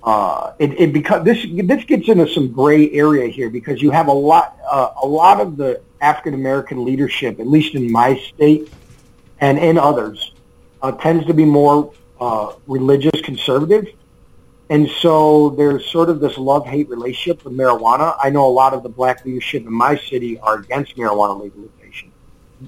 uh, 0.03 0.53
it, 0.59 0.79
it 0.79 0.93
because 0.93 1.23
this 1.23 1.45
this 1.63 1.83
gets 1.85 2.07
into 2.07 2.27
some 2.27 2.51
gray 2.51 2.91
area 2.91 3.27
here 3.27 3.49
because 3.49 3.81
you 3.81 3.91
have 3.91 4.07
a 4.07 4.13
lot 4.13 4.57
uh, 4.69 4.91
a 5.01 5.07
lot 5.07 5.41
of 5.41 5.57
the 5.57 5.81
African 6.01 6.33
American 6.33 6.83
leadership, 6.83 7.39
at 7.39 7.47
least 7.47 7.75
in 7.75 7.91
my 7.91 8.17
state 8.33 8.71
and 9.39 9.57
in 9.57 9.77
others, 9.77 10.33
uh, 10.81 10.91
tends 10.91 11.25
to 11.27 11.33
be 11.33 11.45
more 11.45 11.93
uh, 12.19 12.53
religious 12.67 13.21
conservative 13.21 13.87
and 14.71 14.89
so 14.89 15.49
there's 15.49 15.85
sort 15.85 16.09
of 16.09 16.21
this 16.21 16.37
love-hate 16.37 16.87
relationship 16.87 17.43
with 17.43 17.53
marijuana. 17.53 18.15
I 18.23 18.29
know 18.29 18.45
a 18.45 18.47
lot 18.47 18.73
of 18.73 18.83
the 18.83 18.89
black 18.89 19.25
leadership 19.25 19.63
in 19.63 19.73
my 19.73 19.97
city 19.97 20.39
are 20.39 20.59
against 20.59 20.95
marijuana 20.95 21.41
legalization, 21.41 22.09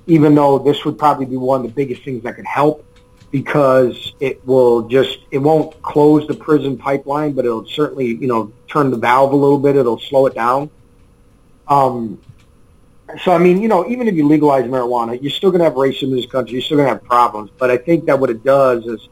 even 0.06 0.36
though 0.36 0.60
this 0.60 0.84
would 0.84 1.00
probably 1.00 1.26
be 1.26 1.38
one 1.38 1.62
of 1.62 1.66
the 1.66 1.72
biggest 1.72 2.04
things 2.04 2.22
that 2.24 2.36
could 2.36 2.46
help 2.46 2.86
because 3.32 4.16
it 4.20 4.46
will 4.46 4.90
just, 4.90 5.20
it 5.32 5.38
won't 5.38 5.82
close 5.82 6.28
the 6.28 6.34
prison 6.34 6.78
pipeline, 6.78 7.32
but 7.32 7.46
it'll 7.46 7.66
certainly, 7.66 8.08
you 8.08 8.28
know, 8.28 8.52
turn 8.68 8.92
the 8.92 8.98
valve 8.98 9.32
a 9.32 9.38
little 9.38 9.58
bit. 9.58 9.78
It'll 9.78 9.98
slow 9.98 10.26
it 10.26 10.36
down. 10.36 10.70
Um, 11.70 12.20
so, 13.24 13.32
I 13.32 13.38
mean, 13.38 13.62
you 13.62 13.68
know, 13.68 13.88
even 13.88 14.08
if 14.08 14.16
you 14.16 14.28
legalize 14.28 14.66
marijuana, 14.66 15.22
you're 15.22 15.32
still 15.32 15.52
going 15.52 15.60
to 15.60 15.66
have 15.66 15.74
racism 15.74 16.04
in 16.04 16.16
this 16.16 16.26
country. 16.26 16.54
You're 16.54 16.62
still 16.62 16.78
going 16.78 16.88
to 16.88 16.94
have 16.94 17.04
problems. 17.04 17.52
But 17.58 17.70
I 17.70 17.78
think 17.78 18.06
that 18.06 18.20
what 18.20 18.30
it 18.30 18.44
does 18.44 18.86
is 18.86 19.08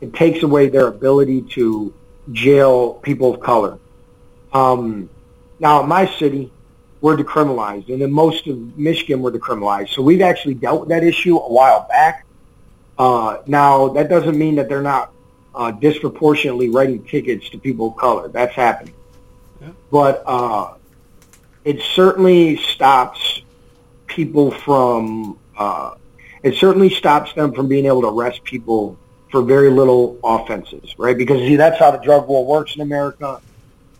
it 0.00 0.12
takes 0.14 0.42
away 0.42 0.68
their 0.68 0.88
ability 0.88 1.42
to 1.54 1.94
jail 2.32 2.94
people 2.94 3.34
of 3.34 3.40
color. 3.40 3.78
Um, 4.52 5.08
now, 5.60 5.82
in 5.82 5.88
my 5.88 6.06
city, 6.18 6.52
we're 7.00 7.16
decriminalized, 7.16 7.88
and 7.92 8.02
in 8.02 8.12
most 8.12 8.46
of 8.48 8.76
Michigan, 8.76 9.22
we're 9.22 9.30
decriminalized. 9.30 9.90
So 9.90 10.02
we've 10.02 10.20
actually 10.20 10.54
dealt 10.54 10.80
with 10.80 10.88
that 10.88 11.04
issue 11.04 11.36
a 11.36 11.52
while 11.52 11.86
back. 11.88 12.26
Uh, 12.98 13.38
now, 13.46 13.88
that 13.90 14.08
doesn't 14.08 14.36
mean 14.36 14.56
that 14.56 14.68
they're 14.68 14.82
not 14.82 15.12
uh, 15.54 15.70
disproportionately 15.70 16.70
writing 16.70 17.04
tickets 17.04 17.48
to 17.50 17.58
people 17.58 17.88
of 17.88 17.96
color. 17.96 18.28
That's 18.28 18.54
happening. 18.54 18.94
Yeah. 19.60 19.68
But 19.90 20.22
uh, 20.26 20.74
it 21.68 21.82
certainly 21.82 22.56
stops 22.56 23.42
people 24.06 24.50
from, 24.50 25.38
uh, 25.58 25.96
it 26.42 26.54
certainly 26.54 26.88
stops 26.88 27.34
them 27.34 27.52
from 27.52 27.68
being 27.68 27.84
able 27.84 28.00
to 28.00 28.08
arrest 28.08 28.42
people 28.42 28.96
for 29.30 29.42
very 29.42 29.68
little 29.70 30.18
offenses, 30.24 30.94
right? 30.96 31.18
Because 31.18 31.40
see, 31.40 31.56
that's 31.56 31.78
how 31.78 31.90
the 31.90 31.98
drug 31.98 32.26
war 32.26 32.46
works 32.46 32.74
in 32.74 32.80
America. 32.80 33.42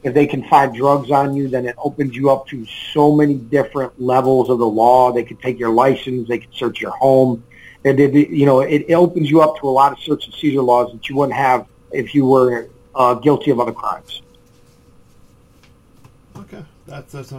If 0.02 0.14
they 0.14 0.26
can 0.26 0.48
find 0.48 0.74
drugs 0.74 1.10
on 1.10 1.34
you, 1.36 1.48
then 1.48 1.66
it 1.66 1.74
opens 1.76 2.16
you 2.16 2.30
up 2.30 2.46
to 2.46 2.64
so 2.94 3.14
many 3.14 3.34
different 3.34 4.00
levels 4.00 4.48
of 4.48 4.58
the 4.58 4.66
law. 4.66 5.12
They 5.12 5.24
could 5.24 5.42
take 5.42 5.58
your 5.58 5.70
license, 5.70 6.26
they 6.26 6.38
could 6.38 6.54
search 6.54 6.80
your 6.80 6.92
home. 6.92 7.44
And 7.84 7.98
you 7.98 8.46
know, 8.46 8.60
it 8.60 8.90
opens 8.94 9.28
you 9.28 9.42
up 9.42 9.58
to 9.60 9.68
a 9.68 9.74
lot 9.80 9.92
of 9.92 9.98
search 9.98 10.24
and 10.24 10.32
seizure 10.32 10.62
laws 10.62 10.90
that 10.92 11.06
you 11.10 11.16
wouldn't 11.16 11.36
have 11.36 11.66
if 11.92 12.14
you 12.14 12.24
were 12.24 12.70
uh, 12.94 13.12
guilty 13.12 13.50
of 13.50 13.60
other 13.60 13.72
crimes. 13.72 14.22
Okay, 16.34 16.64
that's, 16.86 17.12
that's 17.12 17.32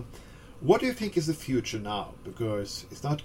what 0.62 0.82
do 0.82 0.88
you 0.88 0.94
think 0.94 1.18
is 1.18 1.28
the 1.28 1.34
future 1.34 1.80
now? 1.80 2.14
Because 2.24 2.86
it's 2.92 3.04
not 3.04 3.22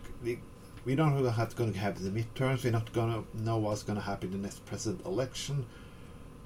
we 0.84 0.94
don't 0.94 1.16
know 1.16 1.30
what's 1.30 1.54
going 1.54 1.72
to 1.72 1.78
happen 1.78 2.06
in 2.06 2.14
the 2.14 2.22
midterms. 2.22 2.64
We're 2.64 2.70
not 2.70 2.92
going 2.92 3.12
to 3.12 3.42
know 3.42 3.56
what's 3.56 3.82
going 3.82 3.96
to 3.96 4.04
happen 4.04 4.32
in 4.32 4.42
the 4.42 4.48
next 4.48 4.64
president 4.66 5.04
election. 5.06 5.64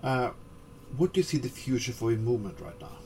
Uh, 0.02 0.30
what 0.96 1.12
do 1.12 1.20
you 1.20 1.24
see 1.24 1.38
the 1.38 1.48
future 1.48 1.92
for 1.92 2.12
your 2.12 2.20
movement 2.20 2.58
right 2.60 2.80
now? 2.80 2.96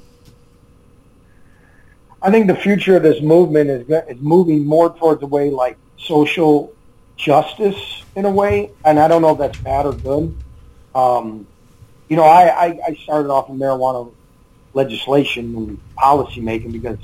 I 2.21 2.31
think 2.31 2.47
the 2.47 2.55
future 2.55 2.97
of 2.97 3.03
this 3.03 3.21
movement 3.21 3.71
is 3.71 3.89
is 4.09 4.21
moving 4.21 4.65
more 4.65 4.95
towards 4.95 5.23
a 5.23 5.27
way 5.27 5.51
like 5.51 5.77
social 5.99 6.73
justice 7.17 8.05
in 8.15 8.25
a 8.27 8.31
way, 8.31 8.71
and 8.85 8.99
I 9.01 9.09
don't 9.09 9.23
know 9.23 9.31
if 9.31 9.39
that's 9.39 9.59
bad 9.59 9.87
or 9.87 9.95
good. 9.95 10.37
Um, 10.95 11.47
you 12.09 12.17
know, 12.17 12.25
I, 12.25 12.67
I, 12.67 12.79
I 12.89 12.95
started 13.03 13.31
off 13.31 13.49
in 13.49 13.59
marijuana 13.59 14.13
legislation 14.75 15.57
and 15.57 15.95
policy 15.95 16.41
making 16.41 16.73
because 16.73 16.99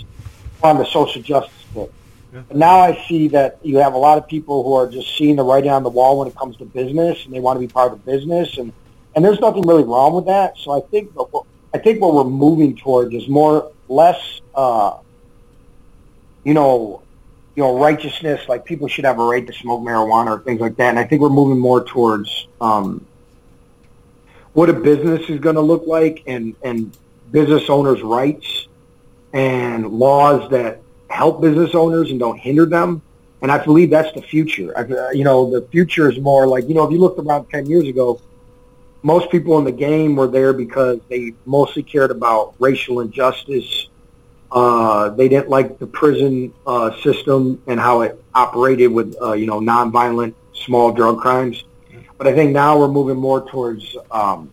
I'm 0.63 0.79
the 0.79 0.87
social 0.87 1.23
justice 1.23 1.65
bit. 1.75 1.93
Yeah. 2.33 2.43
But 2.49 2.57
now 2.57 2.79
I 2.79 3.05
see 3.09 3.29
that 3.29 3.59
you 3.63 3.79
have 3.79 3.95
a 3.95 3.99
lot 3.99 4.19
of 4.19 4.29
people 4.29 4.63
who 4.63 4.75
are 4.75 4.89
just 4.89 5.17
seeing 5.17 5.37
the 5.37 5.45
writing 5.45 5.71
on 5.71 5.83
the 5.83 5.91
wall 5.91 6.19
when 6.19 6.29
it 6.29 6.37
comes 6.37 6.57
to 6.59 6.65
business, 6.65 7.25
and 7.25 7.35
they 7.35 7.41
want 7.41 7.57
to 7.57 7.61
be 7.61 7.73
part 7.73 7.93
of 7.93 8.05
the 8.05 8.11
business, 8.11 8.59
and 8.59 8.73
and 9.15 9.25
there's 9.25 9.41
nothing 9.41 9.67
really 9.67 9.85
wrong 9.85 10.15
with 10.15 10.27
that. 10.27 10.57
So 10.59 10.73
I 10.73 10.81
think 10.91 11.11
what 11.15 11.45
I 11.75 11.79
think 11.79 12.01
what 12.01 12.15
we're 12.15 12.25
moving 12.25 12.77
towards 12.77 13.15
is 13.15 13.29
more 13.29 13.73
less, 13.89 14.41
uh, 14.55 14.99
you 16.45 16.55
know, 16.55 17.03
you 17.55 17.63
know, 17.63 17.79
righteousness. 17.79 18.49
Like 18.49 18.65
people 18.65 18.89
should 18.89 19.05
have 19.05 19.19
a 19.19 19.25
right 19.25 19.47
to 19.47 19.53
smoke 19.53 19.83
marijuana 19.83 20.39
or 20.39 20.41
things 20.41 20.61
like 20.61 20.77
that. 20.77 20.91
And 20.91 20.99
I 20.99 21.05
think 21.05 21.23
we're 21.23 21.31
moving 21.31 21.59
more 21.59 21.85
towards 21.85 22.47
um, 22.61 23.07
what 24.53 24.69
a 24.69 24.75
business 24.75 25.29
is 25.31 25.41
going 25.41 25.57
to 25.57 25.63
look 25.63 25.87
like, 25.87 26.23
and 26.27 26.55
and 26.63 26.97
business 27.33 27.71
owners' 27.71 28.03
rights 28.03 28.68
and 29.33 29.87
laws 29.89 30.51
that 30.51 30.81
help 31.11 31.41
business 31.41 31.75
owners 31.75 32.11
and 32.11 32.19
don't 32.19 32.39
hinder 32.39 32.67
them. 32.67 33.03
And 33.41 33.53
I 33.53 33.63
believe 33.65 33.91
that's 33.91 34.13
the 34.15 34.23
future. 34.23 34.77
I, 34.77 35.13
you 35.13 35.25
know, 35.25 35.51
the 35.51 35.67
future 35.69 36.11
is 36.11 36.19
more 36.19 36.47
like, 36.47 36.69
you 36.69 36.75
know, 36.75 36.85
if 36.85 36.91
you 36.91 36.99
looked 36.99 37.19
around 37.19 37.49
10 37.51 37.67
years 37.67 37.87
ago, 37.87 38.21
most 39.03 39.31
people 39.31 39.59
in 39.59 39.65
the 39.65 39.73
game 39.73 40.17
were 40.17 40.27
there 40.27 40.53
because 40.53 40.99
they 41.09 41.33
mostly 41.47 41.83
cared 41.83 42.11
about 42.11 42.55
racial 42.59 43.01
injustice. 43.01 43.89
Uh, 44.51 45.11
they 45.11 45.29
didn't 45.29 45.49
like 45.49 45.79
the 45.79 45.87
prison 45.87 46.53
uh, 46.67 46.91
system 47.03 47.63
and 47.69 47.79
how 47.79 48.01
it 48.01 48.23
operated 48.35 48.91
with, 48.91 49.15
uh, 49.23 49.35
you 49.35 49.47
know, 49.47 49.61
nonviolent 49.61 50.35
small 50.53 50.91
drug 50.91 51.21
crimes. 51.21 51.63
But 52.17 52.27
I 52.27 52.35
think 52.35 52.51
now 52.51 52.77
we're 52.79 52.89
moving 52.89 53.17
more 53.17 53.49
towards 53.49 53.97
um, 54.11 54.51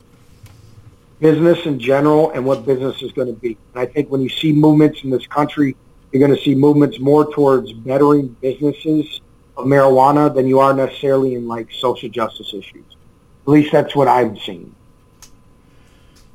business 1.19 1.65
in 1.65 1.79
general 1.79 2.31
and 2.31 2.45
what 2.45 2.65
business 2.65 3.01
is 3.01 3.11
going 3.11 3.27
to 3.27 3.39
be. 3.39 3.57
And 3.73 3.81
I 3.81 3.85
think 3.85 4.09
when 4.09 4.21
you 4.21 4.29
see 4.29 4.51
movements 4.51 5.03
in 5.03 5.09
this 5.09 5.27
country, 5.27 5.75
you're 6.11 6.25
going 6.25 6.35
to 6.35 6.43
see 6.43 6.55
movements 6.55 6.99
more 6.99 7.31
towards 7.31 7.71
bettering 7.73 8.29
businesses 8.41 9.21
of 9.57 9.65
marijuana 9.65 10.33
than 10.33 10.47
you 10.47 10.59
are 10.59 10.73
necessarily 10.73 11.35
in 11.35 11.47
like 11.47 11.71
social 11.71 12.09
justice 12.09 12.53
issues. 12.53 12.85
At 13.43 13.49
least 13.49 13.71
that's 13.71 13.95
what 13.95 14.07
I've 14.07 14.37
seen. 14.39 14.75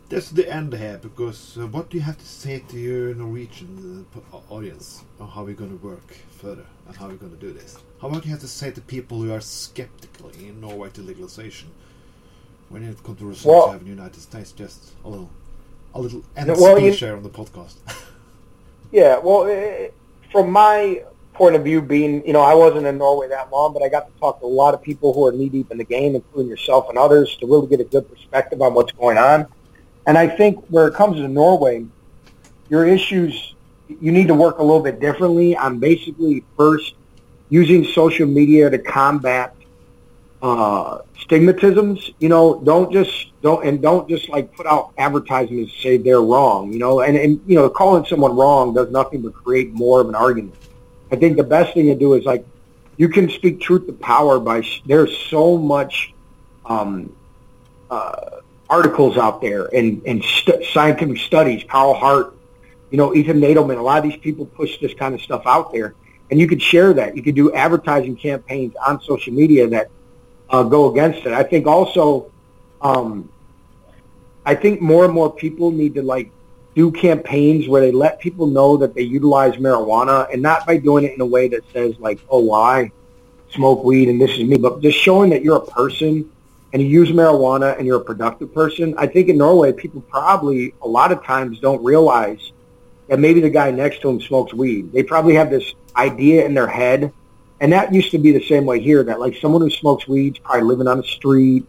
That's 0.08 0.30
the 0.30 0.52
end 0.52 0.74
here, 0.74 0.98
because 1.00 1.56
uh, 1.56 1.68
what 1.68 1.88
do 1.88 1.96
you 1.96 2.02
have 2.02 2.18
to 2.18 2.26
say 2.26 2.64
to 2.68 2.76
your 2.76 3.14
Norwegian 3.14 4.04
uh, 4.32 4.38
audience 4.48 5.04
on 5.20 5.28
how 5.28 5.44
we're 5.44 5.54
going 5.54 5.78
to 5.78 5.86
work 5.86 6.16
further 6.32 6.66
and 6.88 6.96
how 6.96 7.06
we're 7.06 7.14
going 7.14 7.30
to 7.30 7.38
do 7.38 7.52
this? 7.52 7.78
How 8.00 8.08
about 8.08 8.24
you 8.24 8.32
have 8.32 8.40
to 8.40 8.48
say 8.48 8.72
to 8.72 8.80
people 8.80 9.22
who 9.22 9.32
are 9.32 9.40
skeptical 9.40 10.30
in 10.30 10.60
Norway 10.60 10.90
to 10.90 11.00
legalization? 11.00 11.70
When 12.70 12.84
it 12.84 13.02
comes 13.02 13.18
to 13.18 13.26
results 13.26 13.44
well, 13.44 13.72
have 13.72 13.80
in 13.82 13.86
the 13.86 13.90
United 13.90 14.20
States, 14.20 14.52
just 14.52 14.92
a 15.04 15.08
little, 15.08 15.30
a 15.94 16.00
little 16.00 16.24
and 16.36 16.48
well, 16.48 16.78
you, 16.78 16.92
share 16.92 17.16
on 17.16 17.22
the 17.22 17.28
podcast. 17.28 17.74
yeah, 18.92 19.18
well, 19.18 19.44
eh, 19.44 19.88
from 20.32 20.50
my 20.50 21.02
point 21.34 21.56
of 21.56 21.64
view, 21.64 21.82
being 21.82 22.26
you 22.26 22.32
know 22.32 22.40
I 22.40 22.54
wasn't 22.54 22.86
in 22.86 22.96
Norway 22.96 23.28
that 23.28 23.50
long, 23.50 23.72
but 23.74 23.82
I 23.82 23.88
got 23.88 24.06
to 24.12 24.20
talk 24.20 24.40
to 24.40 24.46
a 24.46 24.48
lot 24.48 24.72
of 24.72 24.80
people 24.80 25.12
who 25.12 25.26
are 25.26 25.32
knee 25.32 25.48
deep 25.48 25.70
in 25.70 25.78
the 25.78 25.84
game, 25.84 26.14
including 26.14 26.48
yourself 26.48 26.88
and 26.88 26.96
others, 26.96 27.36
to 27.36 27.46
really 27.46 27.66
get 27.66 27.80
a 27.80 27.84
good 27.84 28.08
perspective 28.08 28.62
on 28.62 28.72
what's 28.72 28.92
going 28.92 29.18
on. 29.18 29.46
And 30.06 30.16
I 30.16 30.28
think 30.28 30.64
where 30.68 30.88
it 30.88 30.94
comes 30.94 31.16
to 31.16 31.28
Norway, 31.28 31.84
your 32.68 32.86
issues 32.86 33.54
you 34.00 34.12
need 34.12 34.28
to 34.28 34.34
work 34.34 34.58
a 34.58 34.62
little 34.62 34.82
bit 34.82 35.00
differently 35.00 35.56
on 35.56 35.78
basically 35.80 36.44
first 36.56 36.94
using 37.48 37.84
social 37.84 38.26
media 38.26 38.70
to 38.70 38.78
combat 38.78 39.54
uh, 40.42 40.98
stigmatisms, 41.18 42.14
you 42.18 42.28
know, 42.28 42.60
don't 42.64 42.92
just 42.92 43.28
don't 43.42 43.64
and 43.66 43.82
don't 43.82 44.08
just 44.08 44.28
like 44.28 44.54
put 44.54 44.66
out 44.66 44.92
advertisements 44.96 45.72
say 45.82 45.96
they're 45.96 46.22
wrong, 46.22 46.72
you 46.72 46.78
know, 46.78 47.00
and 47.00 47.16
and 47.16 47.40
you 47.46 47.54
know, 47.56 47.68
calling 47.68 48.04
someone 48.06 48.34
wrong 48.34 48.74
does 48.74 48.90
nothing 48.90 49.22
but 49.22 49.34
create 49.34 49.72
more 49.72 50.00
of 50.00 50.08
an 50.08 50.14
argument. 50.14 50.54
I 51.12 51.16
think 51.16 51.36
the 51.36 51.44
best 51.44 51.74
thing 51.74 51.86
to 51.86 51.94
do 51.94 52.14
is 52.14 52.24
like 52.24 52.46
you 52.96 53.08
can 53.08 53.28
speak 53.28 53.60
truth 53.60 53.86
to 53.86 53.92
power 53.92 54.38
by 54.40 54.62
there's 54.86 55.16
so 55.28 55.58
much 55.58 56.14
um, 56.64 57.14
uh, 57.90 58.40
articles 58.68 59.18
out 59.18 59.42
there 59.42 59.66
and 59.74 60.02
and 60.06 60.24
st- 60.24 60.64
scientific 60.72 61.18
studies. 61.18 61.64
Carl 61.68 61.92
Hart, 61.92 62.34
you 62.90 62.96
know, 62.96 63.14
Ethan 63.14 63.40
Nadelmann. 63.40 63.78
a 63.78 63.82
lot 63.82 63.98
of 63.98 64.10
these 64.10 64.20
people 64.20 64.46
push 64.46 64.78
this 64.80 64.94
kind 64.94 65.14
of 65.14 65.20
stuff 65.20 65.42
out 65.44 65.70
there, 65.72 65.94
and 66.30 66.40
you 66.40 66.48
could 66.48 66.62
share 66.62 66.94
that. 66.94 67.14
You 67.14 67.22
could 67.22 67.34
do 67.34 67.52
advertising 67.52 68.16
campaigns 68.16 68.74
on 68.86 69.02
social 69.02 69.34
media 69.34 69.68
that 69.68 69.90
uh, 70.50 70.62
go 70.64 70.90
against 70.90 71.26
it. 71.26 71.32
I 71.32 71.42
think 71.42 71.66
also, 71.66 72.30
um, 72.82 73.30
I 74.44 74.54
think 74.54 74.80
more 74.80 75.04
and 75.04 75.14
more 75.14 75.32
people 75.32 75.70
need 75.70 75.94
to 75.94 76.02
like 76.02 76.30
do 76.74 76.90
campaigns 76.90 77.68
where 77.68 77.80
they 77.80 77.92
let 77.92 78.20
people 78.20 78.46
know 78.46 78.76
that 78.78 78.94
they 78.94 79.02
utilize 79.02 79.54
marijuana 79.56 80.32
and 80.32 80.40
not 80.42 80.66
by 80.66 80.76
doing 80.76 81.04
it 81.04 81.14
in 81.14 81.20
a 81.20 81.26
way 81.26 81.48
that 81.48 81.62
says 81.72 81.98
like, 81.98 82.20
oh, 82.28 82.44
well, 82.44 82.60
I 82.60 82.92
smoke 83.50 83.84
weed 83.84 84.08
and 84.08 84.20
this 84.20 84.30
is 84.32 84.44
me, 84.44 84.56
but 84.56 84.80
just 84.80 84.98
showing 84.98 85.30
that 85.30 85.42
you're 85.42 85.56
a 85.56 85.66
person 85.66 86.30
and 86.72 86.80
you 86.80 86.88
use 86.88 87.10
marijuana 87.10 87.76
and 87.76 87.86
you're 87.86 88.00
a 88.00 88.04
productive 88.04 88.54
person. 88.54 88.94
I 88.96 89.06
think 89.06 89.28
in 89.28 89.38
Norway, 89.38 89.72
people 89.72 90.00
probably 90.02 90.74
a 90.82 90.88
lot 90.88 91.10
of 91.10 91.24
times 91.24 91.58
don't 91.58 91.82
realize 91.82 92.52
that 93.08 93.18
maybe 93.18 93.40
the 93.40 93.50
guy 93.50 93.72
next 93.72 94.02
to 94.02 94.08
him 94.08 94.20
smokes 94.20 94.54
weed. 94.54 94.92
They 94.92 95.02
probably 95.02 95.34
have 95.34 95.50
this 95.50 95.74
idea 95.96 96.44
in 96.44 96.54
their 96.54 96.68
head 96.68 97.12
and 97.60 97.72
that 97.72 97.92
used 97.92 98.10
to 98.12 98.18
be 98.18 98.32
the 98.32 98.44
same 98.46 98.64
way 98.64 98.80
here, 98.80 99.02
that 99.04 99.20
like 99.20 99.36
someone 99.36 99.60
who 99.62 99.70
smokes 99.70 100.08
weed's 100.08 100.38
probably 100.38 100.62
living 100.62 100.88
on 100.88 100.96
the 100.96 101.04
street, 101.04 101.66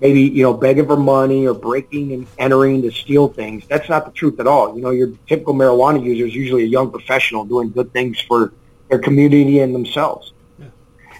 maybe, 0.00 0.22
you 0.22 0.42
know, 0.42 0.52
begging 0.52 0.86
for 0.86 0.96
money 0.96 1.46
or 1.46 1.54
breaking 1.54 2.12
and 2.12 2.26
entering 2.38 2.82
to 2.82 2.90
steal 2.90 3.28
things. 3.28 3.64
That's 3.66 3.88
not 3.88 4.04
the 4.04 4.12
truth 4.12 4.38
at 4.38 4.46
all. 4.46 4.76
You 4.76 4.82
know, 4.82 4.90
your 4.90 5.12
typical 5.26 5.54
marijuana 5.54 6.02
user 6.04 6.26
is 6.26 6.34
usually 6.34 6.64
a 6.64 6.68
young 6.68 6.90
professional 6.90 7.44
doing 7.44 7.70
good 7.70 7.92
things 7.92 8.20
for 8.20 8.52
their 8.88 8.98
community 8.98 9.60
and 9.60 9.74
themselves. 9.74 10.32
Yeah. 10.58 10.66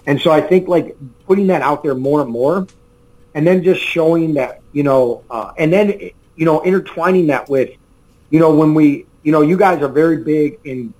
And 0.05 0.21
so 0.21 0.31
I 0.31 0.41
think 0.41 0.67
like 0.67 0.95
putting 1.25 1.47
that 1.47 1.61
out 1.61 1.83
there 1.83 1.95
more 1.95 2.21
and 2.21 2.29
more 2.29 2.67
and 3.33 3.47
then 3.47 3.63
just 3.63 3.81
showing 3.81 4.35
that, 4.35 4.61
you 4.71 4.83
know, 4.83 5.23
uh, 5.29 5.53
and 5.57 5.71
then, 5.71 6.11
you 6.35 6.45
know, 6.45 6.63
intertwining 6.63 7.27
that 7.27 7.49
with, 7.49 7.71
you 8.29 8.39
know, 8.39 8.53
when 8.53 8.73
we, 8.73 9.05
you 9.23 9.31
know, 9.31 9.41
you 9.41 9.57
guys 9.57 9.81
are 9.81 9.87
very 9.87 10.17
big 10.17 10.59
in 10.63 10.93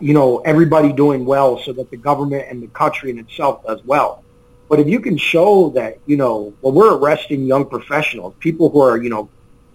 you 0.00 0.14
know, 0.14 0.38
everybody 0.38 0.92
doing 0.92 1.24
well 1.24 1.58
so 1.58 1.72
that 1.72 1.90
the 1.90 1.96
government 1.96 2.46
and 2.48 2.62
the 2.62 2.68
country 2.68 3.10
in 3.10 3.18
itself 3.18 3.64
does 3.64 3.84
well. 3.84 4.22
But 4.68 4.80
if 4.80 4.88
you 4.88 5.00
can 5.00 5.16
show 5.16 5.70
that, 5.70 5.98
you 6.06 6.16
know, 6.16 6.54
well, 6.62 6.72
we're 6.72 6.96
arresting 6.96 7.44
young 7.44 7.66
professionals, 7.66 8.34
people 8.38 8.70
who 8.70 8.80
are, 8.80 8.96
you 8.96 9.10
know, 9.10 9.28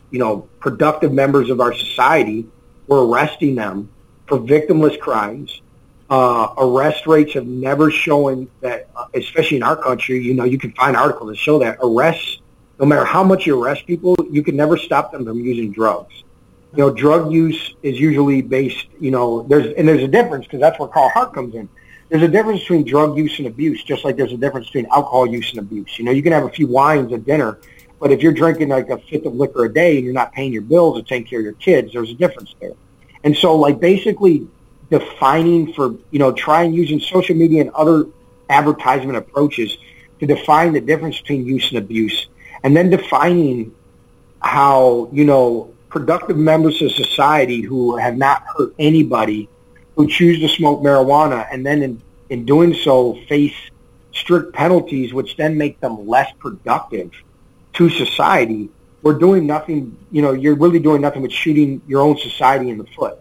you 0.09 0.19
know, 0.19 0.47
productive 0.59 1.11
members 1.13 1.49
of 1.49 1.59
our 1.59 1.73
society, 1.73 2.47
we're 2.87 3.05
arresting 3.05 3.55
them 3.55 3.89
for 4.27 4.39
victimless 4.39 4.99
crimes. 4.99 5.61
Uh, 6.09 6.53
arrest 6.57 7.05
rates 7.05 7.33
have 7.33 7.45
never 7.45 7.91
shown 7.91 8.49
that, 8.61 8.89
uh, 8.95 9.05
especially 9.13 9.57
in 9.57 9.63
our 9.63 9.75
country, 9.75 10.23
you 10.23 10.33
know, 10.33 10.45
you 10.45 10.57
can 10.57 10.71
find 10.71 10.95
articles 10.95 11.29
that 11.29 11.37
show 11.37 11.59
that 11.59 11.77
arrests, 11.83 12.39
no 12.79 12.85
matter 12.85 13.03
how 13.03 13.23
much 13.23 13.45
you 13.45 13.61
arrest 13.61 13.85
people, 13.85 14.15
you 14.31 14.41
can 14.41 14.55
never 14.55 14.77
stop 14.77 15.11
them 15.11 15.25
from 15.25 15.39
using 15.39 15.71
drugs 15.71 16.23
you 16.77 16.83
know, 16.83 16.91
drug 16.91 17.31
use 17.31 17.73
is 17.81 17.99
usually 17.99 18.43
based, 18.43 18.85
you 18.99 19.09
know, 19.09 19.41
there's, 19.49 19.73
and 19.73 19.87
there's 19.87 20.03
a 20.03 20.07
difference 20.07 20.45
because 20.45 20.59
that's 20.59 20.77
where 20.79 20.87
Carl 20.87 21.09
Hart 21.09 21.33
comes 21.33 21.55
in. 21.55 21.67
There's 22.09 22.21
a 22.21 22.27
difference 22.27 22.59
between 22.61 22.85
drug 22.85 23.17
use 23.17 23.39
and 23.39 23.47
abuse, 23.47 23.83
just 23.83 24.05
like 24.05 24.15
there's 24.15 24.31
a 24.31 24.37
difference 24.37 24.67
between 24.67 24.85
alcohol 24.91 25.25
use 25.25 25.49
and 25.49 25.59
abuse. 25.59 25.97
You 25.97 26.05
know, 26.05 26.11
you 26.11 26.21
can 26.21 26.33
have 26.33 26.43
a 26.43 26.49
few 26.49 26.67
wines 26.67 27.11
at 27.11 27.25
dinner, 27.25 27.57
but 27.99 28.11
if 28.11 28.21
you're 28.21 28.31
drinking 28.31 28.69
like 28.69 28.89
a 28.89 28.99
fifth 28.99 29.25
of 29.25 29.33
liquor 29.33 29.65
a 29.65 29.73
day 29.73 29.95
and 29.95 30.05
you're 30.05 30.13
not 30.13 30.33
paying 30.33 30.53
your 30.53 30.61
bills 30.61 30.99
or 30.99 31.01
taking 31.01 31.27
care 31.27 31.39
of 31.39 31.45
your 31.45 31.53
kids, 31.53 31.93
there's 31.93 32.11
a 32.11 32.13
difference 32.13 32.53
there. 32.61 32.73
And 33.23 33.35
so 33.35 33.55
like 33.55 33.79
basically 33.79 34.47
defining 34.91 35.73
for, 35.73 35.95
you 36.11 36.19
know, 36.19 36.31
trying 36.31 36.73
using 36.73 36.99
social 36.99 37.35
media 37.35 37.61
and 37.61 37.71
other 37.71 38.05
advertisement 38.51 39.17
approaches 39.17 39.75
to 40.19 40.27
define 40.27 40.73
the 40.73 40.81
difference 40.81 41.19
between 41.21 41.47
use 41.47 41.69
and 41.69 41.79
abuse 41.79 42.27
and 42.63 42.77
then 42.77 42.91
defining 42.91 43.73
how, 44.41 45.09
you 45.11 45.25
know, 45.25 45.73
productive 45.89 46.37
members 46.37 46.81
of 46.81 46.91
society 46.91 47.61
who 47.61 47.97
have 47.97 48.17
not 48.17 48.43
hurt 48.57 48.73
anybody 48.77 49.49
who 49.95 50.07
choose 50.07 50.39
to 50.39 50.47
smoke 50.47 50.81
marijuana 50.81 51.47
and 51.51 51.65
then 51.65 51.81
in, 51.81 52.01
in 52.29 52.45
doing 52.45 52.73
so 52.73 53.17
face 53.27 53.55
strict 54.13 54.53
penalties 54.53 55.13
which 55.13 55.37
then 55.37 55.57
make 55.57 55.79
them 55.79 56.07
less 56.07 56.31
productive 56.39 57.11
to 57.73 57.89
society, 57.89 58.69
we're 59.03 59.17
doing 59.17 59.45
nothing, 59.45 59.97
you 60.11 60.21
know, 60.21 60.33
you're 60.33 60.55
really 60.55 60.79
doing 60.79 61.01
nothing 61.01 61.21
but 61.21 61.31
shooting 61.31 61.81
your 61.87 62.01
own 62.01 62.17
society 62.17 62.69
in 62.69 62.77
the 62.77 62.85
foot. 62.85 63.19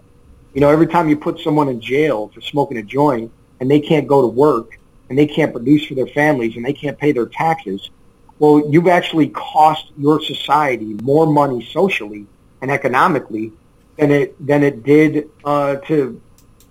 You 0.55 0.63
know, 0.63 0.71
every 0.71 0.87
time 0.87 1.09
you 1.09 1.17
put 1.17 1.39
someone 1.41 1.69
in 1.69 1.81
jail 1.81 2.29
for 2.35 2.41
smoking 2.41 2.79
a 2.79 2.83
joint 2.83 3.31
and 3.61 3.71
they 3.71 3.81
can't 3.81 4.07
go 4.07 4.23
to 4.23 4.29
work 4.29 4.79
and 5.09 5.19
they 5.19 5.27
can't 5.27 5.53
produce 5.53 5.85
for 5.85 5.95
their 5.95 6.07
families 6.07 6.57
and 6.57 6.65
they 6.65 6.73
can't 6.73 6.99
pay 6.99 7.13
their 7.13 7.27
taxes, 7.27 7.91
well, 8.39 8.67
you've 8.71 8.89
actually 8.89 9.29
cost 9.29 9.93
your 9.99 10.21
society 10.23 10.95
more 11.03 11.27
money 11.27 11.69
socially 11.73 12.27
and 12.63 12.71
economically 12.71 13.53
than 13.97 14.11
it 14.11 14.47
than 14.47 14.63
it 14.63 14.83
did 14.83 15.31
uh, 15.45 15.77
to 15.77 16.21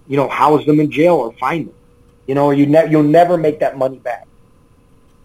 you 0.08 0.18
know, 0.18 0.28
house 0.28 0.66
them 0.66 0.80
in 0.80 0.92
jail 0.92 1.16
or 1.16 1.34
fine 1.34 1.66
them. 1.66 1.76
You 2.28 2.36
know, 2.36 2.52
you 2.52 2.66
ne- 2.66 2.90
you'll 2.90 3.04
never 3.04 3.38
make 3.38 3.60
that 3.60 3.78
money 3.78 3.98
back. 3.98 4.28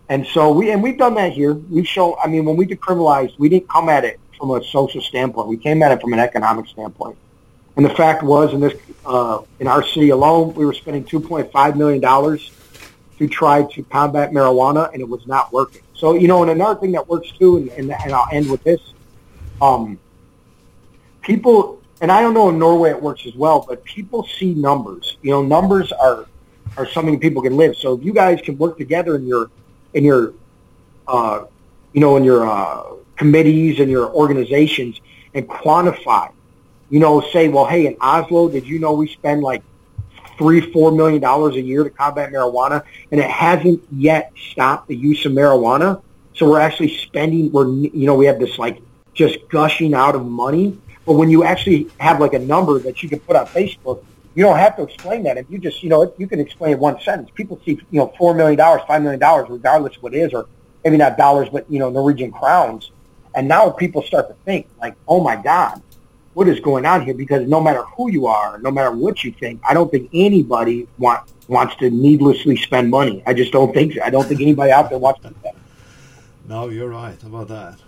And 0.08 0.26
so 0.26 0.52
we 0.52 0.70
and 0.70 0.82
we've 0.82 0.98
done 0.98 1.14
that 1.14 1.32
here. 1.32 1.54
We've 1.54 1.86
shown. 1.86 2.14
I 2.22 2.28
mean, 2.28 2.44
when 2.44 2.56
we 2.56 2.66
decriminalized, 2.66 3.38
we 3.38 3.48
didn't 3.48 3.68
come 3.68 3.88
at 3.88 4.04
it 4.04 4.18
from 4.36 4.50
a 4.50 4.62
social 4.64 5.00
standpoint. 5.00 5.48
We 5.48 5.56
came 5.56 5.82
at 5.82 5.92
it 5.92 6.00
from 6.00 6.12
an 6.12 6.18
economic 6.18 6.66
standpoint. 6.66 7.16
And 7.76 7.84
the 7.84 7.90
fact 7.90 8.22
was, 8.22 8.52
in 8.52 8.60
this 8.60 8.74
uh, 9.06 9.42
in 9.60 9.68
our 9.68 9.84
city 9.86 10.10
alone, 10.10 10.54
we 10.54 10.66
were 10.66 10.74
spending 10.74 11.04
2.5 11.04 11.76
million 11.76 12.00
dollars 12.00 12.50
to 13.18 13.28
try 13.28 13.62
to 13.62 13.82
combat 13.84 14.32
marijuana, 14.32 14.92
and 14.92 15.00
it 15.00 15.08
was 15.08 15.26
not 15.26 15.52
working. 15.52 15.82
So 15.94 16.14
you 16.14 16.26
know, 16.26 16.42
and 16.42 16.50
another 16.50 16.78
thing 16.80 16.92
that 16.92 17.08
works 17.08 17.30
too, 17.30 17.58
and, 17.58 17.68
and, 17.70 17.92
and 17.92 18.12
I'll 18.12 18.28
end 18.32 18.50
with 18.50 18.64
this. 18.64 18.80
Um, 19.62 19.98
people, 21.30 21.80
and 22.00 22.10
I 22.10 22.20
don't 22.20 22.34
know 22.34 22.48
in 22.48 22.58
Norway 22.58 22.90
it 22.90 23.00
works 23.00 23.24
as 23.24 23.34
well, 23.34 23.64
but 23.66 23.84
people 23.84 24.26
see 24.38 24.52
numbers. 24.54 25.16
You 25.22 25.30
know, 25.30 25.42
numbers 25.42 25.92
are 25.92 26.26
are 26.76 26.86
something 26.88 27.18
people 27.20 27.42
can 27.42 27.56
live. 27.56 27.76
So 27.76 27.94
if 27.94 28.04
you 28.04 28.12
guys 28.12 28.40
can 28.42 28.58
work 28.58 28.78
together 28.78 29.14
in 29.16 29.26
your 29.26 29.50
in 29.94 30.04
your 30.04 30.34
uh, 31.06 31.44
you 31.92 32.00
know 32.00 32.16
in 32.16 32.24
your 32.24 32.48
uh, 32.48 32.94
committees 33.16 33.78
and 33.78 33.90
your 33.90 34.12
organizations 34.12 35.00
and 35.34 35.46
quantify. 35.46 36.32
You 36.88 36.98
know, 36.98 37.20
say, 37.20 37.46
well, 37.48 37.66
hey, 37.66 37.86
in 37.86 37.96
Oslo, 38.00 38.48
did 38.48 38.66
you 38.66 38.80
know 38.80 38.92
we 38.94 39.06
spend 39.06 39.42
like 39.42 39.62
three, 40.36 40.60
four 40.72 40.90
million 40.90 41.20
dollars 41.20 41.54
a 41.54 41.60
year 41.60 41.84
to 41.84 41.90
combat 41.90 42.32
marijuana, 42.32 42.82
and 43.12 43.20
it 43.20 43.30
hasn't 43.30 43.80
yet 43.92 44.32
stopped 44.50 44.88
the 44.88 44.96
use 44.96 45.24
of 45.26 45.32
marijuana. 45.32 46.02
So 46.34 46.50
we're 46.50 46.60
actually 46.60 46.96
spending. 46.96 47.52
We're 47.52 47.68
you 47.68 48.06
know 48.06 48.16
we 48.16 48.26
have 48.26 48.40
this 48.40 48.58
like 48.58 48.82
just 49.14 49.36
gushing 49.48 49.94
out 49.94 50.16
of 50.16 50.26
money. 50.26 50.76
But 51.06 51.14
when 51.14 51.30
you 51.30 51.44
actually 51.44 51.88
have 51.98 52.20
like 52.20 52.34
a 52.34 52.38
number 52.38 52.78
that 52.80 53.02
you 53.02 53.08
can 53.08 53.20
put 53.20 53.36
on 53.36 53.46
Facebook, 53.46 54.04
you 54.34 54.44
don't 54.44 54.58
have 54.58 54.76
to 54.76 54.82
explain 54.82 55.22
that. 55.24 55.38
If 55.38 55.50
you 55.50 55.58
just, 55.58 55.82
you 55.82 55.88
know, 55.88 56.12
you 56.18 56.26
can 56.26 56.40
explain 56.40 56.78
one 56.78 57.00
sentence. 57.00 57.30
People 57.34 57.60
see, 57.64 57.72
you 57.90 57.98
know, 57.98 58.12
four 58.16 58.34
million 58.34 58.56
dollars, 58.56 58.82
five 58.86 59.02
million 59.02 59.20
dollars, 59.20 59.48
regardless 59.48 59.96
of 59.96 60.02
what 60.02 60.14
it 60.14 60.18
is, 60.18 60.32
or 60.32 60.46
maybe 60.84 60.96
not 60.96 61.16
dollars, 61.16 61.48
but 61.50 61.70
you 61.70 61.78
know, 61.78 61.90
Norwegian 61.90 62.30
crowns. 62.30 62.92
And 63.34 63.48
now 63.48 63.70
people 63.70 64.02
start 64.02 64.28
to 64.28 64.34
think 64.44 64.68
like, 64.80 64.94
oh 65.08 65.22
my 65.22 65.36
God, 65.36 65.82
what 66.34 66.48
is 66.48 66.60
going 66.60 66.86
on 66.86 67.04
here? 67.04 67.14
Because 67.14 67.48
no 67.48 67.60
matter 67.60 67.82
who 67.82 68.10
you 68.10 68.26
are, 68.26 68.58
no 68.58 68.70
matter 68.70 68.90
what 68.92 69.24
you 69.24 69.32
think, 69.32 69.60
I 69.68 69.74
don't 69.74 69.90
think 69.90 70.10
anybody 70.12 70.86
want, 70.98 71.28
wants 71.48 71.76
to 71.76 71.90
needlessly 71.90 72.56
spend 72.56 72.90
money. 72.90 73.22
I 73.26 73.34
just 73.34 73.52
don't 73.52 73.72
think. 73.74 73.98
I 74.00 74.10
don't 74.10 74.26
think 74.26 74.40
anybody 74.40 74.70
out 74.72 74.90
there 74.90 74.98
wants 74.98 75.20
to 75.22 75.34
that. 75.42 75.56
No, 76.48 76.68
you're 76.68 76.88
right 76.88 77.20
about 77.22 77.48
that. 77.48 77.78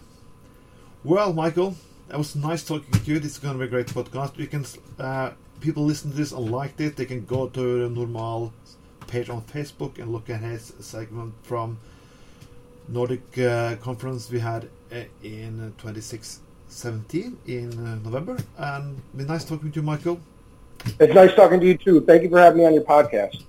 Well, 1.04 1.32
Michael, 1.32 1.74
that 2.12 2.18
was 2.18 2.36
nice 2.36 2.62
talking 2.62 2.92
to 2.92 3.10
you. 3.10 3.18
This 3.18 3.32
is 3.32 3.38
going 3.38 3.54
to 3.54 3.58
be 3.58 3.64
a 3.64 3.68
great 3.68 3.86
podcast. 3.86 4.36
We 4.36 4.46
can 4.46 4.66
uh, 4.98 5.30
people 5.62 5.82
listen 5.82 6.10
to 6.10 6.16
this 6.18 6.32
and 6.32 6.50
liked 6.50 6.78
it. 6.82 6.94
They 6.94 7.06
can 7.06 7.24
go 7.24 7.48
to 7.48 7.84
the 7.84 7.88
Normal 7.88 8.52
page 9.06 9.30
on 9.30 9.40
Facebook 9.44 9.98
and 9.98 10.12
look 10.12 10.28
at 10.28 10.40
his 10.42 10.74
segment 10.80 11.32
from 11.42 11.78
Nordic 12.86 13.38
uh, 13.38 13.76
conference 13.76 14.30
we 14.30 14.40
had 14.40 14.68
uh, 14.92 15.04
in 15.22 15.72
2617 15.78 17.38
in 17.46 17.86
uh, 17.86 17.94
November. 18.04 18.36
And 18.58 19.00
be 19.16 19.24
nice 19.24 19.46
talking 19.46 19.72
to 19.72 19.80
you, 19.80 19.82
Michael. 19.82 20.20
It's 21.00 21.14
nice 21.14 21.34
talking 21.34 21.60
to 21.60 21.66
you 21.66 21.78
too. 21.78 22.02
Thank 22.02 22.24
you 22.24 22.28
for 22.28 22.40
having 22.40 22.58
me 22.58 22.66
on 22.66 22.74
your 22.74 22.84
podcast. 22.84 23.42